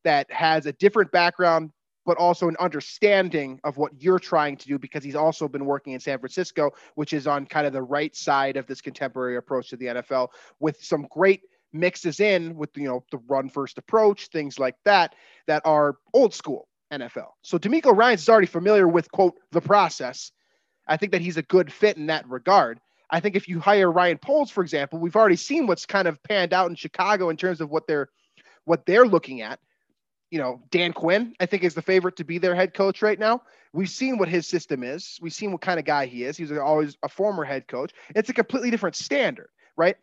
that 0.05 0.31
has 0.31 0.67
a 0.67 0.73
different 0.73 1.13
background, 1.13 1.71
but 2.05 2.17
also 2.17 2.49
an 2.49 2.57
understanding 2.59 3.61
of 3.63 3.77
what 3.77 3.93
you're 3.99 4.19
trying 4.19 4.57
to 4.57 4.67
do 4.67 4.79
because 4.79 5.05
he's 5.05 5.15
also 5.15 5.47
been 5.47 5.65
working 5.65 5.93
in 5.93 6.01
San 6.01 6.19
Francisco, 6.19 6.73
which 6.97 7.13
is 7.13 7.27
on 7.27 7.47
kind 7.47 7.67
of 7.67 7.73
the 7.73 7.83
right 7.83 8.15
side 8.17 8.57
of 8.57 8.67
this 8.67 8.81
contemporary 8.81 9.37
approach 9.37 9.71
to 9.71 9.77
the 9.77 9.87
NFL 9.87 10.29
with 10.59 10.83
some 10.83 11.07
great 11.11 11.43
mixes 11.73 12.21
in 12.21 12.55
with 12.57 12.71
you 12.77 12.87
know 12.87 13.03
the 13.11 13.19
run 13.29 13.49
first 13.49 13.79
approach 13.79 14.27
things 14.27 14.59
like 14.59 14.77
that 14.85 15.15
that 15.47 15.63
are 15.65 15.97
old 16.13 16.35
school 16.35 16.69
NFL. 16.93 17.29
So 17.43 17.59
DeMeco 17.59 17.97
Ryans 17.97 18.23
is 18.23 18.29
already 18.29 18.47
familiar 18.47 18.87
with 18.87 19.11
quote 19.11 19.35
the 19.51 19.61
process. 19.61 20.33
I 20.87 20.97
think 20.97 21.13
that 21.13 21.23
he's 21.23 21.39
a 21.39 21.43
good 21.43 21.73
fit 21.73 21.97
in 21.97 22.07
that 22.07 22.29
regard. 22.29 22.81
I 23.13 23.21
think 23.21 23.37
if 23.37 23.47
you 23.47 23.61
hire 23.61 23.93
Ryan 23.93 24.17
Poles, 24.17 24.51
for 24.51 24.63
example, 24.63 24.99
we've 24.99 25.15
already 25.15 25.37
seen 25.37 25.67
what's 25.67 25.85
kind 25.85 26.09
of 26.09 26.21
panned 26.23 26.55
out 26.55 26.71
in 26.71 26.75
Chicago 26.75 27.29
in 27.29 27.37
terms 27.37 27.61
of 27.61 27.71
what 27.71 27.87
they're 27.87 28.09
what 28.65 28.87
they're 28.87 29.07
looking 29.07 29.43
at. 29.43 29.61
You 30.31 30.39
know, 30.39 30.63
Dan 30.71 30.95
Quinn, 30.95 31.35
I 31.39 31.45
think, 31.45 31.63
is 31.63 31.75
the 31.75 31.83
favorite 31.83 32.17
to 32.17 32.25
be 32.25 32.39
their 32.39 32.55
head 32.55 32.73
coach 32.73 33.03
right 33.03 33.19
now. 33.19 33.43
We've 33.75 33.91
seen 33.91 34.17
what 34.17 34.31
his 34.31 34.47
system 34.47 34.83
is. 34.83 35.19
We've 35.21 35.33
seen 35.33 35.53
what 35.53 35.61
kind 35.61 35.79
of 35.79 35.85
guy 35.85 36.07
he 36.07 36.25
is. 36.25 36.39
He's 36.39 36.51
always 36.53 36.97
a 37.03 37.09
former 37.09 37.45
head 37.45 37.69
coach. 37.69 37.93
It's 38.15 38.31
a 38.31 38.33
completely 38.33 38.71
different 38.71 38.97
standard, 38.97 39.51
right? 39.77 39.97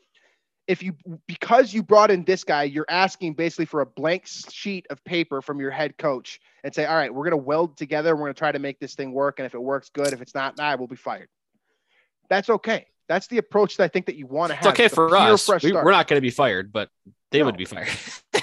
If 0.67 0.84
you 0.84 0.93
because 1.26 1.74
you 1.74 1.82
brought 1.82 2.12
in 2.12 2.26
this 2.26 2.43
guy, 2.43 2.63
you're 2.63 2.86
asking 2.89 3.34
basically 3.34 3.65
for 3.65 3.82
a 3.82 3.88
blank 3.88 4.28
sheet 4.28 4.86
of 4.91 5.04
paper 5.04 5.41
from 5.41 5.60
your 5.60 5.72
head 5.72 5.98
coach 5.98 6.39
and 6.63 6.76
say, 6.76 6.86
all 6.86 6.95
right, 6.95 7.12
we're 7.12 7.24
going 7.24 7.32
to 7.32 7.38
weld 7.38 7.76
together. 7.76 8.15
We're 8.15 8.26
going 8.26 8.36
to 8.36 8.39
try 8.39 8.52
to 8.52 8.60
make 8.60 8.80
this 8.80 8.93
thing 8.93 9.13
work. 9.13 9.39
And 9.39 9.48
if 9.48 9.56
it 9.56 9.63
works, 9.63 9.89
good. 9.89 10.13
If 10.13 10.22
it's 10.22 10.36
not, 10.36 10.58
nah, 10.60 10.76
we'll 10.78 10.88
be 10.88 10.95
fired. 10.95 11.30
That's 12.30 12.52
okay. 12.52 12.86
That's 13.10 13.28
the 13.28 13.39
approach 13.39 13.78
that 13.78 13.84
I 13.84 13.88
think 13.88 14.06
that 14.06 14.15
you 14.15 14.28
want 14.28 14.52
to 14.52 14.56
have. 14.56 14.65
It's 14.67 14.80
okay 14.80 14.88
for 14.88 15.13
us. 15.17 15.63
We, 15.63 15.74
are 15.74 15.84
not 15.84 16.08
going 16.08 16.17
to 16.17 16.22
be 16.22 16.30
fired, 16.30 16.72
but 16.72 16.89
they 17.32 17.39
no. 17.39 17.45
would 17.45 17.58
be 17.58 17.65
fired. 17.65 17.89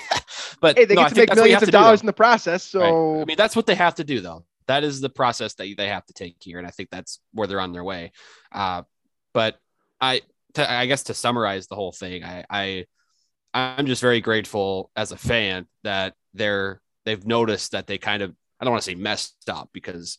but 0.60 0.76
hey, 0.76 0.84
they 0.84 0.96
no, 0.96 1.04
get 1.04 1.10
to 1.10 1.14
make 1.14 1.34
millions 1.34 1.62
of 1.62 1.70
dollars 1.70 2.00
in 2.00 2.06
the 2.06 2.12
process. 2.12 2.64
So 2.64 2.80
right. 2.80 3.22
I 3.22 3.24
mean, 3.24 3.36
that's 3.36 3.54
what 3.54 3.66
they 3.66 3.76
have 3.76 3.94
to 3.94 4.04
do, 4.04 4.20
though. 4.20 4.44
That 4.66 4.82
is 4.82 5.00
the 5.00 5.08
process 5.08 5.54
that 5.54 5.72
they 5.76 5.88
have 5.88 6.04
to 6.06 6.12
take 6.12 6.36
here, 6.40 6.58
and 6.58 6.66
I 6.66 6.70
think 6.70 6.90
that's 6.90 7.20
where 7.32 7.46
they're 7.46 7.60
on 7.60 7.72
their 7.72 7.84
way. 7.84 8.10
Uh, 8.50 8.82
but 9.32 9.56
I, 10.00 10.22
to, 10.54 10.70
I 10.70 10.86
guess 10.86 11.04
to 11.04 11.14
summarize 11.14 11.68
the 11.68 11.76
whole 11.76 11.92
thing, 11.92 12.24
I, 12.24 12.44
I, 12.50 12.86
I'm 13.54 13.86
just 13.86 14.02
very 14.02 14.20
grateful 14.20 14.90
as 14.96 15.12
a 15.12 15.16
fan 15.16 15.66
that 15.84 16.14
they're 16.34 16.80
they've 17.04 17.24
noticed 17.24 17.72
that 17.72 17.86
they 17.86 17.98
kind 17.98 18.22
of 18.22 18.34
I 18.58 18.64
don't 18.64 18.72
want 18.72 18.82
to 18.82 18.90
say 18.90 18.96
messed 18.96 19.48
up 19.48 19.70
because 19.72 20.18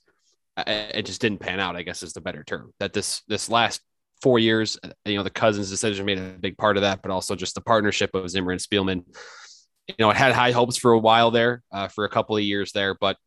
it 0.66 1.06
just 1.06 1.22
didn't 1.22 1.40
pan 1.40 1.60
out. 1.60 1.76
I 1.76 1.84
guess 1.84 2.02
is 2.02 2.14
the 2.14 2.22
better 2.22 2.44
term. 2.44 2.74
That 2.80 2.94
this 2.94 3.22
this 3.28 3.50
last 3.50 3.82
four 4.22 4.40
years, 4.40 4.78
you 5.06 5.16
know, 5.16 5.24
the 5.24 5.30
Cousins 5.30 5.70
decision 5.70 6.06
made 6.06 6.18
a 6.18 6.38
big 6.40 6.58
part 6.58 6.78
of 6.78 6.82
that, 6.82 7.02
but 7.02 7.12
also 7.12 7.36
just 7.36 7.56
the 7.56 7.62
partnership 7.62 8.14
of 8.14 8.30
Zimmer 8.30 8.52
and 8.52 8.62
Spielman. 8.62 9.04
You 9.88 9.96
know, 10.00 10.10
it 10.10 10.18
had 10.18 10.34
high 10.34 10.52
hopes 10.52 10.78
for 10.78 10.92
a 10.92 11.00
while 11.00 11.32
there, 11.32 11.64
uh, 11.72 11.88
for 11.88 12.06
a 12.06 12.10
couple 12.10 12.36
of 12.36 12.44
years 12.44 12.72
there, 12.72 12.96
but 13.00 13.18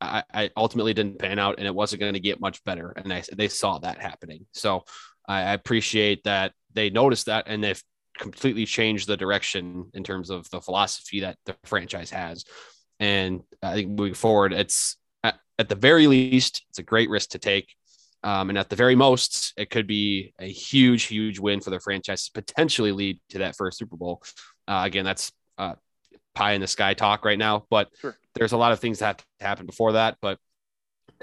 I, 0.00 0.22
I 0.32 0.50
ultimately 0.56 0.94
didn't 0.94 1.18
pan 1.18 1.38
out, 1.38 1.56
and 1.58 1.66
it 1.66 1.74
wasn't 1.74 2.00
going 2.00 2.14
to 2.14 2.20
get 2.20 2.40
much 2.40 2.62
better. 2.64 2.92
And 2.96 3.12
I, 3.12 3.24
they 3.34 3.48
saw 3.48 3.78
that 3.78 4.00
happening. 4.00 4.46
So 4.52 4.84
I, 5.26 5.38
I 5.40 5.52
appreciate 5.54 6.22
that 6.24 6.52
they 6.72 6.90
noticed 6.90 7.26
that, 7.26 7.44
and 7.48 7.64
they've 7.64 7.82
completely 8.16 8.66
changed 8.66 9.08
the 9.08 9.16
direction 9.16 9.90
in 9.94 10.04
terms 10.04 10.30
of 10.30 10.48
the 10.50 10.60
philosophy 10.60 11.20
that 11.20 11.36
the 11.46 11.56
franchise 11.64 12.10
has. 12.10 12.44
And 13.00 13.40
I 13.62 13.74
think 13.74 13.90
moving 13.90 14.14
forward, 14.14 14.52
it's 14.52 14.96
at 15.60 15.68
the 15.68 15.74
very 15.74 16.06
least, 16.06 16.64
it's 16.68 16.78
a 16.78 16.84
great 16.84 17.10
risk 17.10 17.30
to 17.30 17.38
take. 17.38 17.74
Um, 18.24 18.48
and 18.48 18.58
at 18.58 18.68
the 18.68 18.76
very 18.76 18.96
most, 18.96 19.54
it 19.56 19.70
could 19.70 19.86
be 19.86 20.34
a 20.40 20.50
huge, 20.50 21.04
huge 21.04 21.38
win 21.38 21.60
for 21.60 21.70
the 21.70 21.78
franchise 21.78 22.26
to 22.26 22.32
potentially 22.32 22.92
lead 22.92 23.20
to 23.30 23.38
that 23.38 23.56
first 23.56 23.78
Super 23.78 23.96
Bowl. 23.96 24.22
Uh, 24.66 24.82
again, 24.84 25.04
that's 25.04 25.30
uh, 25.56 25.74
pie 26.34 26.52
in 26.52 26.60
the 26.60 26.66
sky 26.66 26.94
talk 26.94 27.24
right 27.24 27.38
now, 27.38 27.64
but 27.70 27.88
sure. 28.00 28.16
there's 28.34 28.52
a 28.52 28.56
lot 28.56 28.72
of 28.72 28.80
things 28.80 28.98
that 28.98 29.06
have 29.06 29.16
to 29.16 29.24
happen 29.40 29.66
before 29.66 29.92
that. 29.92 30.16
But 30.20 30.38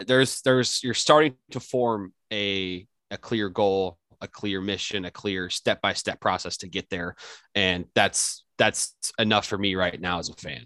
there's, 0.08 0.42
there's, 0.42 0.82
you're 0.84 0.94
starting 0.94 1.36
to 1.52 1.60
form 1.60 2.14
a, 2.32 2.88
a 3.12 3.18
clear 3.18 3.50
goal, 3.50 3.98
a 4.22 4.28
clear 4.28 4.62
mission, 4.62 5.06
a 5.06 5.12
clear 5.12 5.50
step 5.50 5.82
by 5.82 5.94
step 5.94 6.20
process 6.22 6.58
to 6.58 6.68
get 6.68 6.90
there. 6.90 7.16
And 7.54 7.86
that's, 7.94 8.46
that's 8.58 8.96
enough 9.20 9.46
for 9.46 9.58
me 9.58 9.76
right 9.76 10.00
now 10.00 10.20
as 10.20 10.30
a 10.30 10.34
fan. 10.34 10.66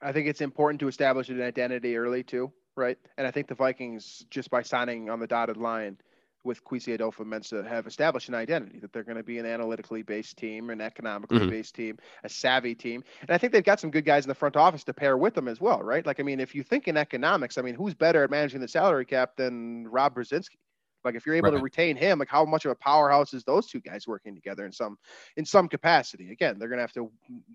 I 0.00 0.12
think 0.12 0.28
it's 0.28 0.40
important 0.40 0.80
to 0.80 0.88
establish 0.88 1.30
an 1.30 1.42
identity 1.42 1.96
early 1.96 2.22
too, 2.22 2.52
right? 2.76 2.98
And 3.16 3.26
I 3.26 3.30
think 3.30 3.48
the 3.48 3.54
Vikings, 3.54 4.24
just 4.30 4.50
by 4.50 4.62
signing 4.62 5.10
on 5.10 5.20
the 5.20 5.26
dotted 5.26 5.56
line 5.56 5.98
with 6.44 6.62
Kwesi 6.64 6.96
Adofo-Mensah, 6.96 7.66
have 7.66 7.86
established 7.86 8.28
an 8.28 8.34
identity 8.34 8.78
that 8.78 8.92
they're 8.92 9.02
going 9.02 9.16
to 9.16 9.24
be 9.24 9.38
an 9.38 9.46
analytically 9.46 10.02
based 10.02 10.36
team, 10.36 10.70
an 10.70 10.80
economically 10.80 11.38
mm-hmm. 11.38 11.50
based 11.50 11.74
team, 11.74 11.98
a 12.22 12.28
savvy 12.28 12.74
team. 12.74 13.02
And 13.22 13.30
I 13.30 13.38
think 13.38 13.52
they've 13.52 13.64
got 13.64 13.80
some 13.80 13.90
good 13.90 14.04
guys 14.04 14.24
in 14.24 14.28
the 14.28 14.34
front 14.34 14.56
office 14.56 14.84
to 14.84 14.94
pair 14.94 15.16
with 15.16 15.34
them 15.34 15.48
as 15.48 15.60
well, 15.60 15.82
right? 15.82 16.06
Like, 16.06 16.20
I 16.20 16.22
mean, 16.22 16.38
if 16.38 16.54
you 16.54 16.62
think 16.62 16.86
in 16.86 16.96
economics, 16.96 17.58
I 17.58 17.62
mean, 17.62 17.74
who's 17.74 17.94
better 17.94 18.22
at 18.22 18.30
managing 18.30 18.60
the 18.60 18.68
salary 18.68 19.06
cap 19.06 19.36
than 19.36 19.88
Rob 19.88 20.14
Brzezinski? 20.14 20.58
Like 21.06 21.14
if 21.14 21.24
you're 21.24 21.36
able 21.36 21.50
right. 21.50 21.56
to 21.56 21.62
retain 21.62 21.96
him, 21.96 22.18
like 22.18 22.28
how 22.28 22.44
much 22.44 22.64
of 22.64 22.72
a 22.72 22.74
powerhouse 22.74 23.32
is 23.32 23.44
those 23.44 23.66
two 23.66 23.80
guys 23.80 24.06
working 24.06 24.34
together 24.34 24.66
in 24.66 24.72
some 24.72 24.98
in 25.36 25.44
some 25.44 25.68
capacity? 25.68 26.32
Again, 26.32 26.58
they're 26.58 26.68
gonna 26.68 26.82
have 26.82 26.92
to 26.94 27.10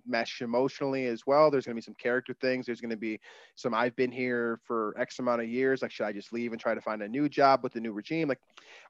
mesh 0.08 0.42
emotionally 0.42 1.06
as 1.06 1.28
well. 1.28 1.52
There's 1.52 1.66
gonna 1.66 1.76
be 1.76 1.82
some 1.82 1.96
character 1.96 2.34
things. 2.40 2.66
There's 2.66 2.82
gonna 2.82 2.96
be 2.96 3.20
some 3.56 3.74
I've 3.74 3.96
been 3.96 4.12
here 4.12 4.60
for 4.64 4.96
X 4.98 5.20
amount 5.20 5.42
of 5.42 5.50
years. 5.50 5.82
Like, 5.82 5.92
should 5.92 6.06
I 6.06 6.14
just 6.14 6.32
leave 6.32 6.54
and 6.54 6.62
try 6.62 6.74
to 6.74 6.82
find 6.82 7.02
a 7.02 7.08
new 7.08 7.28
job 7.28 7.62
with 7.62 7.74
the 7.74 7.82
new 7.82 7.92
regime? 7.92 8.30
Like 8.30 8.40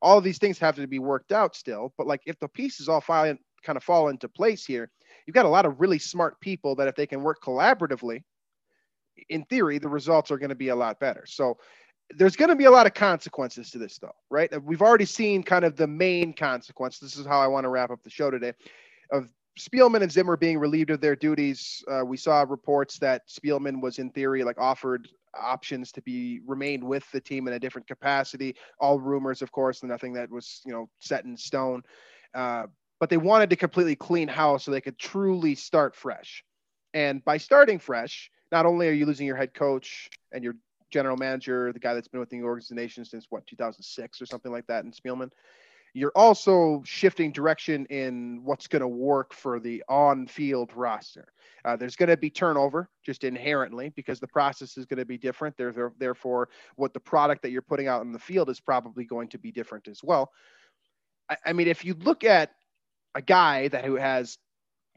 all 0.01 0.17
of 0.17 0.23
these 0.23 0.37
things 0.37 0.59
have 0.59 0.75
to 0.75 0.87
be 0.87 0.99
worked 0.99 1.31
out 1.31 1.55
still. 1.55 1.93
But 1.97 2.05
like 2.05 2.21
if 2.27 2.39
the 2.39 2.47
pieces 2.47 2.87
all 2.87 3.01
fall 3.01 3.33
kind 3.63 3.77
of 3.77 3.83
fall 3.83 4.09
into 4.09 4.29
place 4.29 4.65
here, 4.65 4.91
you've 5.25 5.33
got 5.33 5.45
a 5.45 5.49
lot 5.49 5.65
of 5.65 5.81
really 5.81 5.99
smart 5.99 6.39
people 6.39 6.75
that 6.75 6.87
if 6.87 6.95
they 6.95 7.07
can 7.07 7.23
work 7.23 7.41
collaboratively, 7.41 8.23
in 9.29 9.43
theory, 9.45 9.77
the 9.77 9.89
results 9.89 10.31
are 10.31 10.37
going 10.37 10.49
to 10.49 10.55
be 10.55 10.69
a 10.69 10.75
lot 10.75 10.99
better. 10.99 11.23
So 11.25 11.57
there's 12.17 12.35
going 12.35 12.49
to 12.49 12.55
be 12.55 12.65
a 12.65 12.71
lot 12.71 12.85
of 12.85 12.93
consequences 12.93 13.71
to 13.71 13.77
this, 13.77 13.97
though, 13.97 14.15
right? 14.29 14.49
We've 14.63 14.81
already 14.81 15.05
seen 15.05 15.43
kind 15.43 15.65
of 15.65 15.75
the 15.75 15.87
main 15.87 16.33
consequence. 16.33 16.99
This 16.99 17.17
is 17.17 17.25
how 17.25 17.39
I 17.39 17.47
want 17.47 17.65
to 17.65 17.69
wrap 17.69 17.91
up 17.91 18.03
the 18.03 18.09
show 18.09 18.31
today 18.31 18.53
of 19.11 19.29
Spielman 19.59 20.01
and 20.01 20.11
Zimmer 20.11 20.37
being 20.37 20.57
relieved 20.57 20.89
of 20.89 21.01
their 21.01 21.15
duties. 21.15 21.83
Uh, 21.91 22.05
we 22.05 22.17
saw 22.17 22.41
reports 22.47 22.97
that 22.99 23.27
Spielman 23.27 23.81
was, 23.81 23.99
in 23.99 24.09
theory, 24.11 24.43
like 24.43 24.59
offered 24.59 25.07
options 25.39 25.91
to 25.93 26.01
be 26.01 26.39
remain 26.45 26.85
with 26.85 27.09
the 27.11 27.21
team 27.21 27.47
in 27.47 27.53
a 27.53 27.59
different 27.59 27.87
capacity. 27.87 28.55
All 28.79 28.99
rumors, 28.99 29.41
of 29.41 29.51
course, 29.51 29.81
and 29.81 29.89
nothing 29.89 30.13
that 30.13 30.29
was, 30.29 30.61
you 30.65 30.71
know, 30.71 30.89
set 30.99 31.25
in 31.25 31.35
stone. 31.37 31.83
Uh, 32.33 32.67
but 32.99 33.09
they 33.09 33.17
wanted 33.17 33.49
to 33.49 33.55
completely 33.55 33.95
clean 33.95 34.27
house 34.27 34.63
so 34.63 34.71
they 34.71 34.81
could 34.81 34.97
truly 34.97 35.55
start 35.55 35.95
fresh. 35.95 36.43
And 36.93 37.23
by 37.25 37.37
starting 37.37 37.79
fresh, 37.79 38.29
not 38.51 38.65
only 38.65 38.87
are 38.87 38.93
you 38.93 39.05
losing 39.05 39.25
your 39.25 39.37
head 39.37 39.53
coach 39.53 40.09
and 40.31 40.43
your 40.43 40.55
general 40.91 41.17
manager, 41.17 41.71
the 41.73 41.79
guy 41.79 41.93
that's 41.93 42.07
been 42.07 42.19
with 42.19 42.29
the 42.29 42.43
organization 42.43 43.05
since 43.05 43.27
what 43.29 43.47
2006 43.47 44.21
or 44.21 44.25
something 44.25 44.51
like 44.51 44.67
that, 44.67 44.83
and 44.83 44.93
Spielman. 44.93 45.31
You're 45.93 46.13
also 46.15 46.81
shifting 46.85 47.33
direction 47.33 47.85
in 47.87 48.41
what's 48.45 48.67
going 48.67 48.81
to 48.81 48.87
work 48.87 49.33
for 49.33 49.59
the 49.59 49.83
on-field 49.89 50.71
roster. 50.73 51.33
Uh, 51.65 51.75
there's 51.75 51.97
going 51.97 52.07
to 52.07 52.15
be 52.15 52.29
turnover 52.29 52.89
just 53.05 53.25
inherently 53.25 53.89
because 53.89 54.21
the 54.21 54.27
process 54.27 54.77
is 54.77 54.85
going 54.85 54.99
to 54.99 55.05
be 55.05 55.17
different. 55.17 55.57
There, 55.57 55.91
therefore, 55.99 56.47
what 56.77 56.93
the 56.93 57.01
product 57.01 57.41
that 57.41 57.51
you're 57.51 57.61
putting 57.61 57.89
out 57.89 58.03
in 58.03 58.13
the 58.13 58.19
field 58.19 58.49
is 58.49 58.61
probably 58.61 59.03
going 59.03 59.27
to 59.29 59.37
be 59.37 59.51
different 59.51 59.89
as 59.89 60.01
well. 60.01 60.31
I, 61.29 61.37
I 61.47 61.53
mean, 61.53 61.67
if 61.67 61.83
you 61.83 61.93
look 61.93 62.23
at 62.23 62.51
a 63.13 63.21
guy 63.21 63.67
that 63.67 63.83
who 63.83 63.95
has 63.95 64.37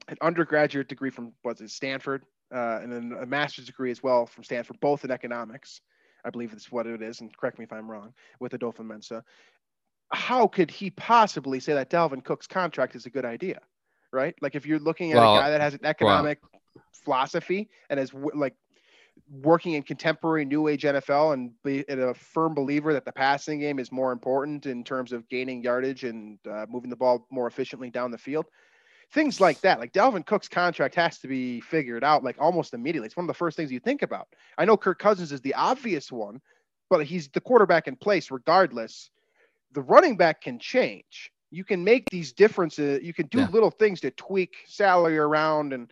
an 0.07 0.17
undergraduate 0.21 0.89
degree 0.89 1.11
from 1.11 1.33
was 1.43 1.61
it 1.61 1.71
Stanford, 1.71 2.25
uh, 2.55 2.79
and 2.83 2.93
then 2.93 3.17
a 3.21 3.27
master's 3.27 3.67
degree 3.67 3.91
as 3.91 4.03
well 4.03 4.27
from 4.27 4.45
Stanford, 4.45 4.79
both 4.81 5.05
in 5.05 5.11
economics. 5.11 5.81
I 6.25 6.31
believe 6.31 6.53
that's 6.53 6.71
what 6.73 6.87
it 6.87 7.03
is, 7.03 7.21
and 7.21 7.37
correct 7.37 7.59
me 7.59 7.65
if 7.65 7.73
I'm 7.73 7.91
wrong, 7.91 8.15
with 8.41 8.53
Adofo-Mensah. 8.53 9.23
How 10.13 10.47
could 10.47 10.71
he 10.71 10.91
possibly 10.91 11.61
say 11.61 11.75
that 11.75 11.91
Dalvin 11.91 12.25
Cook's 12.25 12.47
contract 12.47 12.95
is 12.95 13.07
a 13.07 13.11
good 13.11 13.25
idea, 13.25 13.61
right? 14.13 14.35
Like 14.41 14.55
if 14.55 14.65
you're 14.65 14.79
looking 14.79 15.13
at 15.13 15.19
well, 15.19 15.37
a 15.37 15.41
guy 15.41 15.51
that 15.51 15.61
has 15.61 15.75
an 15.75 15.85
economic 15.85 16.39
well, 16.43 16.85
philosophy 16.93 17.69
and 17.91 17.99
is 17.99 18.13
like 18.35 18.55
working 19.31 19.75
in 19.75 19.83
contemporary 19.83 20.45
new 20.45 20.69
age 20.69 20.83
NFL 20.83 21.35
and 21.35 21.51
be 21.63 21.85
a 21.89 22.15
firm 22.15 22.55
believer 22.55 22.93
that 22.93 23.05
the 23.05 23.13
passing 23.13 23.61
game 23.61 23.79
is 23.79 23.93
more 23.93 24.13
important 24.13 24.67
in 24.67 24.85
terms 24.85 25.13
of 25.13 25.29
gaining 25.29 25.63
yardage 25.63 26.05
and 26.05 26.39
uh, 26.51 26.67
moving 26.69 26.91
the 26.91 26.97
ball 26.97 27.27
more 27.31 27.47
efficiently 27.47 27.91
down 27.91 28.11
the 28.11 28.19
field 28.19 28.47
things 29.15 29.41
like 29.41 29.61
that. 29.61 29.79
Like 29.79 29.93
Dalvin 29.93 30.27
Cook's 30.27 30.49
contract 30.49 30.95
has 30.97 31.19
to 31.21 31.29
be 31.29 31.61
figured 31.61 32.05
out 32.05 32.25
like 32.25 32.37
almost 32.39 32.75
immediately. 32.75 33.07
It's 33.07 33.17
one 33.17 33.25
of 33.25 33.29
the 33.29 33.35
first 33.35 33.57
things 33.57 33.73
you 33.73 33.81
think 33.81 34.03
about. 34.03 34.29
I 34.59 34.65
know 34.65 34.77
Kirk 34.77 34.99
Cousins 34.99 35.33
is 35.33 35.41
the 35.41 35.55
obvious 35.55 36.13
one, 36.13 36.41
but 36.91 37.07
he's 37.07 37.29
the 37.29 37.41
quarterback 37.41 37.89
in 37.89 37.97
place 37.97 38.31
regardless. 38.31 39.11
The 39.73 39.83
running 39.83 40.17
back 40.17 40.43
can 40.43 40.59
change. 40.59 41.31
You 41.51 41.65
can 41.65 41.85
make 41.85 42.11
these 42.11 42.33
differences. 42.33 43.03
You 43.03 43.15
can 43.15 43.29
do 43.29 43.39
yeah. 43.39 43.49
little 43.51 43.71
things 43.71 44.01
to 44.01 44.11
tweak 44.11 44.57
salary 44.67 45.17
around 45.17 45.73
and 45.73 45.91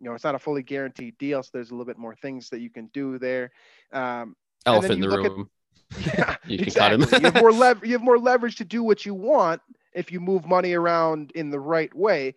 you 0.00 0.08
know, 0.10 0.14
it's 0.14 0.24
not 0.24 0.34
a 0.34 0.38
fully 0.38 0.62
guaranteed 0.62 1.16
deal, 1.18 1.42
so 1.42 1.50
there's 1.52 1.70
a 1.70 1.72
little 1.72 1.86
bit 1.86 1.96
more 1.96 2.14
things 2.16 2.50
that 2.50 2.60
you 2.60 2.68
can 2.68 2.86
do 2.92 3.18
there. 3.18 3.52
Um, 3.92 4.36
Elephant 4.66 4.94
in 4.94 5.00
the 5.00 5.08
room. 5.08 5.48
At, 5.96 6.06
yeah, 6.18 6.36
you 6.46 6.58
can 6.58 6.66
exactly. 6.66 7.20
you 7.20 7.30
have 7.30 7.40
more 7.40 7.76
you 7.84 7.92
have 7.92 8.02
more 8.02 8.18
leverage 8.18 8.56
to 8.56 8.64
do 8.64 8.82
what 8.82 9.06
you 9.06 9.14
want 9.14 9.62
if 9.94 10.10
you 10.10 10.20
move 10.20 10.46
money 10.46 10.74
around 10.74 11.30
in 11.34 11.50
the 11.50 11.60
right 11.60 11.94
way. 11.94 12.34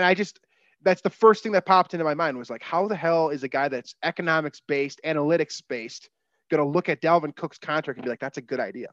And 0.00 0.06
I 0.06 0.14
just 0.14 0.40
that's 0.82 1.02
the 1.02 1.10
first 1.10 1.42
thing 1.42 1.52
that 1.52 1.66
popped 1.66 1.92
into 1.92 2.04
my 2.04 2.14
mind 2.14 2.38
was 2.38 2.48
like, 2.48 2.62
how 2.62 2.88
the 2.88 2.96
hell 2.96 3.28
is 3.28 3.42
a 3.42 3.48
guy 3.48 3.68
that's 3.68 3.94
economics 4.02 4.62
based, 4.66 5.00
analytics 5.04 5.62
based, 5.68 6.08
going 6.50 6.62
to 6.62 6.68
look 6.68 6.88
at 6.88 7.02
Dalvin 7.02 7.36
Cook's 7.36 7.58
contract 7.58 7.98
and 7.98 8.04
be 8.04 8.08
like, 8.08 8.20
that's 8.20 8.38
a 8.38 8.42
good 8.42 8.60
idea. 8.60 8.88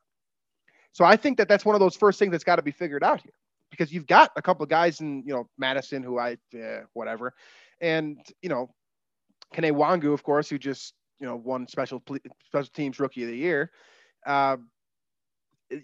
So 0.91 1.05
I 1.05 1.15
think 1.15 1.37
that 1.37 1.47
that's 1.47 1.63
one 1.63 1.75
of 1.75 1.79
those 1.79 1.95
first 1.95 2.19
things 2.19 2.31
that's 2.31 2.43
got 2.43 2.57
to 2.57 2.61
be 2.61 2.71
figured 2.71 3.05
out 3.05 3.21
here 3.21 3.31
because 3.71 3.93
you've 3.93 4.05
got 4.05 4.31
a 4.35 4.41
couple 4.41 4.63
of 4.63 4.69
guys 4.69 4.99
in, 4.99 5.23
you 5.25 5.33
know, 5.33 5.47
Mattison, 5.57 6.03
who 6.03 6.19
I, 6.19 6.37
eh, 6.53 6.81
whatever. 6.91 7.33
And, 7.79 8.19
you 8.41 8.49
know, 8.49 8.69
Kene 9.55 9.71
Nwangwu, 9.71 10.13
of 10.13 10.23
course, 10.23 10.49
who 10.49 10.57
just 10.57 10.93
you 11.19 11.27
know, 11.27 11.35
won 11.35 11.67
special 11.67 12.01
special 12.45 12.69
teams 12.73 12.99
rookie 12.99 13.23
of 13.23 13.29
the 13.29 13.37
year. 13.37 13.71
Uh, 14.25 14.57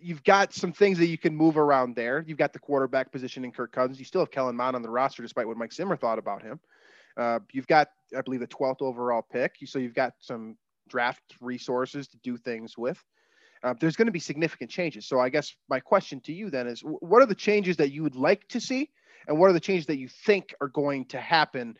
you've 0.01 0.23
got 0.23 0.53
some 0.53 0.71
things 0.71 0.97
that 0.97 1.07
you 1.07 1.17
can 1.17 1.35
move 1.35 1.57
around 1.57 1.95
there. 1.95 2.23
You've 2.25 2.37
got 2.37 2.53
the 2.53 2.59
quarterback 2.59 3.11
position 3.11 3.43
in 3.43 3.51
Kirk 3.51 3.71
Cousins. 3.71 3.99
You 3.99 4.05
still 4.05 4.21
have 4.21 4.31
Kellen 4.31 4.55
Mond 4.55 4.75
on 4.75 4.81
the 4.81 4.89
roster, 4.89 5.21
despite 5.21 5.47
what 5.47 5.57
Mike 5.57 5.73
Zimmer 5.73 5.95
thought 5.95 6.19
about 6.19 6.41
him. 6.41 6.59
Uh, 7.17 7.39
you've 7.51 7.67
got, 7.67 7.89
I 8.17 8.21
believe, 8.21 8.39
the 8.39 8.47
12th 8.47 8.81
overall 8.81 9.21
pick. 9.21 9.55
So 9.65 9.79
you've 9.79 9.93
got 9.93 10.13
some 10.19 10.57
draft 10.87 11.21
resources 11.39 12.07
to 12.09 12.17
do 12.23 12.37
things 12.37 12.77
with. 12.77 13.01
Uh, 13.63 13.73
there's 13.79 13.95
going 13.95 14.07
to 14.07 14.11
be 14.11 14.19
significant 14.19 14.69
changes. 14.69 15.07
So 15.07 15.19
I 15.19 15.29
guess 15.29 15.55
my 15.69 15.79
question 15.79 16.19
to 16.21 16.33
you 16.33 16.49
then 16.49 16.67
is, 16.67 16.81
what 16.81 17.21
are 17.21 17.25
the 17.25 17.35
changes 17.35 17.77
that 17.77 17.91
you 17.91 18.03
would 18.03 18.15
like 18.15 18.47
to 18.49 18.59
see, 18.59 18.89
and 19.27 19.39
what 19.39 19.49
are 19.49 19.53
the 19.53 19.59
changes 19.59 19.85
that 19.85 19.97
you 19.97 20.09
think 20.09 20.53
are 20.59 20.67
going 20.67 21.05
to 21.05 21.19
happen 21.19 21.77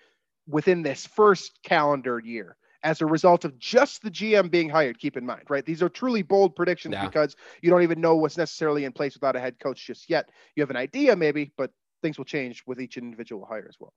within 0.48 0.82
this 0.82 1.06
first 1.06 1.60
calendar 1.64 2.20
year? 2.20 2.56
As 2.84 3.02
a 3.02 3.06
result 3.06 3.46
of 3.46 3.58
just 3.58 4.04
the 4.04 4.12
GM 4.12 4.52
being 4.52 4.70
hired. 4.70 5.00
Keep 5.00 5.18
in 5.18 5.26
mind, 5.26 5.44
right? 5.50 5.66
These 5.66 5.82
are 5.82 5.90
truly 5.90 6.22
bold 6.22 6.56
predictions 6.56 6.94
yeah. 6.94 7.06
because 7.06 7.36
you 7.62 7.70
don't 7.70 7.84
even 7.84 8.02
know 8.02 8.16
what's 8.16 8.38
necessarily 8.38 8.86
in 8.86 8.92
place 8.92 9.14
without 9.14 9.36
a 9.36 9.40
head 9.40 9.60
coach 9.60 9.86
just 9.86 10.10
yet. 10.10 10.30
You 10.56 10.62
have 10.62 10.70
an 10.70 10.78
idea, 10.78 11.16
maybe, 11.16 11.52
but 11.58 11.72
things 12.02 12.18
will 12.18 12.26
change 12.26 12.64
with 12.68 12.82
each 12.82 12.98
individual 12.98 13.46
hire 13.46 13.66
as 13.68 13.78
well. 13.80 13.94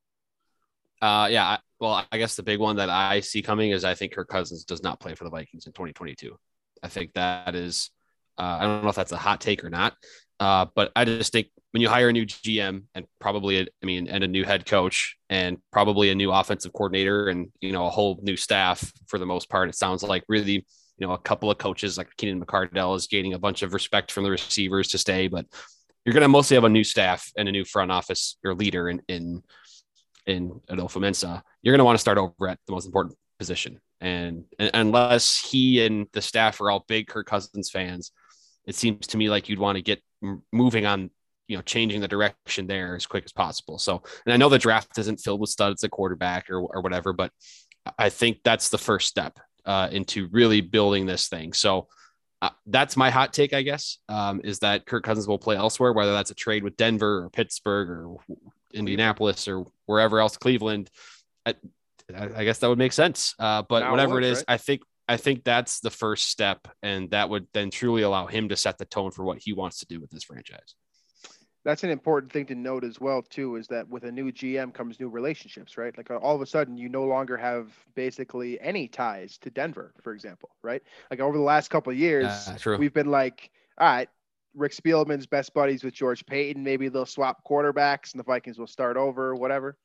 Uh, 1.02 1.28
yeah. 1.28 1.58
Well, 1.80 2.06
I 2.10 2.18
guess 2.18 2.36
the 2.36 2.42
big 2.42 2.58
one 2.58 2.76
that 2.76 2.88
I 2.88 3.20
see 3.20 3.42
coming 3.42 3.70
is 3.72 3.84
I 3.84 3.94
think 3.94 4.14
Kirk 4.14 4.28
Cousins 4.28 4.64
does 4.64 4.82
not 4.82 5.00
play 5.00 5.14
for 5.14 5.24
the 5.24 5.30
Vikings 5.30 5.66
in 5.66 5.72
2022. 5.72 6.38
I 6.82 6.88
think 6.88 7.12
that 7.14 7.54
is, 7.54 7.90
uh, 8.38 8.58
I 8.60 8.62
don't 8.62 8.82
know 8.82 8.88
if 8.88 8.96
that's 8.96 9.12
a 9.12 9.16
hot 9.16 9.40
take 9.40 9.64
or 9.64 9.70
not, 9.70 9.94
uh, 10.40 10.66
but 10.74 10.92
I 10.96 11.04
just 11.04 11.32
think 11.32 11.48
when 11.76 11.82
you 11.82 11.90
hire 11.90 12.08
a 12.08 12.12
new 12.14 12.24
GM 12.24 12.84
and 12.94 13.04
probably, 13.20 13.58
a, 13.58 13.66
I 13.82 13.84
mean, 13.84 14.08
and 14.08 14.24
a 14.24 14.26
new 14.26 14.44
head 14.44 14.64
coach 14.64 15.14
and 15.28 15.58
probably 15.70 16.08
a 16.08 16.14
new 16.14 16.32
offensive 16.32 16.72
coordinator 16.72 17.28
and, 17.28 17.48
you 17.60 17.70
know, 17.70 17.84
a 17.84 17.90
whole 17.90 18.18
new 18.22 18.34
staff 18.34 18.90
for 19.08 19.18
the 19.18 19.26
most 19.26 19.50
part, 19.50 19.68
it 19.68 19.74
sounds 19.74 20.02
like 20.02 20.24
really, 20.26 20.52
you 20.96 21.06
know, 21.06 21.12
a 21.12 21.18
couple 21.18 21.50
of 21.50 21.58
coaches 21.58 21.98
like 21.98 22.08
Keenan 22.16 22.42
McCardell 22.42 22.96
is 22.96 23.08
gaining 23.08 23.34
a 23.34 23.38
bunch 23.38 23.60
of 23.60 23.74
respect 23.74 24.10
from 24.10 24.24
the 24.24 24.30
receivers 24.30 24.88
to 24.88 24.96
stay, 24.96 25.28
but 25.28 25.44
you're 26.02 26.14
going 26.14 26.22
to 26.22 26.28
mostly 26.28 26.54
have 26.54 26.64
a 26.64 26.68
new 26.70 26.82
staff 26.82 27.30
and 27.36 27.46
a 27.46 27.52
new 27.52 27.66
front 27.66 27.90
office 27.90 28.38
or 28.42 28.54
leader 28.54 28.88
in, 28.88 29.02
in, 29.08 29.42
in 30.24 30.58
Adofo-Mensah. 30.70 31.42
You're 31.60 31.72
going 31.72 31.80
to 31.80 31.84
want 31.84 31.96
to 31.96 32.00
start 32.00 32.16
over 32.16 32.48
at 32.48 32.58
the 32.66 32.72
most 32.72 32.86
important 32.86 33.18
position. 33.38 33.82
And, 34.00 34.44
and 34.58 34.70
unless 34.72 35.38
he 35.46 35.84
and 35.84 36.06
the 36.14 36.22
staff 36.22 36.58
are 36.62 36.70
all 36.70 36.86
big 36.88 37.06
Kirk 37.06 37.26
Cousins 37.26 37.68
fans, 37.68 38.12
it 38.66 38.76
seems 38.76 39.08
to 39.08 39.18
me 39.18 39.28
like 39.28 39.50
you'd 39.50 39.58
want 39.58 39.76
to 39.76 39.82
get 39.82 40.00
moving 40.52 40.86
on 40.86 41.10
you 41.48 41.56
know 41.56 41.62
changing 41.62 42.00
the 42.00 42.08
direction 42.08 42.66
there 42.66 42.96
as 42.96 43.06
quick 43.06 43.24
as 43.24 43.32
possible. 43.32 43.78
So, 43.78 44.02
and 44.24 44.32
I 44.32 44.36
know 44.36 44.48
the 44.48 44.58
draft 44.58 44.98
isn't 44.98 45.20
filled 45.20 45.40
with 45.40 45.50
studs 45.50 45.84
at 45.84 45.90
quarterback 45.90 46.50
or 46.50 46.60
or 46.60 46.80
whatever, 46.80 47.12
but 47.12 47.32
I 47.98 48.08
think 48.08 48.38
that's 48.44 48.68
the 48.68 48.78
first 48.78 49.08
step 49.08 49.38
uh, 49.64 49.88
into 49.90 50.28
really 50.32 50.60
building 50.60 51.06
this 51.06 51.28
thing. 51.28 51.52
So. 51.52 51.88
Uh, 52.42 52.50
that's 52.66 52.98
my 52.98 53.08
hot 53.08 53.32
take, 53.32 53.54
I 53.54 53.62
guess, 53.62 53.96
um, 54.10 54.42
is 54.44 54.58
that 54.58 54.84
Kirk 54.84 55.02
Cousins 55.02 55.26
will 55.26 55.38
play 55.38 55.56
elsewhere, 55.56 55.94
whether 55.94 56.12
that's 56.12 56.30
a 56.30 56.34
trade 56.34 56.62
with 56.62 56.76
Denver 56.76 57.24
or 57.24 57.30
Pittsburgh 57.30 57.88
or 57.88 58.16
Indianapolis 58.74 59.48
or 59.48 59.64
wherever 59.86 60.20
else, 60.20 60.36
Cleveland. 60.36 60.90
I, 61.46 61.54
I 62.14 62.44
guess 62.44 62.58
that 62.58 62.68
would 62.68 62.78
make 62.78 62.92
sense. 62.92 63.34
Uh, 63.38 63.62
but 63.62 63.80
now 63.80 63.90
whatever 63.90 64.18
it 64.18 64.24
is, 64.24 64.38
right? 64.38 64.44
I 64.48 64.56
think 64.58 64.82
I 65.08 65.16
think 65.16 65.44
that's 65.44 65.80
the 65.80 65.90
first 65.90 66.28
step, 66.28 66.68
and 66.82 67.10
that 67.10 67.30
would 67.30 67.46
then 67.54 67.70
truly 67.70 68.02
allow 68.02 68.26
him 68.26 68.50
to 68.50 68.56
set 68.56 68.76
the 68.76 68.84
tone 68.84 69.12
for 69.12 69.24
what 69.24 69.38
he 69.40 69.54
wants 69.54 69.78
to 69.80 69.86
do 69.86 69.98
with 69.98 70.10
this 70.10 70.24
franchise 70.24 70.74
that's 71.66 71.82
an 71.82 71.90
important 71.90 72.32
thing 72.32 72.46
to 72.46 72.54
note 72.54 72.84
as 72.84 73.00
well 73.00 73.22
too 73.22 73.56
is 73.56 73.66
that 73.66 73.88
with 73.88 74.04
a 74.04 74.12
new 74.12 74.30
gm 74.30 74.72
comes 74.72 75.00
new 75.00 75.08
relationships 75.08 75.76
right? 75.76 75.96
Like 75.98 76.10
all 76.10 76.36
of 76.36 76.40
a 76.40 76.46
sudden 76.46 76.76
you 76.76 76.88
no 76.88 77.04
longer 77.04 77.36
have 77.36 77.72
basically 77.96 78.58
any 78.60 78.86
ties 78.86 79.36
to 79.38 79.50
denver 79.50 79.92
for 80.00 80.14
example 80.14 80.50
right? 80.62 80.82
Like 81.10 81.20
over 81.20 81.36
the 81.36 81.42
last 81.42 81.68
couple 81.68 81.92
of 81.92 81.98
years 81.98 82.26
uh, 82.26 82.76
we've 82.78 82.94
been 82.94 83.10
like 83.10 83.50
all 83.78 83.88
right 83.88 84.08
rick 84.54 84.72
spielman's 84.72 85.26
best 85.26 85.52
buddies 85.52 85.84
with 85.84 85.92
george 85.92 86.24
paton 86.24 86.62
maybe 86.62 86.88
they'll 86.88 87.04
swap 87.04 87.42
quarterbacks 87.44 88.12
and 88.12 88.20
the 88.20 88.24
vikings 88.24 88.58
will 88.58 88.66
start 88.66 88.96
over 88.96 89.34
whatever 89.34 89.76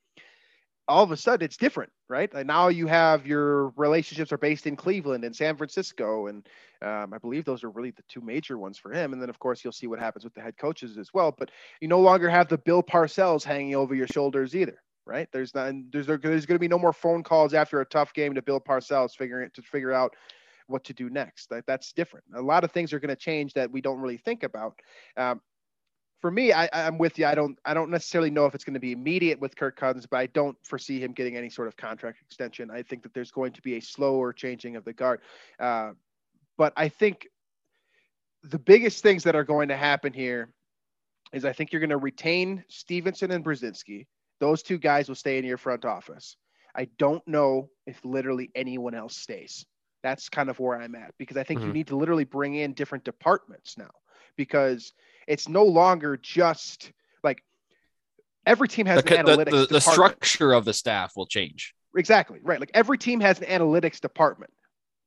all 0.92 1.04
of 1.04 1.12
a 1.12 1.18
sudden 1.18 1.46
it's 1.46 1.56
different, 1.56 1.90
right? 2.10 2.32
And 2.34 2.48
now 2.48 2.68
you 2.68 2.86
have 2.88 3.26
your 3.26 3.70
relationships 3.70 4.34
are 4.34 4.38
based 4.38 4.68
in 4.68 4.76
Cleveland 4.76 5.24
and 5.24 5.34
San 5.34 5.56
Francisco, 5.56 6.28
and 6.28 6.46
um, 6.82 7.14
I 7.14 7.18
believe 7.18 7.46
those 7.46 7.64
are 7.64 7.70
really 7.70 7.92
the 7.92 8.04
two 8.10 8.20
major 8.20 8.58
ones 8.58 8.78
for 8.78 8.92
him. 8.92 9.14
And 9.14 9.22
then 9.22 9.30
of 9.30 9.40
course 9.40 9.64
you'll 9.64 9.72
see 9.72 9.88
what 9.88 10.00
happens 10.00 10.26
with 10.26 10.34
the 10.34 10.42
head 10.42 10.58
coaches 10.58 10.98
as 10.98 11.14
well. 11.14 11.34
But 11.38 11.50
you 11.80 11.88
no 11.88 12.02
longer 12.02 12.30
have 12.30 12.50
the 12.50 12.58
Bill 12.58 12.84
Parcells 12.84 13.44
hanging 13.44 13.74
over 13.74 13.96
your 13.96 14.08
shoulders 14.08 14.54
either, 14.54 14.82
right? 15.06 15.30
There's 15.32 15.56
not 15.56 15.74
there's 15.92 16.08
there's 16.08 16.20
going 16.20 16.56
to 16.56 16.60
be 16.60 16.68
no 16.68 16.80
more 16.80 16.94
phone 16.94 17.24
calls 17.24 17.54
after 17.54 17.80
a 17.80 17.86
tough 17.86 18.14
game 18.14 18.36
to 18.36 18.42
Bill 18.42 18.60
Parcells 18.60 19.16
figuring 19.16 19.50
to 19.54 19.62
figure 19.62 19.94
out 19.94 20.14
what 20.68 20.84
to 20.86 20.94
do 20.94 21.10
next. 21.10 21.50
That, 21.50 21.66
that's 21.68 21.94
different. 21.94 22.26
A 22.36 22.42
lot 22.42 22.64
of 22.64 22.72
things 22.72 22.92
are 22.94 23.00
going 23.00 23.10
to 23.10 23.16
change 23.16 23.54
that 23.54 23.72
we 23.72 23.82
don't 23.82 24.00
really 24.00 24.18
think 24.18 24.44
about. 24.44 24.80
Um, 25.16 25.42
for 26.22 26.30
me, 26.30 26.54
I, 26.54 26.70
I'm 26.72 27.00
with 27.00 27.18
you. 27.18 27.26
I 27.26 27.34
don't 27.34 27.58
I 27.66 27.74
don't 27.74 27.90
necessarily 27.90 28.30
know 28.30 28.46
if 28.46 28.54
it's 28.54 28.64
going 28.64 28.76
to 28.76 28.80
be 28.80 28.92
immediate 28.92 29.42
with 29.42 29.56
Kirk 29.56 29.76
Cousins, 29.76 30.06
but 30.06 30.18
I 30.18 30.28
don't 30.28 30.56
foresee 30.64 31.00
him 31.00 31.14
getting 31.14 31.36
any 31.36 31.50
sort 31.50 31.68
of 31.68 31.76
contract 31.76 32.22
extension. 32.22 32.70
I 32.70 32.84
think 32.84 33.02
that 33.04 33.14
there's 33.14 33.32
going 33.32 33.54
to 33.54 33.62
be 33.62 33.76
a 33.76 33.82
slower 33.82 34.32
changing 34.32 34.76
of 34.76 34.86
the 34.86 34.94
guard. 34.94 35.22
Uh, 35.60 35.92
but 36.58 36.74
I 36.78 36.90
think 36.90 37.28
the 38.44 38.60
biggest 38.60 39.02
things 39.02 39.24
that 39.24 39.36
are 39.36 39.44
going 39.44 39.70
to 39.70 39.78
happen 39.78 40.14
here 40.14 40.54
is 41.34 41.44
I 41.44 41.54
think 41.54 41.72
you're 41.72 41.80
going 41.80 41.90
to 41.90 41.98
retain 41.98 42.64
Stephenson 42.68 43.32
and 43.32 43.44
Brzezinski. 43.44 44.06
Those 44.40 44.62
two 44.62 44.78
guys 44.78 45.08
will 45.08 45.16
stay 45.16 45.40
in 45.40 45.46
your 45.46 45.58
front 45.58 45.86
office. 45.86 46.38
I 46.76 46.88
don't 46.98 47.26
know 47.28 47.70
if 47.88 48.04
literally 48.06 48.52
anyone 48.54 48.94
else 48.94 49.18
stays. 49.18 49.66
That's 50.04 50.30
kind 50.30 50.50
of 50.50 50.60
where 50.60 50.80
I'm 50.80 50.96
at 50.96 51.14
because 51.18 51.38
I 51.38 51.44
think 51.44 51.60
mm-hmm. 51.60 51.70
you 51.70 51.74
need 51.74 51.88
to 51.88 51.98
literally 51.98 52.26
bring 52.26 52.56
in 52.56 52.74
different 52.74 53.04
departments 53.04 53.78
now 53.78 53.92
because– 54.36 54.94
it's 55.28 55.48
no 55.48 55.64
longer 55.64 56.18
just 56.18 56.92
like 57.24 57.44
every 58.46 58.68
team 58.68 58.86
has 58.86 59.04
the, 59.04 59.18
an 59.18 59.26
analytics 59.26 59.52
the, 59.52 59.58
the, 59.58 59.68
the 59.68 59.82
structure 59.82 60.54
of 60.54 60.66
the 60.66 60.74
staff 60.74 61.14
will 61.16 61.26
change. 61.26 61.74
Exactly. 61.96 62.40
Right. 62.44 62.60
Like 62.60 62.72
every 62.74 62.98
team 62.98 63.20
has 63.22 63.40
an 63.40 63.48
analytics 63.48 64.00
department, 64.00 64.52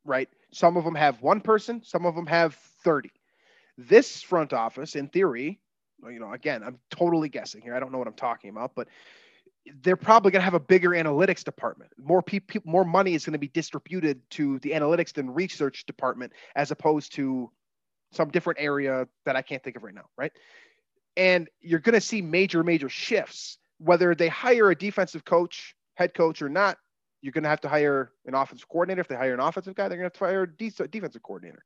right? 0.05 0.29
Some 0.53 0.77
of 0.77 0.85
them 0.85 0.95
have 0.95 1.21
one 1.21 1.41
person, 1.41 1.83
some 1.85 2.07
of 2.07 2.15
them 2.15 2.27
have 2.27 2.55
30. 2.85 3.11
This 3.77 4.23
front 4.23 4.53
office, 4.53 4.95
in 4.95 5.09
theory, 5.09 5.61
you 6.09 6.21
know, 6.21 6.33
again, 6.33 6.63
I'm 6.63 6.79
totally 6.91 7.29
guessing 7.29 7.61
here. 7.61 7.75
I 7.75 7.81
don't 7.81 7.93
know 7.93 7.99
what 7.99 8.07
I'm 8.07 8.15
talking 8.15 8.51
about, 8.51 8.73
but 8.75 8.89
they're 9.83 9.97
probably 9.97 10.31
going 10.31 10.41
to 10.41 10.45
have 10.45 10.55
a 10.55 10.61
bigger 10.61 10.91
analytics 10.91 11.43
department. 11.43 11.91
More 11.99 12.23
people, 12.23 12.61
more 12.65 12.85
money 12.85 13.15
is 13.15 13.25
going 13.25 13.33
to 13.33 13.39
be 13.39 13.49
distributed 13.49 14.21
to 14.31 14.59
the 14.61 14.71
analytics 14.71 15.17
and 15.19 15.35
research 15.35 15.87
department 15.87 16.33
as 16.55 16.71
opposed 16.71 17.15
to 17.15 17.51
some 18.15 18.31
different 18.31 18.61
area 18.61 19.07
that 19.27 19.37
I 19.37 19.43
can't 19.43 19.63
think 19.63 19.77
of 19.77 19.83
right 19.83 19.95
now, 19.95 20.07
right? 20.17 20.33
And 21.17 21.49
you're 21.61 21.81
going 21.81 21.95
to 21.95 22.01
see 22.01 22.23
major, 22.23 22.65
major 22.65 22.89
shifts. 22.89 23.59
Whether 23.79 24.15
they 24.15 24.29
hire 24.29 24.71
a 24.71 24.77
defensive 24.77 25.25
coach, 25.25 25.75
head 25.95 26.15
coach, 26.15 26.43
or 26.43 26.49
not, 26.49 26.79
you're 27.23 27.33
going 27.33 27.45
to 27.45 27.51
have 27.51 27.61
to 27.63 27.69
hire 27.69 28.13
an 28.27 28.35
offensive 28.35 28.69
coordinator. 28.69 29.01
If 29.01 29.09
they 29.09 29.17
hire 29.17 29.35
an 29.35 29.41
offensive 29.41 29.75
guy, 29.75 29.89
they're 29.89 29.99
going 29.99 30.11
to 30.11 30.15
have 30.17 30.29
to 30.29 30.33
hire 30.33 30.43
a 30.43 30.57
de- 30.57 30.89
defensive 30.89 31.23
coordinator. 31.23 31.65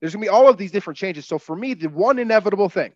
There's 0.00 0.14
going 0.14 0.22
to 0.22 0.26
be 0.26 0.28
all 0.28 0.48
of 0.48 0.56
these 0.56 0.70
different 0.70 0.96
changes. 0.96 1.26
So 1.26 1.38
for 1.38 1.56
me, 1.56 1.74
the 1.74 1.88
one 1.88 2.18
inevitable 2.18 2.68
thing 2.68 2.92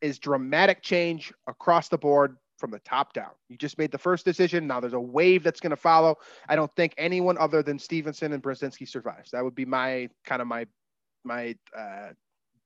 is 0.00 0.18
dramatic 0.18 0.82
change 0.82 1.32
across 1.46 1.88
the 1.88 1.98
board 1.98 2.36
from 2.58 2.70
the 2.70 2.78
top 2.80 3.12
down. 3.12 3.30
You 3.48 3.56
just 3.56 3.78
made 3.78 3.90
the 3.90 3.98
first 3.98 4.24
decision. 4.24 4.66
Now 4.66 4.80
there's 4.80 4.92
a 4.92 5.00
wave 5.00 5.42
that's 5.42 5.60
going 5.60 5.70
to 5.70 5.76
follow. 5.76 6.16
I 6.48 6.56
don't 6.56 6.74
think 6.76 6.94
anyone 6.96 7.38
other 7.38 7.62
than 7.62 7.78
Stephenson 7.78 8.32
and 8.32 8.42
Brzezinski 8.42 8.88
survives. 8.88 9.30
That 9.32 9.42
would 9.42 9.54
be 9.54 9.64
my 9.64 10.08
kind 10.24 10.40
of 10.40 10.48
my 10.48 10.66
my 11.24 11.56
uh, 11.76 12.10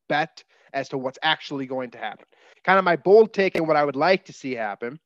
bet 0.08 0.44
as 0.72 0.88
to 0.90 0.98
what's 0.98 1.18
actually 1.22 1.66
going 1.66 1.90
to 1.90 1.98
happen. 1.98 2.26
Kind 2.64 2.78
of 2.78 2.84
my 2.84 2.96
bold 2.96 3.32
take 3.32 3.56
and 3.56 3.66
what 3.66 3.76
I 3.76 3.84
would 3.84 3.96
like 3.96 4.24
to 4.26 4.32
see 4.32 4.54
happen 4.54 4.98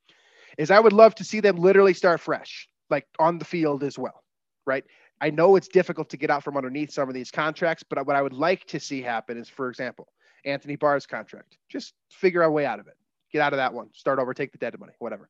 is 0.57 0.71
I 0.71 0.81
would 0.81 0.93
love 0.93 1.15
to 1.17 1.25
see 1.25 1.41
them 1.41 1.57
literally 1.57 1.95
start 1.95 2.21
fresh, 2.21 2.69
like 2.91 3.07
on 3.19 3.39
the 3.39 3.45
field 3.45 3.85
as 3.85 3.99
well, 3.99 4.25
right? 4.67 4.85
I 5.21 5.31
know 5.31 5.57
it's 5.57 5.69
difficult 5.69 6.11
to 6.11 6.17
get 6.17 6.31
out 6.31 6.45
from 6.45 6.57
underneath 6.57 6.93
some 6.93 7.09
of 7.09 7.15
these 7.15 7.31
contracts, 7.31 7.85
but 7.89 8.07
what 8.07 8.17
I 8.17 8.23
would 8.23 8.33
like 8.33 8.65
to 8.67 8.81
see 8.81 9.03
happen 9.03 9.37
is, 9.37 9.49
for 9.49 9.69
example, 9.69 10.09
Anthony 10.45 10.77
Barr's 10.77 11.07
contract. 11.07 11.59
Just 11.69 11.95
figure 12.11 12.43
a 12.43 12.51
way 12.51 12.65
out 12.65 12.81
of 12.81 12.87
it. 12.87 12.95
Get 13.33 13.43
out 13.43 13.53
of 13.53 13.59
that 13.59 13.75
one. 13.75 13.89
Start 13.95 14.19
over. 14.19 14.33
Take 14.33 14.53
the 14.53 14.59
dead 14.59 14.79
money. 14.79 14.93
Whatever. 14.99 15.29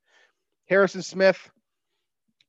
Harrison 0.66 1.02
Smith. 1.02 1.50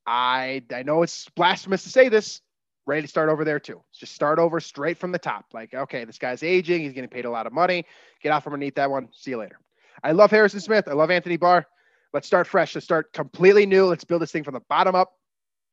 I 0.06 0.64
I 0.74 0.84
know 0.84 1.04
it's 1.04 1.28
blasphemous 1.30 1.84
to 1.84 1.90
say 1.90 2.10
this 2.10 2.42
ready 2.86 3.02
to 3.02 3.08
start 3.08 3.30
over 3.30 3.44
there 3.44 3.60
too. 3.60 3.82
Just 3.94 4.14
start 4.14 4.40
over 4.40 4.60
straight 4.60 4.98
from 4.98 5.12
the 5.12 5.20
top. 5.20 5.46
Like, 5.54 5.74
okay, 5.74 6.06
this 6.06 6.18
guy's 6.18 6.44
aging. 6.44 6.82
He's 6.82 6.94
getting 6.94 7.10
paid 7.10 7.26
a 7.26 7.30
lot 7.30 7.48
of 7.48 7.54
money. 7.54 7.86
Get 8.22 8.32
out 8.32 8.44
from 8.44 8.54
underneath 8.54 8.76
that 8.76 8.90
one. 8.90 9.10
See 9.12 9.32
you 9.32 9.38
later. 9.38 9.60
I 10.04 10.12
love 10.12 10.32
Harrison 10.32 10.60
Smith. 10.60 10.88
I 10.88 10.94
love 10.94 11.12
Anthony 11.12 11.38
Barr. 11.38 11.66
Let's 12.14 12.28
start 12.28 12.48
fresh. 12.48 12.74
Let's 12.74 12.86
start 12.86 13.14
completely 13.14 13.66
new. 13.66 13.86
Let's 13.86 14.04
build 14.04 14.22
this 14.22 14.32
thing 14.32 14.44
from 14.44 14.56
the 14.56 14.62
bottom 14.62 14.96
up 14.96 15.14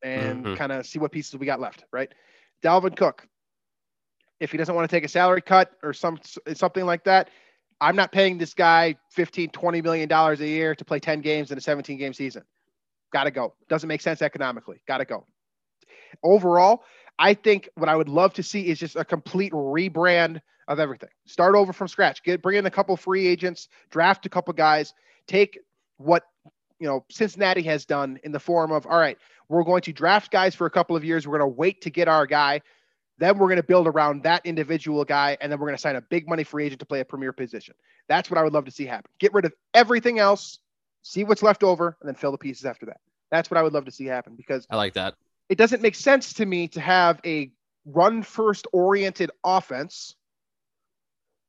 and 0.02 0.44
mm-hmm. 0.44 0.54
kind 0.54 0.72
of 0.72 0.86
see 0.86 0.98
what 0.98 1.12
pieces 1.12 1.36
we 1.36 1.46
got 1.46 1.60
left, 1.60 1.84
right? 1.92 2.12
Dalvin 2.62 2.96
Cook. 2.96 3.26
If 4.38 4.52
he 4.52 4.58
doesn't 4.58 4.74
want 4.74 4.88
to 4.88 4.94
take 4.94 5.04
a 5.04 5.08
salary 5.08 5.40
cut 5.40 5.72
or 5.82 5.94
some 5.94 6.18
something 6.54 6.84
like 6.84 7.04
that, 7.04 7.30
I'm 7.80 7.96
not 7.96 8.12
paying 8.12 8.36
this 8.36 8.52
guy 8.52 8.96
15, 9.12 9.50
20 9.50 9.82
million 9.82 10.08
dollars 10.08 10.40
a 10.40 10.46
year 10.46 10.74
to 10.74 10.84
play 10.84 11.00
10 11.00 11.22
games 11.22 11.50
in 11.50 11.58
a 11.58 11.60
17 11.60 11.96
game 11.96 12.12
season. 12.12 12.42
Got 13.12 13.24
to 13.24 13.30
go. 13.30 13.54
Doesn't 13.68 13.88
make 13.88 14.02
sense 14.02 14.20
economically. 14.20 14.82
Got 14.86 14.98
to 14.98 15.04
go. 15.06 15.26
Overall, 16.22 16.82
I 17.18 17.34
think 17.34 17.68
what 17.74 17.88
I 17.88 17.96
would 17.96 18.08
love 18.08 18.34
to 18.34 18.42
see 18.42 18.68
is 18.68 18.78
just 18.78 18.96
a 18.96 19.04
complete 19.04 19.52
rebrand 19.52 20.40
of 20.68 20.80
everything. 20.80 21.08
Start 21.26 21.54
over 21.54 21.72
from 21.72 21.88
scratch. 21.88 22.22
Get 22.22 22.42
bring 22.42 22.56
in 22.56 22.66
a 22.66 22.70
couple 22.70 22.96
free 22.96 23.26
agents, 23.26 23.68
draft 23.90 24.26
a 24.26 24.28
couple 24.28 24.52
guys, 24.52 24.92
take 25.26 25.58
what 25.96 26.24
you 26.78 26.86
know 26.86 27.04
Cincinnati 27.10 27.62
has 27.62 27.84
done 27.84 28.18
in 28.24 28.32
the 28.32 28.40
form 28.40 28.72
of 28.72 28.86
all 28.86 28.98
right, 28.98 29.18
we're 29.48 29.64
going 29.64 29.82
to 29.82 29.92
draft 29.92 30.30
guys 30.30 30.54
for 30.54 30.66
a 30.66 30.70
couple 30.70 30.96
of 30.96 31.04
years. 31.04 31.26
We're 31.26 31.38
going 31.38 31.50
to 31.50 31.56
wait 31.56 31.82
to 31.82 31.90
get 31.90 32.08
our 32.08 32.26
guy. 32.26 32.60
Then 33.18 33.38
we're 33.38 33.46
going 33.46 33.56
to 33.56 33.62
build 33.62 33.86
around 33.86 34.24
that 34.24 34.44
individual 34.44 35.02
guy, 35.04 35.38
and 35.40 35.50
then 35.50 35.58
we're 35.58 35.68
going 35.68 35.76
to 35.76 35.80
sign 35.80 35.96
a 35.96 36.02
big 36.02 36.28
money 36.28 36.44
free 36.44 36.66
agent 36.66 36.80
to 36.80 36.86
play 36.86 37.00
a 37.00 37.04
premier 37.04 37.32
position. 37.32 37.74
That's 38.08 38.30
what 38.30 38.36
I 38.36 38.42
would 38.42 38.52
love 38.52 38.66
to 38.66 38.70
see 38.70 38.84
happen. 38.84 39.10
Get 39.18 39.32
rid 39.32 39.46
of 39.46 39.54
everything 39.72 40.18
else, 40.18 40.58
see 41.02 41.24
what's 41.24 41.42
left 41.42 41.62
over, 41.62 41.96
and 42.00 42.08
then 42.08 42.14
fill 42.14 42.32
the 42.32 42.38
pieces 42.38 42.66
after 42.66 42.84
that. 42.86 42.98
That's 43.30 43.50
what 43.50 43.56
I 43.56 43.62
would 43.62 43.72
love 43.72 43.86
to 43.86 43.90
see 43.90 44.04
happen 44.04 44.34
because 44.36 44.66
I 44.68 44.76
like 44.76 44.94
that. 44.94 45.14
It 45.48 45.58
doesn't 45.58 45.82
make 45.82 45.94
sense 45.94 46.34
to 46.34 46.46
me 46.46 46.68
to 46.68 46.80
have 46.80 47.20
a 47.24 47.50
run 47.84 48.22
first 48.22 48.66
oriented 48.72 49.30
offense 49.44 50.16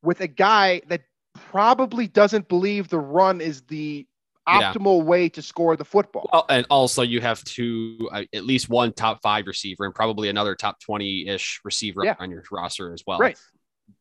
with 0.04 0.22
a 0.22 0.28
guy 0.28 0.82
that 0.88 1.02
probably 1.34 2.08
doesn't 2.08 2.48
believe 2.48 2.90
the 2.90 3.00
run 3.00 3.42
is 3.42 3.62
the 3.64 4.08
optimal 4.48 5.00
yeah. 5.00 5.04
way 5.04 5.30
to 5.30 5.42
score 5.42 5.76
the 5.76 5.86
football. 5.86 6.30
Well, 6.32 6.46
and 6.50 6.66
also 6.70 7.02
you 7.02 7.20
have 7.22 7.44
two, 7.44 8.10
uh, 8.12 8.24
at 8.34 8.46
least 8.46 8.70
one 8.70 8.94
top 8.94 9.20
five 9.22 9.46
receiver 9.46 9.86
and 9.86 9.94
probably 9.94 10.30
another 10.30 10.56
top 10.56 10.80
20 10.80 11.28
ish 11.28 11.60
receiver 11.64 12.06
yeah. 12.06 12.16
on 12.20 12.32
your 12.32 12.44
roster 12.52 12.94
as 12.94 13.04
well. 13.06 13.20
Right. 13.20 13.38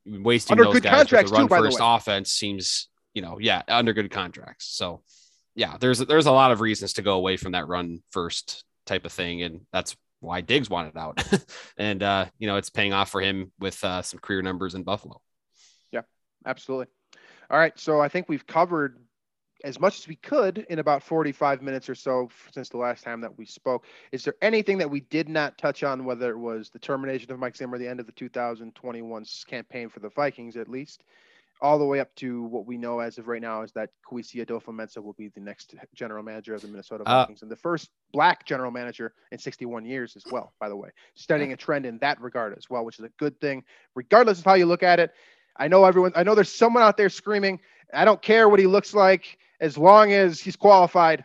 Wasting 0.07 0.53
under 0.53 0.73
those 0.73 0.81
guys 0.81 1.11
with 1.11 1.29
the 1.29 1.35
run 1.35 1.49
too, 1.49 1.55
first 1.55 1.79
offense 1.81 2.33
seems, 2.33 2.89
you 3.13 3.23
know, 3.23 3.39
yeah, 3.41 3.63
under 3.67 3.93
good 3.93 4.11
contracts. 4.11 4.67
So 4.69 5.03
yeah, 5.55 5.77
there's, 5.81 5.99
there's 5.99 6.27
a 6.27 6.33
lot 6.33 6.53
of 6.53 6.61
reasons 6.61 6.95
to 6.95 7.03
go 7.03 7.15
away 7.15 7.37
from 7.37 7.53
that 7.53 7.67
run 7.67 8.03
first 8.11 8.65
type 8.87 9.05
of 9.05 9.13
thing. 9.13 9.43
And 9.43 9.61
that's 9.73 9.97
why 10.21 10.41
Diggs 10.41 10.71
wanted 10.71 10.97
out. 10.97 11.23
and, 11.77 12.03
uh, 12.03 12.27
you 12.39 12.47
know, 12.47 12.57
it's 12.57 12.71
paying 12.71 12.93
off 12.93 13.11
for 13.11 13.21
him 13.21 13.53
with 13.59 13.83
uh, 13.85 14.03
some 14.03 14.21
career 14.21 14.43
numbers 14.43 14.75
in 14.75 14.83
Buffalo. 14.83 15.21
Yeah, 15.93 16.03
absolutely. 16.45 16.87
All 17.51 17.59
right. 17.59 17.79
So 17.79 18.01
I 18.01 18.09
think 18.09 18.29
we've 18.29 18.47
covered 18.47 18.99
as 19.65 19.81
much 19.81 19.99
as 19.99 20.09
we 20.09 20.17
could 20.17 20.59
in 20.71 20.79
about 20.79 21.03
45 21.03 21.63
minutes 21.63 21.89
or 21.89 21.95
so 21.95 22.29
since 22.53 22.69
the 22.69 22.77
last 22.77 23.03
time 23.03 23.21
that 23.23 23.37
we 23.37 23.47
spoke. 23.47 23.85
Is 24.13 24.23
there 24.23 24.35
anything 24.43 24.79
that 24.79 24.91
we 24.91 25.01
did 25.01 25.29
not 25.29 25.59
touch 25.59 25.83
on, 25.83 26.05
whether 26.05 26.31
it 26.31 26.39
was 26.39 26.71
the 26.71 26.79
termination 26.79 27.33
of 27.33 27.39
Mike 27.39 27.57
Zimmer, 27.57 27.79
the 27.79 27.89
end 27.89 28.01
of 28.01 28.07
the 28.07 28.13
2021 28.13 29.25
campaign 29.47 29.89
for 29.89 30.01
the 30.01 30.11
Vikings, 30.11 30.57
at 30.57 30.69
least, 30.69 31.05
all 31.61 31.79
the 31.79 31.85
way 31.85 32.01
up 32.01 32.15
to 32.17 32.43
what 32.45 32.67
we 32.67 32.77
know 32.77 33.01
as 33.01 33.19
of 33.19 33.29
right 33.29 33.41
now 33.41 33.63
is 33.63 33.73
that 33.73 33.91
Kwesi 34.11 34.45
Adofo-Mensah 34.45 35.03
will 35.03 35.15
be 35.15 35.29
the 35.29 35.41
next 35.41 35.75
general 35.95 36.23
manager 36.23 36.55
of 36.55 36.63
the 36.63 36.69
Minnesota 36.69 37.05
uh, 37.05 37.23
Vikings 37.23 37.43
uh, 37.43 37.47
and 37.47 37.51
the 37.51 37.57
first 37.57 37.91
black 38.13 38.45
general 38.45 38.71
manager 38.71 39.15
in 39.33 39.39
61 39.39 39.85
years 39.85 40.17
as 40.17 40.25
well, 40.31 40.53
by 40.61 40.69
the 40.69 40.77
way, 40.77 40.91
studying 41.15 41.53
a 41.53 41.57
trend 41.57 41.87
in 41.87 41.99
that 41.99 42.21
regard 42.21 42.57
as 42.57 42.69
well, 42.69 42.85
which 42.85 42.99
is 42.99 43.05
a 43.05 43.11
good 43.19 43.41
thing, 43.41 43.65
regardless 43.95 44.39
of 44.39 44.45
how 44.45 44.55
you 44.55 44.67
look 44.67 44.83
at 44.83 45.01
it. 45.01 45.13
I 45.57 45.69
know 45.69 45.85
everyone, 45.85 46.13
I 46.15 46.23
know 46.23 46.35
there's 46.35 46.53
someone 46.53 46.83
out 46.83 46.97
there 46.97 47.09
screaming, 47.09 47.61
I 47.93 48.05
don't 48.05 48.21
care 48.21 48.49
what 48.49 48.61
he 48.61 48.67
looks 48.67 48.93
like 48.93 49.39
as 49.61 49.79
long 49.79 50.13
as 50.13 50.41
he's 50.41 50.57
qualified, 50.57 51.25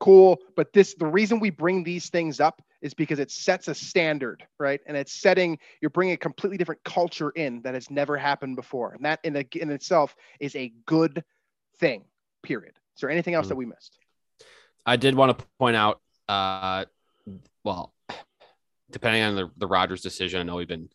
cool. 0.00 0.38
But 0.56 0.72
this, 0.72 0.94
the 0.94 1.06
reason 1.06 1.40
we 1.40 1.50
bring 1.50 1.82
these 1.82 2.10
things 2.10 2.40
up 2.40 2.62
is 2.86 2.94
because 2.94 3.18
it 3.18 3.30
sets 3.30 3.68
a 3.68 3.74
standard, 3.74 4.46
right? 4.58 4.80
And 4.86 4.96
it's 4.96 5.12
setting, 5.12 5.58
you're 5.82 5.90
bringing 5.90 6.14
a 6.14 6.16
completely 6.16 6.56
different 6.56 6.82
culture 6.84 7.30
in 7.30 7.60
that 7.62 7.74
has 7.74 7.90
never 7.90 8.16
happened 8.16 8.56
before. 8.56 8.94
And 8.94 9.04
that 9.04 9.20
in, 9.24 9.36
a, 9.36 9.44
in 9.54 9.70
itself 9.70 10.14
is 10.40 10.54
a 10.56 10.72
good 10.86 11.22
thing, 11.78 12.04
period. 12.42 12.74
Is 12.96 13.00
there 13.00 13.10
anything 13.10 13.34
else 13.34 13.44
mm-hmm. 13.44 13.50
that 13.50 13.56
we 13.56 13.66
missed? 13.66 13.98
I 14.86 14.96
did 14.96 15.16
want 15.16 15.36
to 15.36 15.44
point 15.58 15.76
out, 15.76 16.00
uh, 16.28 16.86
well, 17.64 17.92
depending 18.90 19.22
on 19.22 19.34
the, 19.34 19.50
the 19.58 19.66
Rodgers 19.66 20.00
decision, 20.00 20.40
I 20.40 20.44
know 20.44 20.54
we've 20.54 20.68
been 20.68 20.88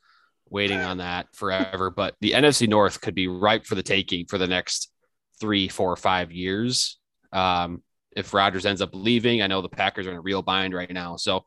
waiting 0.49 0.79
on 0.79 0.97
that 0.97 1.27
forever, 1.35 1.89
but 1.89 2.15
the 2.21 2.31
NFC 2.31 2.67
North 2.67 3.01
could 3.01 3.15
be 3.15 3.27
ripe 3.27 3.65
for 3.65 3.75
the 3.75 3.83
taking 3.83 4.25
for 4.25 4.37
the 4.37 4.47
next 4.47 4.91
three, 5.39 5.67
four, 5.67 5.95
five 5.97 6.31
years. 6.31 6.97
Um, 7.33 7.83
if 8.15 8.33
Rodgers 8.33 8.65
ends 8.65 8.81
up 8.81 8.89
leaving, 8.93 9.41
I 9.41 9.47
know 9.47 9.61
the 9.61 9.69
Packers 9.69 10.07
are 10.07 10.11
in 10.11 10.17
a 10.17 10.21
real 10.21 10.41
bind 10.41 10.73
right 10.73 10.91
now. 10.91 11.15
So 11.15 11.45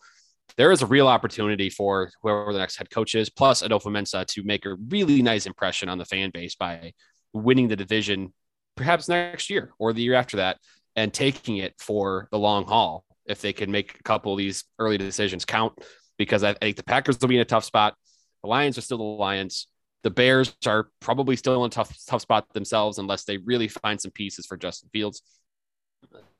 there 0.57 0.73
is 0.73 0.83
a 0.83 0.87
real 0.87 1.09
opportunity 1.09 1.71
for 1.71 2.11
whoever 2.23 2.53
the 2.53 2.59
next 2.59 2.77
head 2.77 2.91
coach 2.91 3.15
is, 3.15 3.31
plus 3.31 3.63
Adofo-Mensah 3.63 4.27
to 4.27 4.43
make 4.45 4.67
a 4.67 4.77
really 4.89 5.23
nice 5.23 5.47
impression 5.47 5.89
on 5.89 5.99
the 5.99 6.05
fan 6.05 6.31
base 6.33 6.55
by 6.55 6.93
winning 7.33 7.69
the 7.69 7.77
division 7.77 8.33
perhaps 8.77 9.09
next 9.09 9.51
year 9.51 9.73
or 9.79 9.93
the 9.93 10.03
year 10.03 10.15
after 10.15 10.37
that 10.39 10.59
and 10.97 11.13
taking 11.13 11.57
it 11.57 11.75
for 11.79 12.29
the 12.31 12.39
long 12.39 12.65
haul 12.65 13.05
if 13.27 13.41
they 13.41 13.53
can 13.53 13.71
make 13.71 13.99
a 13.99 14.03
couple 14.03 14.33
of 14.33 14.39
these 14.39 14.65
early 14.79 14.99
decisions 14.99 15.45
count 15.45 15.73
because 16.19 16.45
I 16.45 16.55
think 16.55 16.77
the 16.77 16.85
Packers 16.85 17.19
will 17.21 17.29
be 17.29 17.37
in 17.37 17.41
a 17.41 17.45
tough 17.45 17.65
spot. 17.65 17.95
The 18.43 18.49
Lions 18.49 18.79
are 18.79 18.83
still 18.83 18.99
the 18.99 19.05
Lions 19.05 19.69
the 20.05 20.11
Bears 20.11 20.55
are 20.67 20.91
probably 21.01 21.35
still 21.35 21.65
in 21.65 21.69
a 21.69 21.71
tough 21.71 21.97
tough 22.07 22.21
spot 22.21 22.53
themselves 22.53 22.99
unless 22.99 23.25
they 23.25 23.39
really 23.39 23.69
find 23.69 24.01
some 24.01 24.13
pieces 24.13 24.47
for 24.47 24.57
Justin 24.57 24.91
Fields. 24.93 25.23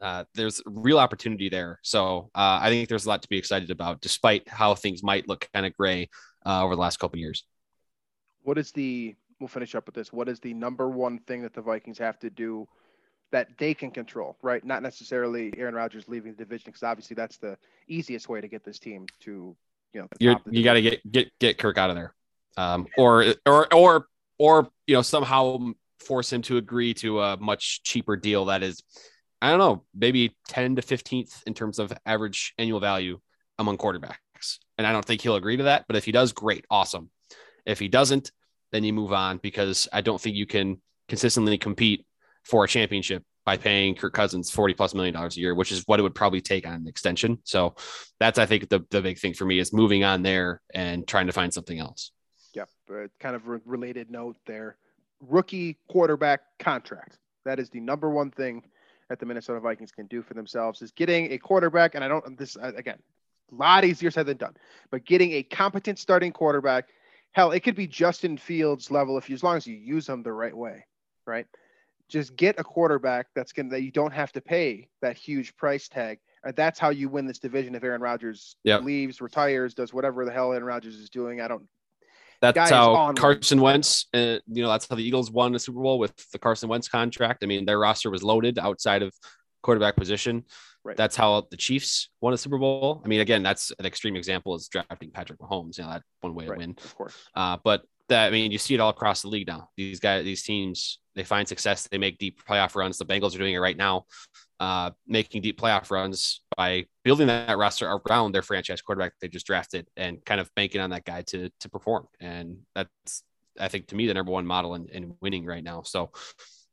Uh, 0.01 0.25
there's 0.35 0.63
real 0.67 0.99
opportunity 0.99 1.49
there, 1.49 1.79
so 1.83 2.31
uh, 2.35 2.59
I 2.61 2.71
think 2.71 2.89
there's 2.89 3.07
a 3.07 3.09
lot 3.09 3.23
to 3.23 3.29
be 3.29 3.39
excited 3.39 3.71
about, 3.71 4.01
despite 4.01 4.49
how 4.49 4.75
things 4.75 5.03
might 5.03 5.29
look 5.29 5.49
kind 5.53 5.67
of 5.67 5.77
gray 5.77 6.09
uh, 6.45 6.65
over 6.65 6.75
the 6.75 6.81
last 6.81 6.99
couple 6.99 7.19
years. 7.19 7.45
What 8.43 8.59
is 8.59 8.73
the? 8.73 9.15
We'll 9.41 9.49
finish 9.49 9.75
up 9.75 9.87
with 9.87 9.95
this. 9.95 10.13
What 10.13 10.29
is 10.29 10.41
the 10.41 10.55
number 10.55 10.89
one 10.89 11.19
thing 11.19 11.43
that 11.43 11.55
the 11.55 11.63
Vikings 11.63 11.99
have 11.99 12.19
to 12.21 12.31
do 12.31 12.69
that 13.33 13.49
they 13.59 13.75
can 13.75 13.91
control? 13.91 14.37
Right, 14.43 14.65
not 14.65 14.83
necessarily 14.83 15.53
Aaron 15.57 15.75
Rodgers 15.75 16.09
leaving 16.09 16.33
the 16.33 16.39
division, 16.39 16.67
because 16.67 16.83
obviously 16.83 17.15
that's 17.15 17.39
the 17.39 17.57
easiest 17.89 18.29
way 18.29 18.41
to 18.41 18.49
get 18.49 18.65
this 18.65 18.79
team 18.79 19.07
to 19.21 19.57
you 19.93 20.01
know. 20.01 20.09
you 20.19 20.37
you 20.51 20.65
got 20.65 20.75
to 20.75 20.83
get 20.83 21.11
get 21.11 21.31
get 21.39 21.59
Kirk 21.59 21.79
out 21.79 21.91
of 21.91 21.97
there 21.97 22.15
um, 22.57 22.87
or 22.97 23.35
or 23.47 23.73
or 23.75 24.07
or 24.39 24.69
you 24.87 24.95
know 24.95 25.03
somehow 25.03 25.59
force 26.01 26.33
him 26.33 26.43
to 26.43 26.57
agree 26.57 26.95
to 26.95 27.21
a 27.21 27.37
much 27.39 27.83
cheaper 27.83 28.17
deal 28.17 28.47
that 28.47 28.63
is 28.63 28.83
I 29.45 29.51
don't 29.51 29.59
know, 29.59 29.85
maybe 29.95 30.35
10 30.49 30.77
to 30.77 30.83
15th 30.83 31.43
in 31.47 31.53
terms 31.53 31.79
of 31.79 31.93
average 32.07 32.55
annual 32.57 32.81
value 32.81 33.21
among 33.59 33.77
quarterbacks. 33.77 34.59
And 34.79 34.87
I 34.87 34.93
don't 34.93 35.05
think 35.05 35.21
he'll 35.21 35.37
agree 35.37 35.59
to 35.59 35.65
that, 35.65 35.85
but 35.87 35.97
if 35.97 36.07
he 36.07 36.13
does, 36.13 36.33
great, 36.33 36.65
awesome. 36.71 37.11
If 37.67 37.79
he 37.79 37.89
doesn't, 37.89 38.33
then 38.73 38.85
you 38.85 38.95
move 38.95 39.13
on 39.13 39.37
because 39.37 39.87
I 39.93 40.01
don't 40.01 40.19
think 40.19 40.35
you 40.35 40.47
can 40.47 40.81
consistently 41.09 41.59
compete 41.59 42.07
for 42.43 42.65
a 42.65 42.69
championship 42.69 43.23
by 43.45 43.59
paying 43.59 43.95
Kirk 43.95 44.15
Cousins 44.15 44.51
40 44.51 44.73
plus 44.73 44.95
million 44.95 45.13
dollars 45.13 45.37
a 45.37 45.41
year, 45.41 45.55
which 45.55 45.73
is 45.73 45.83
what 45.85 46.01
it 46.01 46.03
would 46.03 46.15
probably 46.15 46.41
take 46.41 46.67
on 46.67 46.73
an 46.73 46.89
extension. 46.89 47.37
So 47.45 47.75
that's, 48.19 48.39
I 48.39 48.47
think, 48.47 48.71
the, 48.71 48.81
the 48.89 49.03
big 49.03 49.19
thing 49.19 49.35
for 49.35 49.45
me 49.45 49.59
is 49.59 49.75
moving 49.75 50.05
on 50.05 50.23
there 50.23 50.63
and 50.73 51.07
trying 51.07 51.27
to 51.27 51.35
find 51.35 51.53
something 51.53 51.79
else. 51.79 52.13
Yep. 52.55 52.69
Uh, 52.91 52.95
kind 53.21 53.37
of 53.37 53.47
re- 53.47 53.61
related 53.67 54.11
note 54.11 54.37
there. 54.47 54.79
Rookie 55.21 55.77
quarterback 55.91 56.41
contract. 56.59 57.19
That 57.45 57.59
is 57.59 57.69
the 57.69 57.81
number 57.81 58.09
one 58.09 58.31
thing 58.31 58.63
that 59.09 59.19
the 59.19 59.27
Minnesota 59.27 59.61
Vikings 59.61 59.93
can 59.93 60.07
do 60.07 60.23
for 60.23 60.35
themselves 60.35 60.83
is 60.83 60.91
getting 60.93 61.33
a 61.33 61.39
quarterback. 61.39 61.95
And 61.95 62.05
I 62.05 62.09
don't, 62.09 62.39
this 62.39 62.57
uh, 62.57 62.73
again, 62.77 62.99
a 63.53 63.55
lot 63.55 63.85
easier 63.85 64.11
said 64.11 64.27
than 64.27 64.37
done, 64.37 64.57
but 64.91 65.05
getting 65.05 65.33
a 65.33 65.43
competent 65.43 65.99
starting 65.99 66.33
quarterback. 66.33 66.89
Hell, 67.33 67.51
it 67.51 67.61
could 67.61 67.75
be 67.75 67.87
Justin 67.87 68.37
Fields 68.39 68.91
level 68.91 69.19
if 69.19 69.29
you, 69.29 69.35
as 69.35 69.43
long 69.43 69.57
as 69.57 69.67
you 69.67 69.75
use 69.75 70.07
them 70.07 70.23
the 70.23 70.33
right 70.33 70.57
way, 70.57 70.85
right? 71.27 71.47
Just 72.09 72.37
get 72.37 72.61
a 72.61 72.65
quarterback 72.65 73.27
that's 73.35 73.53
going 73.53 73.71
to, 73.71 73.77
that 73.77 73.83
you 73.83 73.91
don't 73.91 74.13
have 74.13 74.31
to 74.33 74.41
pay 74.41 74.89
that 75.03 75.17
huge 75.17 75.57
price 75.57 75.89
tag. 75.89 76.21
And 76.45 76.55
that's 76.55 76.79
how 76.79 76.91
you 76.91 77.09
win 77.09 77.27
this 77.27 77.39
division 77.39 77.75
if 77.75 77.83
Aaron 77.83 78.03
Rodgers 78.03 78.57
yep. 78.63 78.85
leaves, 78.85 79.21
retires, 79.21 79.75
does 79.75 79.93
whatever 79.93 80.25
the 80.25 80.31
hell 80.31 80.53
Aaron 80.53 80.65
Rodgers 80.65 80.95
is 80.95 81.11
doing. 81.11 81.41
I 81.41 81.49
don't 81.49 81.67
that's 82.53 82.71
how 82.71 83.13
Carson 83.13 83.61
Wentz, 83.61 84.07
uh, 84.15 84.39
you 84.47 84.63
know, 84.63 84.69
that's 84.69 84.89
how 84.89 84.97
the 84.97 85.05
Eagles 85.05 85.31
won 85.31 85.53
the 85.53 85.59
Super 85.59 85.81
Bowl 85.81 85.99
with 85.99 86.15
the 86.33 86.39
Carson 86.39 86.69
Wentz 86.69 86.89
contract. 86.89 87.43
I 87.43 87.47
mean, 87.47 87.65
their 87.65 87.79
roster 87.79 88.11
was 88.11 88.23
loaded 88.23 88.59
outside 88.59 89.03
of 89.03 89.13
quarterback 89.63 89.97
position. 89.97 90.45
Right. 90.85 90.97
That's 90.97 91.17
how 91.17 91.47
the 91.51 91.57
Chiefs 91.57 92.11
won 92.21 92.35
a 92.35 92.39
Super 92.39 92.59
Bowl. 92.59 93.01
I 93.05 93.09
mean, 93.09 93.21
again, 93.21 93.43
that's 93.43 93.73
an 93.79 93.87
extreme 93.87 94.17
example 94.17 94.55
is 94.55 94.69
drafting 94.69 95.11
Patrick 95.11 95.39
Mahomes. 95.39 95.79
You 95.79 95.85
know, 95.85 95.91
that 95.91 96.03
one 96.21 96.35
way 96.35 96.47
right. 96.47 96.57
to 96.57 96.59
win, 96.59 96.77
of 96.83 96.95
course. 96.95 97.15
Uh, 97.35 97.57
but 97.65 97.83
that 98.09 98.27
I 98.27 98.31
mean, 98.31 98.53
you 98.53 98.59
see 98.59 98.75
it 98.75 98.81
all 98.81 98.91
across 98.91 99.23
the 99.23 99.29
league 99.29 99.47
now. 99.47 99.71
These 99.77 100.01
guys, 100.01 100.25
these 100.25 100.43
teams, 100.43 100.99
they 101.15 101.25
find 101.25 101.49
success. 101.49 101.89
They 101.89 101.99
make 101.99 102.19
deep 102.19 102.43
playoff 102.47 102.75
runs. 102.75 102.99
The 102.99 103.07
Bengals 103.07 103.35
are 103.35 103.39
doing 103.39 103.55
it 103.55 103.59
right 103.59 103.77
now 103.77 104.05
uh, 104.61 104.91
making 105.07 105.43
deep 105.43 105.61
playoff 105.61 105.91
runs 105.91 106.41
by 106.57 106.85
building 107.03 107.27
that 107.27 107.59
roster 107.59 107.89
around 107.89 108.33
their 108.33 108.43
franchise 108.43 108.81
quarterback 108.81 109.13
they 109.21 109.29
just 109.29 109.47
drafted 109.47 109.89
and 109.97 110.25
kind 110.25 110.41
of 110.41 110.49
banking 110.55 110.81
on 110.81 110.91
that 110.91 111.05
guy 111.05 111.23
to 111.23 111.51
to 111.61 111.69
perform. 111.69 112.07
And 112.21 112.59
that's 112.75 113.25
I 113.59 113.69
think 113.69 113.89
to 113.89 113.97
me 113.97 114.07
the 114.07 114.15
number 114.15 114.33
one 114.33 114.47
model 114.47 114.75
in, 114.75 114.89
in 114.89 115.17
winning 115.21 115.45
right 115.45 115.63
now. 115.63 115.83
So 115.83 116.11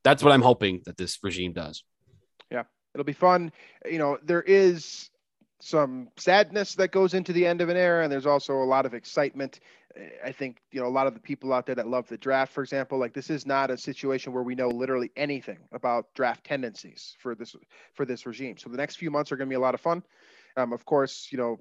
that's 0.03 0.23
what 0.23 0.33
I'm 0.33 0.41
hoping 0.41 0.81
that 0.85 0.97
this 0.97 1.19
regime 1.23 1.53
does. 1.53 1.83
Yeah, 2.51 2.63
it'll 2.93 3.03
be 3.03 3.13
fun. 3.13 3.51
You 3.89 3.99
know, 3.99 4.17
there 4.23 4.41
is 4.41 5.09
some 5.61 6.09
sadness 6.17 6.75
that 6.75 6.91
goes 6.91 7.13
into 7.13 7.33
the 7.33 7.45
end 7.45 7.61
of 7.61 7.69
an 7.69 7.77
era, 7.77 8.03
and 8.03 8.11
there's 8.11 8.25
also 8.25 8.55
a 8.55 8.65
lot 8.65 8.85
of 8.85 8.93
excitement. 8.93 9.59
I 10.23 10.31
think 10.31 10.57
you 10.71 10.81
know 10.81 10.87
a 10.87 10.89
lot 10.89 11.07
of 11.07 11.13
the 11.13 11.19
people 11.19 11.53
out 11.53 11.65
there 11.65 11.75
that 11.75 11.87
love 11.87 12.07
the 12.07 12.17
draft, 12.17 12.53
for 12.53 12.61
example, 12.63 12.97
like 12.97 13.13
this 13.13 13.29
is 13.29 13.45
not 13.45 13.71
a 13.71 13.77
situation 13.77 14.33
where 14.33 14.43
we 14.43 14.55
know 14.55 14.69
literally 14.69 15.11
anything 15.15 15.59
about 15.71 16.13
draft 16.15 16.43
tendencies 16.43 17.15
for 17.19 17.35
this 17.35 17.55
for 17.93 18.05
this 18.05 18.25
regime. 18.25 18.57
So 18.57 18.69
the 18.69 18.77
next 18.77 18.97
few 18.97 19.11
months 19.11 19.31
are 19.31 19.37
going 19.37 19.47
to 19.47 19.51
be 19.51 19.57
a 19.57 19.59
lot 19.59 19.73
of 19.73 19.81
fun. 19.81 20.03
Um, 20.57 20.73
of 20.73 20.85
course, 20.85 21.27
you 21.31 21.37
know 21.37 21.57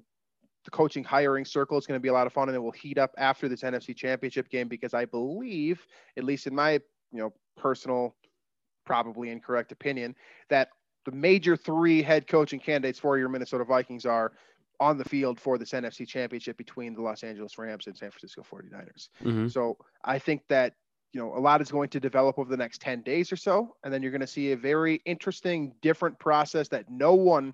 the 0.65 0.71
coaching 0.71 1.03
hiring 1.03 1.45
circle 1.45 1.77
is 1.77 1.87
going 1.87 1.99
to 1.99 2.01
be 2.01 2.09
a 2.09 2.13
lot 2.13 2.27
of 2.27 2.33
fun, 2.33 2.47
and 2.47 2.55
it 2.55 2.59
will 2.59 2.71
heat 2.71 2.97
up 2.97 3.13
after 3.17 3.49
this 3.49 3.61
NFC 3.61 3.95
Championship 3.95 4.49
game 4.49 4.67
because 4.67 4.93
I 4.93 5.05
believe, 5.05 5.85
at 6.17 6.23
least 6.23 6.47
in 6.47 6.55
my 6.55 6.73
you 6.73 7.19
know 7.19 7.33
personal, 7.57 8.15
probably 8.85 9.29
incorrect 9.29 9.71
opinion, 9.71 10.15
that 10.49 10.69
the 11.05 11.11
major 11.11 11.55
three 11.55 12.01
head 12.01 12.27
coaching 12.27 12.59
candidates 12.59 12.99
for 12.99 13.17
your 13.17 13.29
Minnesota 13.29 13.63
Vikings 13.63 14.05
are 14.05 14.33
on 14.81 14.97
the 14.97 15.05
field 15.05 15.39
for 15.39 15.59
this 15.59 15.71
NFC 15.71 16.07
championship 16.07 16.57
between 16.57 16.95
the 16.95 17.01
Los 17.01 17.23
Angeles 17.23 17.57
Rams 17.57 17.85
and 17.85 17.95
San 17.95 18.09
Francisco 18.09 18.41
49ers. 18.41 19.09
Mm-hmm. 19.23 19.47
So 19.47 19.77
I 20.03 20.17
think 20.17 20.41
that, 20.49 20.73
you 21.13 21.21
know, 21.21 21.35
a 21.35 21.39
lot 21.39 21.61
is 21.61 21.71
going 21.71 21.89
to 21.89 21.99
develop 21.99 22.39
over 22.39 22.49
the 22.49 22.57
next 22.57 22.81
10 22.81 23.03
days 23.03 23.31
or 23.31 23.35
so. 23.35 23.75
And 23.83 23.93
then 23.93 24.01
you're 24.01 24.11
going 24.11 24.21
to 24.21 24.27
see 24.27 24.53
a 24.53 24.57
very 24.57 25.01
interesting, 25.05 25.75
different 25.83 26.17
process 26.17 26.67
that 26.69 26.89
no 26.89 27.13
one 27.13 27.53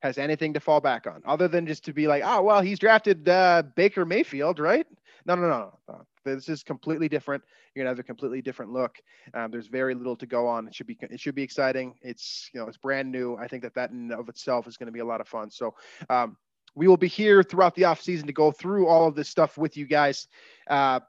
has 0.00 0.16
anything 0.16 0.54
to 0.54 0.60
fall 0.60 0.80
back 0.80 1.06
on 1.06 1.22
other 1.26 1.48
than 1.48 1.66
just 1.66 1.84
to 1.84 1.92
be 1.92 2.06
like, 2.06 2.22
oh, 2.24 2.40
well, 2.42 2.62
he's 2.62 2.78
drafted 2.78 3.28
uh, 3.28 3.62
Baker 3.76 4.06
Mayfield, 4.06 4.58
right? 4.58 4.86
No, 5.26 5.34
no, 5.34 5.48
no, 5.48 5.78
no. 5.88 6.06
This 6.24 6.48
is 6.48 6.62
completely 6.62 7.08
different. 7.08 7.42
You're 7.74 7.84
gonna 7.84 7.90
have 7.90 7.98
a 7.98 8.04
completely 8.04 8.40
different 8.40 8.72
look. 8.72 8.98
Um, 9.34 9.50
there's 9.50 9.66
very 9.66 9.94
little 9.94 10.16
to 10.16 10.26
go 10.26 10.46
on. 10.46 10.66
It 10.66 10.74
should 10.74 10.86
be 10.86 10.96
it 11.00 11.20
should 11.20 11.34
be 11.34 11.42
exciting. 11.42 11.94
It's 12.02 12.50
you 12.54 12.60
know 12.60 12.66
it's 12.66 12.76
brand 12.76 13.10
new. 13.10 13.36
I 13.36 13.48
think 13.48 13.62
that 13.62 13.74
that 13.74 13.90
in 13.90 14.12
of 14.12 14.28
itself 14.28 14.66
is 14.66 14.76
going 14.76 14.86
to 14.86 14.92
be 14.92 15.00
a 15.00 15.04
lot 15.04 15.20
of 15.20 15.28
fun. 15.28 15.50
So 15.50 15.74
um, 16.08 16.36
we 16.74 16.88
will 16.88 16.96
be 16.96 17.08
here 17.08 17.42
throughout 17.42 17.74
the 17.74 17.84
off 17.84 18.00
season 18.00 18.26
to 18.26 18.32
go 18.32 18.50
through 18.50 18.86
all 18.86 19.06
of 19.06 19.14
this 19.14 19.28
stuff 19.28 19.56
with 19.56 19.76
you 19.76 19.86
guys. 19.86 20.26
Uh, 20.68 21.00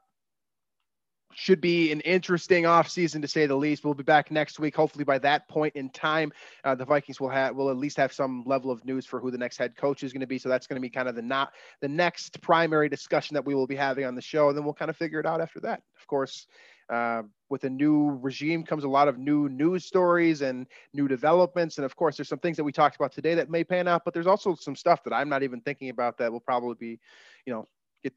should 1.36 1.60
be 1.60 1.92
an 1.92 2.00
interesting 2.00 2.64
offseason 2.64 3.20
to 3.20 3.28
say 3.28 3.44
the 3.44 3.54
least. 3.54 3.84
We'll 3.84 3.92
be 3.92 4.02
back 4.02 4.30
next 4.30 4.58
week. 4.58 4.74
Hopefully, 4.74 5.04
by 5.04 5.18
that 5.18 5.46
point 5.48 5.76
in 5.76 5.90
time, 5.90 6.32
uh, 6.64 6.74
the 6.74 6.86
Vikings 6.86 7.20
will 7.20 7.28
have 7.28 7.54
will 7.54 7.68
at 7.68 7.76
least 7.76 7.98
have 7.98 8.10
some 8.10 8.42
level 8.46 8.70
of 8.70 8.82
news 8.86 9.04
for 9.04 9.20
who 9.20 9.30
the 9.30 9.36
next 9.36 9.58
head 9.58 9.76
coach 9.76 10.02
is 10.02 10.14
going 10.14 10.22
to 10.22 10.26
be. 10.26 10.38
So 10.38 10.48
that's 10.48 10.66
going 10.66 10.80
to 10.80 10.80
be 10.80 10.88
kind 10.88 11.08
of 11.08 11.14
the 11.14 11.20
not 11.20 11.52
the 11.82 11.88
next 11.88 12.40
primary 12.40 12.88
discussion 12.88 13.34
that 13.34 13.44
we 13.44 13.54
will 13.54 13.66
be 13.66 13.76
having 13.76 14.06
on 14.06 14.14
the 14.14 14.22
show, 14.22 14.48
and 14.48 14.56
then 14.56 14.64
we'll 14.64 14.72
kind 14.72 14.88
of 14.88 14.96
figure 14.96 15.20
it 15.20 15.26
out 15.26 15.42
after 15.42 15.60
that. 15.60 15.82
Of 16.00 16.06
course, 16.06 16.46
uh, 16.90 17.22
with 17.48 17.64
a 17.64 17.70
new 17.70 18.18
regime 18.22 18.64
comes 18.64 18.84
a 18.84 18.88
lot 18.88 19.08
of 19.08 19.18
new 19.18 19.48
news 19.48 19.84
stories 19.84 20.42
and 20.42 20.66
new 20.92 21.08
developments. 21.08 21.78
And 21.78 21.84
of 21.84 21.96
course, 21.96 22.16
there's 22.16 22.28
some 22.28 22.38
things 22.38 22.56
that 22.56 22.64
we 22.64 22.72
talked 22.72 22.96
about 22.96 23.12
today 23.12 23.34
that 23.34 23.50
may 23.50 23.64
pan 23.64 23.88
out, 23.88 24.02
but 24.04 24.14
there's 24.14 24.26
also 24.26 24.54
some 24.54 24.76
stuff 24.76 25.02
that 25.04 25.12
I'm 25.12 25.28
not 25.28 25.42
even 25.42 25.60
thinking 25.60 25.88
about 25.88 26.18
that 26.18 26.32
will 26.32 26.40
probably 26.40 26.74
be, 26.78 27.00
you 27.44 27.52
know, 27.52 27.68
get 28.02 28.12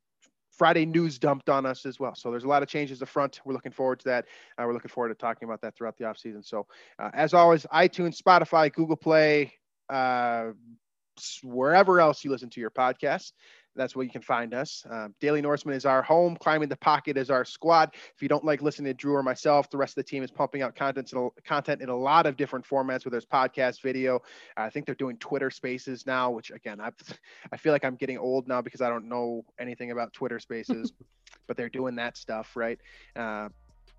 Friday 0.52 0.86
news 0.86 1.20
dumped 1.20 1.50
on 1.50 1.66
us 1.66 1.86
as 1.86 2.00
well. 2.00 2.16
So 2.16 2.32
there's 2.32 2.44
a 2.44 2.48
lot 2.48 2.64
of 2.64 2.70
changes 2.70 3.02
up 3.02 3.08
front. 3.08 3.40
We're 3.46 3.54
looking 3.54 3.72
forward 3.72 4.00
to 4.00 4.06
that. 4.10 4.26
Uh, 4.58 4.64
we're 4.66 4.74
looking 4.74 4.90
forward 4.90 5.10
to 5.10 5.16
talking 5.16 5.48
about 5.48 5.62
that 5.62 5.76
throughout 5.76 5.98
the 5.98 6.06
offseason. 6.06 6.46
So 6.46 6.66
uh, 6.98 7.12
as 7.14 7.34
always, 7.34 7.66
iTunes, 7.74 8.22
Spotify, 8.22 8.74
Google 8.74 8.98
Play, 8.98 9.54
uh, 9.90 10.52
wherever 11.44 12.00
else 12.00 12.24
you 12.24 12.32
listen 12.32 12.50
to 12.50 12.62
your 12.62 12.72
podcasts. 12.72 13.34
That's 13.76 13.96
where 13.96 14.04
you 14.04 14.12
can 14.12 14.22
find 14.22 14.54
us. 14.54 14.86
Uh, 14.90 15.10
Daily 15.20 15.42
Norseman 15.42 15.76
is 15.76 15.86
our 15.86 16.02
home. 16.02 16.36
Climbing 16.36 16.70
the 16.70 16.78
Pocket 16.78 17.18
is 17.18 17.30
our 17.30 17.46
squad. 17.46 17.92
If 18.16 18.22
you 18.22 18.28
don't 18.28 18.44
like 18.44 18.62
listening 18.62 18.92
to 18.92 18.94
Drew 18.94 19.16
or 19.16 19.24
myself, 19.24 19.70
the 19.70 19.78
rest 19.78 19.98
of 19.98 20.04
the 20.04 20.10
team 20.10 20.24
is 20.24 20.32
pumping 20.32 20.62
out 20.62 20.76
content, 20.76 21.12
in 21.14 21.18
a, 21.20 21.42
content 21.42 21.82
in 21.82 21.90
a 21.90 21.96
lot 21.96 22.26
of 22.26 22.36
different 22.36 22.66
formats, 22.66 23.06
whether 23.06 23.18
it's 23.18 23.26
podcast, 23.26 23.82
video. 23.82 24.22
I 24.58 24.70
think 24.70 24.86
they're 24.86 24.96
doing 24.96 25.18
Twitter 25.18 25.50
Spaces 25.50 26.06
now, 26.06 26.32
which 26.32 26.52
again, 26.52 26.82
I 26.82 26.92
I 27.52 27.58
feel 27.58 27.72
like 27.72 27.86
I'm 27.86 27.96
getting 27.96 28.18
old 28.18 28.48
now 28.48 28.62
because 28.62 28.82
I 28.82 28.90
don't 28.90 29.08
know 29.08 29.46
anything 29.60 29.92
about 29.92 30.14
Twitter 30.14 30.40
Spaces, 30.40 30.92
but 31.48 31.56
they're 31.56 31.70
doing 31.70 31.96
that 31.96 32.18
stuff, 32.18 32.56
right? 32.56 32.80
Uh, 33.16 33.50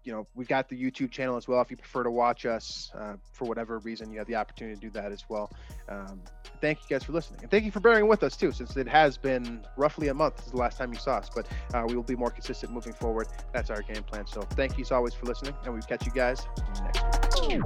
you 0.05 0.13
know, 0.13 0.27
we've 0.35 0.49
got 0.49 0.69
the 0.69 0.81
YouTube 0.81 1.11
channel 1.11 1.37
as 1.37 1.47
well. 1.47 1.61
If 1.61 1.71
you 1.71 1.77
prefer 1.77 2.03
to 2.03 2.11
watch 2.11 2.47
us 2.47 2.91
uh, 2.95 3.15
for 3.33 3.47
whatever 3.47 3.79
reason, 3.79 4.11
you 4.11 4.19
have 4.19 4.27
the 4.27 4.37
opportunity 4.37 4.75
to 4.77 4.81
do 4.81 4.91
that 4.91 5.13
as 5.13 5.25
well. 5.29 5.51
Um, 5.89 6.21
thank 6.61 6.79
you 6.79 6.87
guys 6.89 7.05
for 7.05 7.13
listening. 7.13 7.41
And 7.43 7.51
thank 7.51 7.65
you 7.65 7.71
for 7.71 7.81
bearing 7.81 8.09
with 8.09 8.23
us 8.23 8.37
too, 8.37 8.53
since 8.53 8.77
it 8.77 8.89
has 8.89 9.17
been 9.17 9.65
roughly 9.77 10.09
a 10.09 10.15
month 10.15 10.39
since 10.39 10.53
the 10.53 10.57
last 10.57 10.79
time 10.79 10.93
you 10.93 10.99
saw 10.99 11.17
us. 11.17 11.31
But 11.35 11.47
uh, 11.75 11.85
we 11.87 11.95
will 11.95 12.03
be 12.03 12.17
more 12.17 12.31
consistent 12.31 12.73
moving 12.73 12.93
forward. 12.93 13.29
That's 13.53 13.71
our 13.71 13.83
game 13.83 14.03
plan. 14.03 14.27
So 14.27 14.43
thank 14.43 14.79
you 14.79 14.83
as 14.83 14.93
always 14.93 15.15
for 15.15 15.27
listening, 15.27 15.55
and 15.65 15.73
we'll 15.73 15.83
catch 15.83 16.07
you 16.07 16.13
guys 16.13 16.47
next 16.83 17.47
week. 17.47 17.61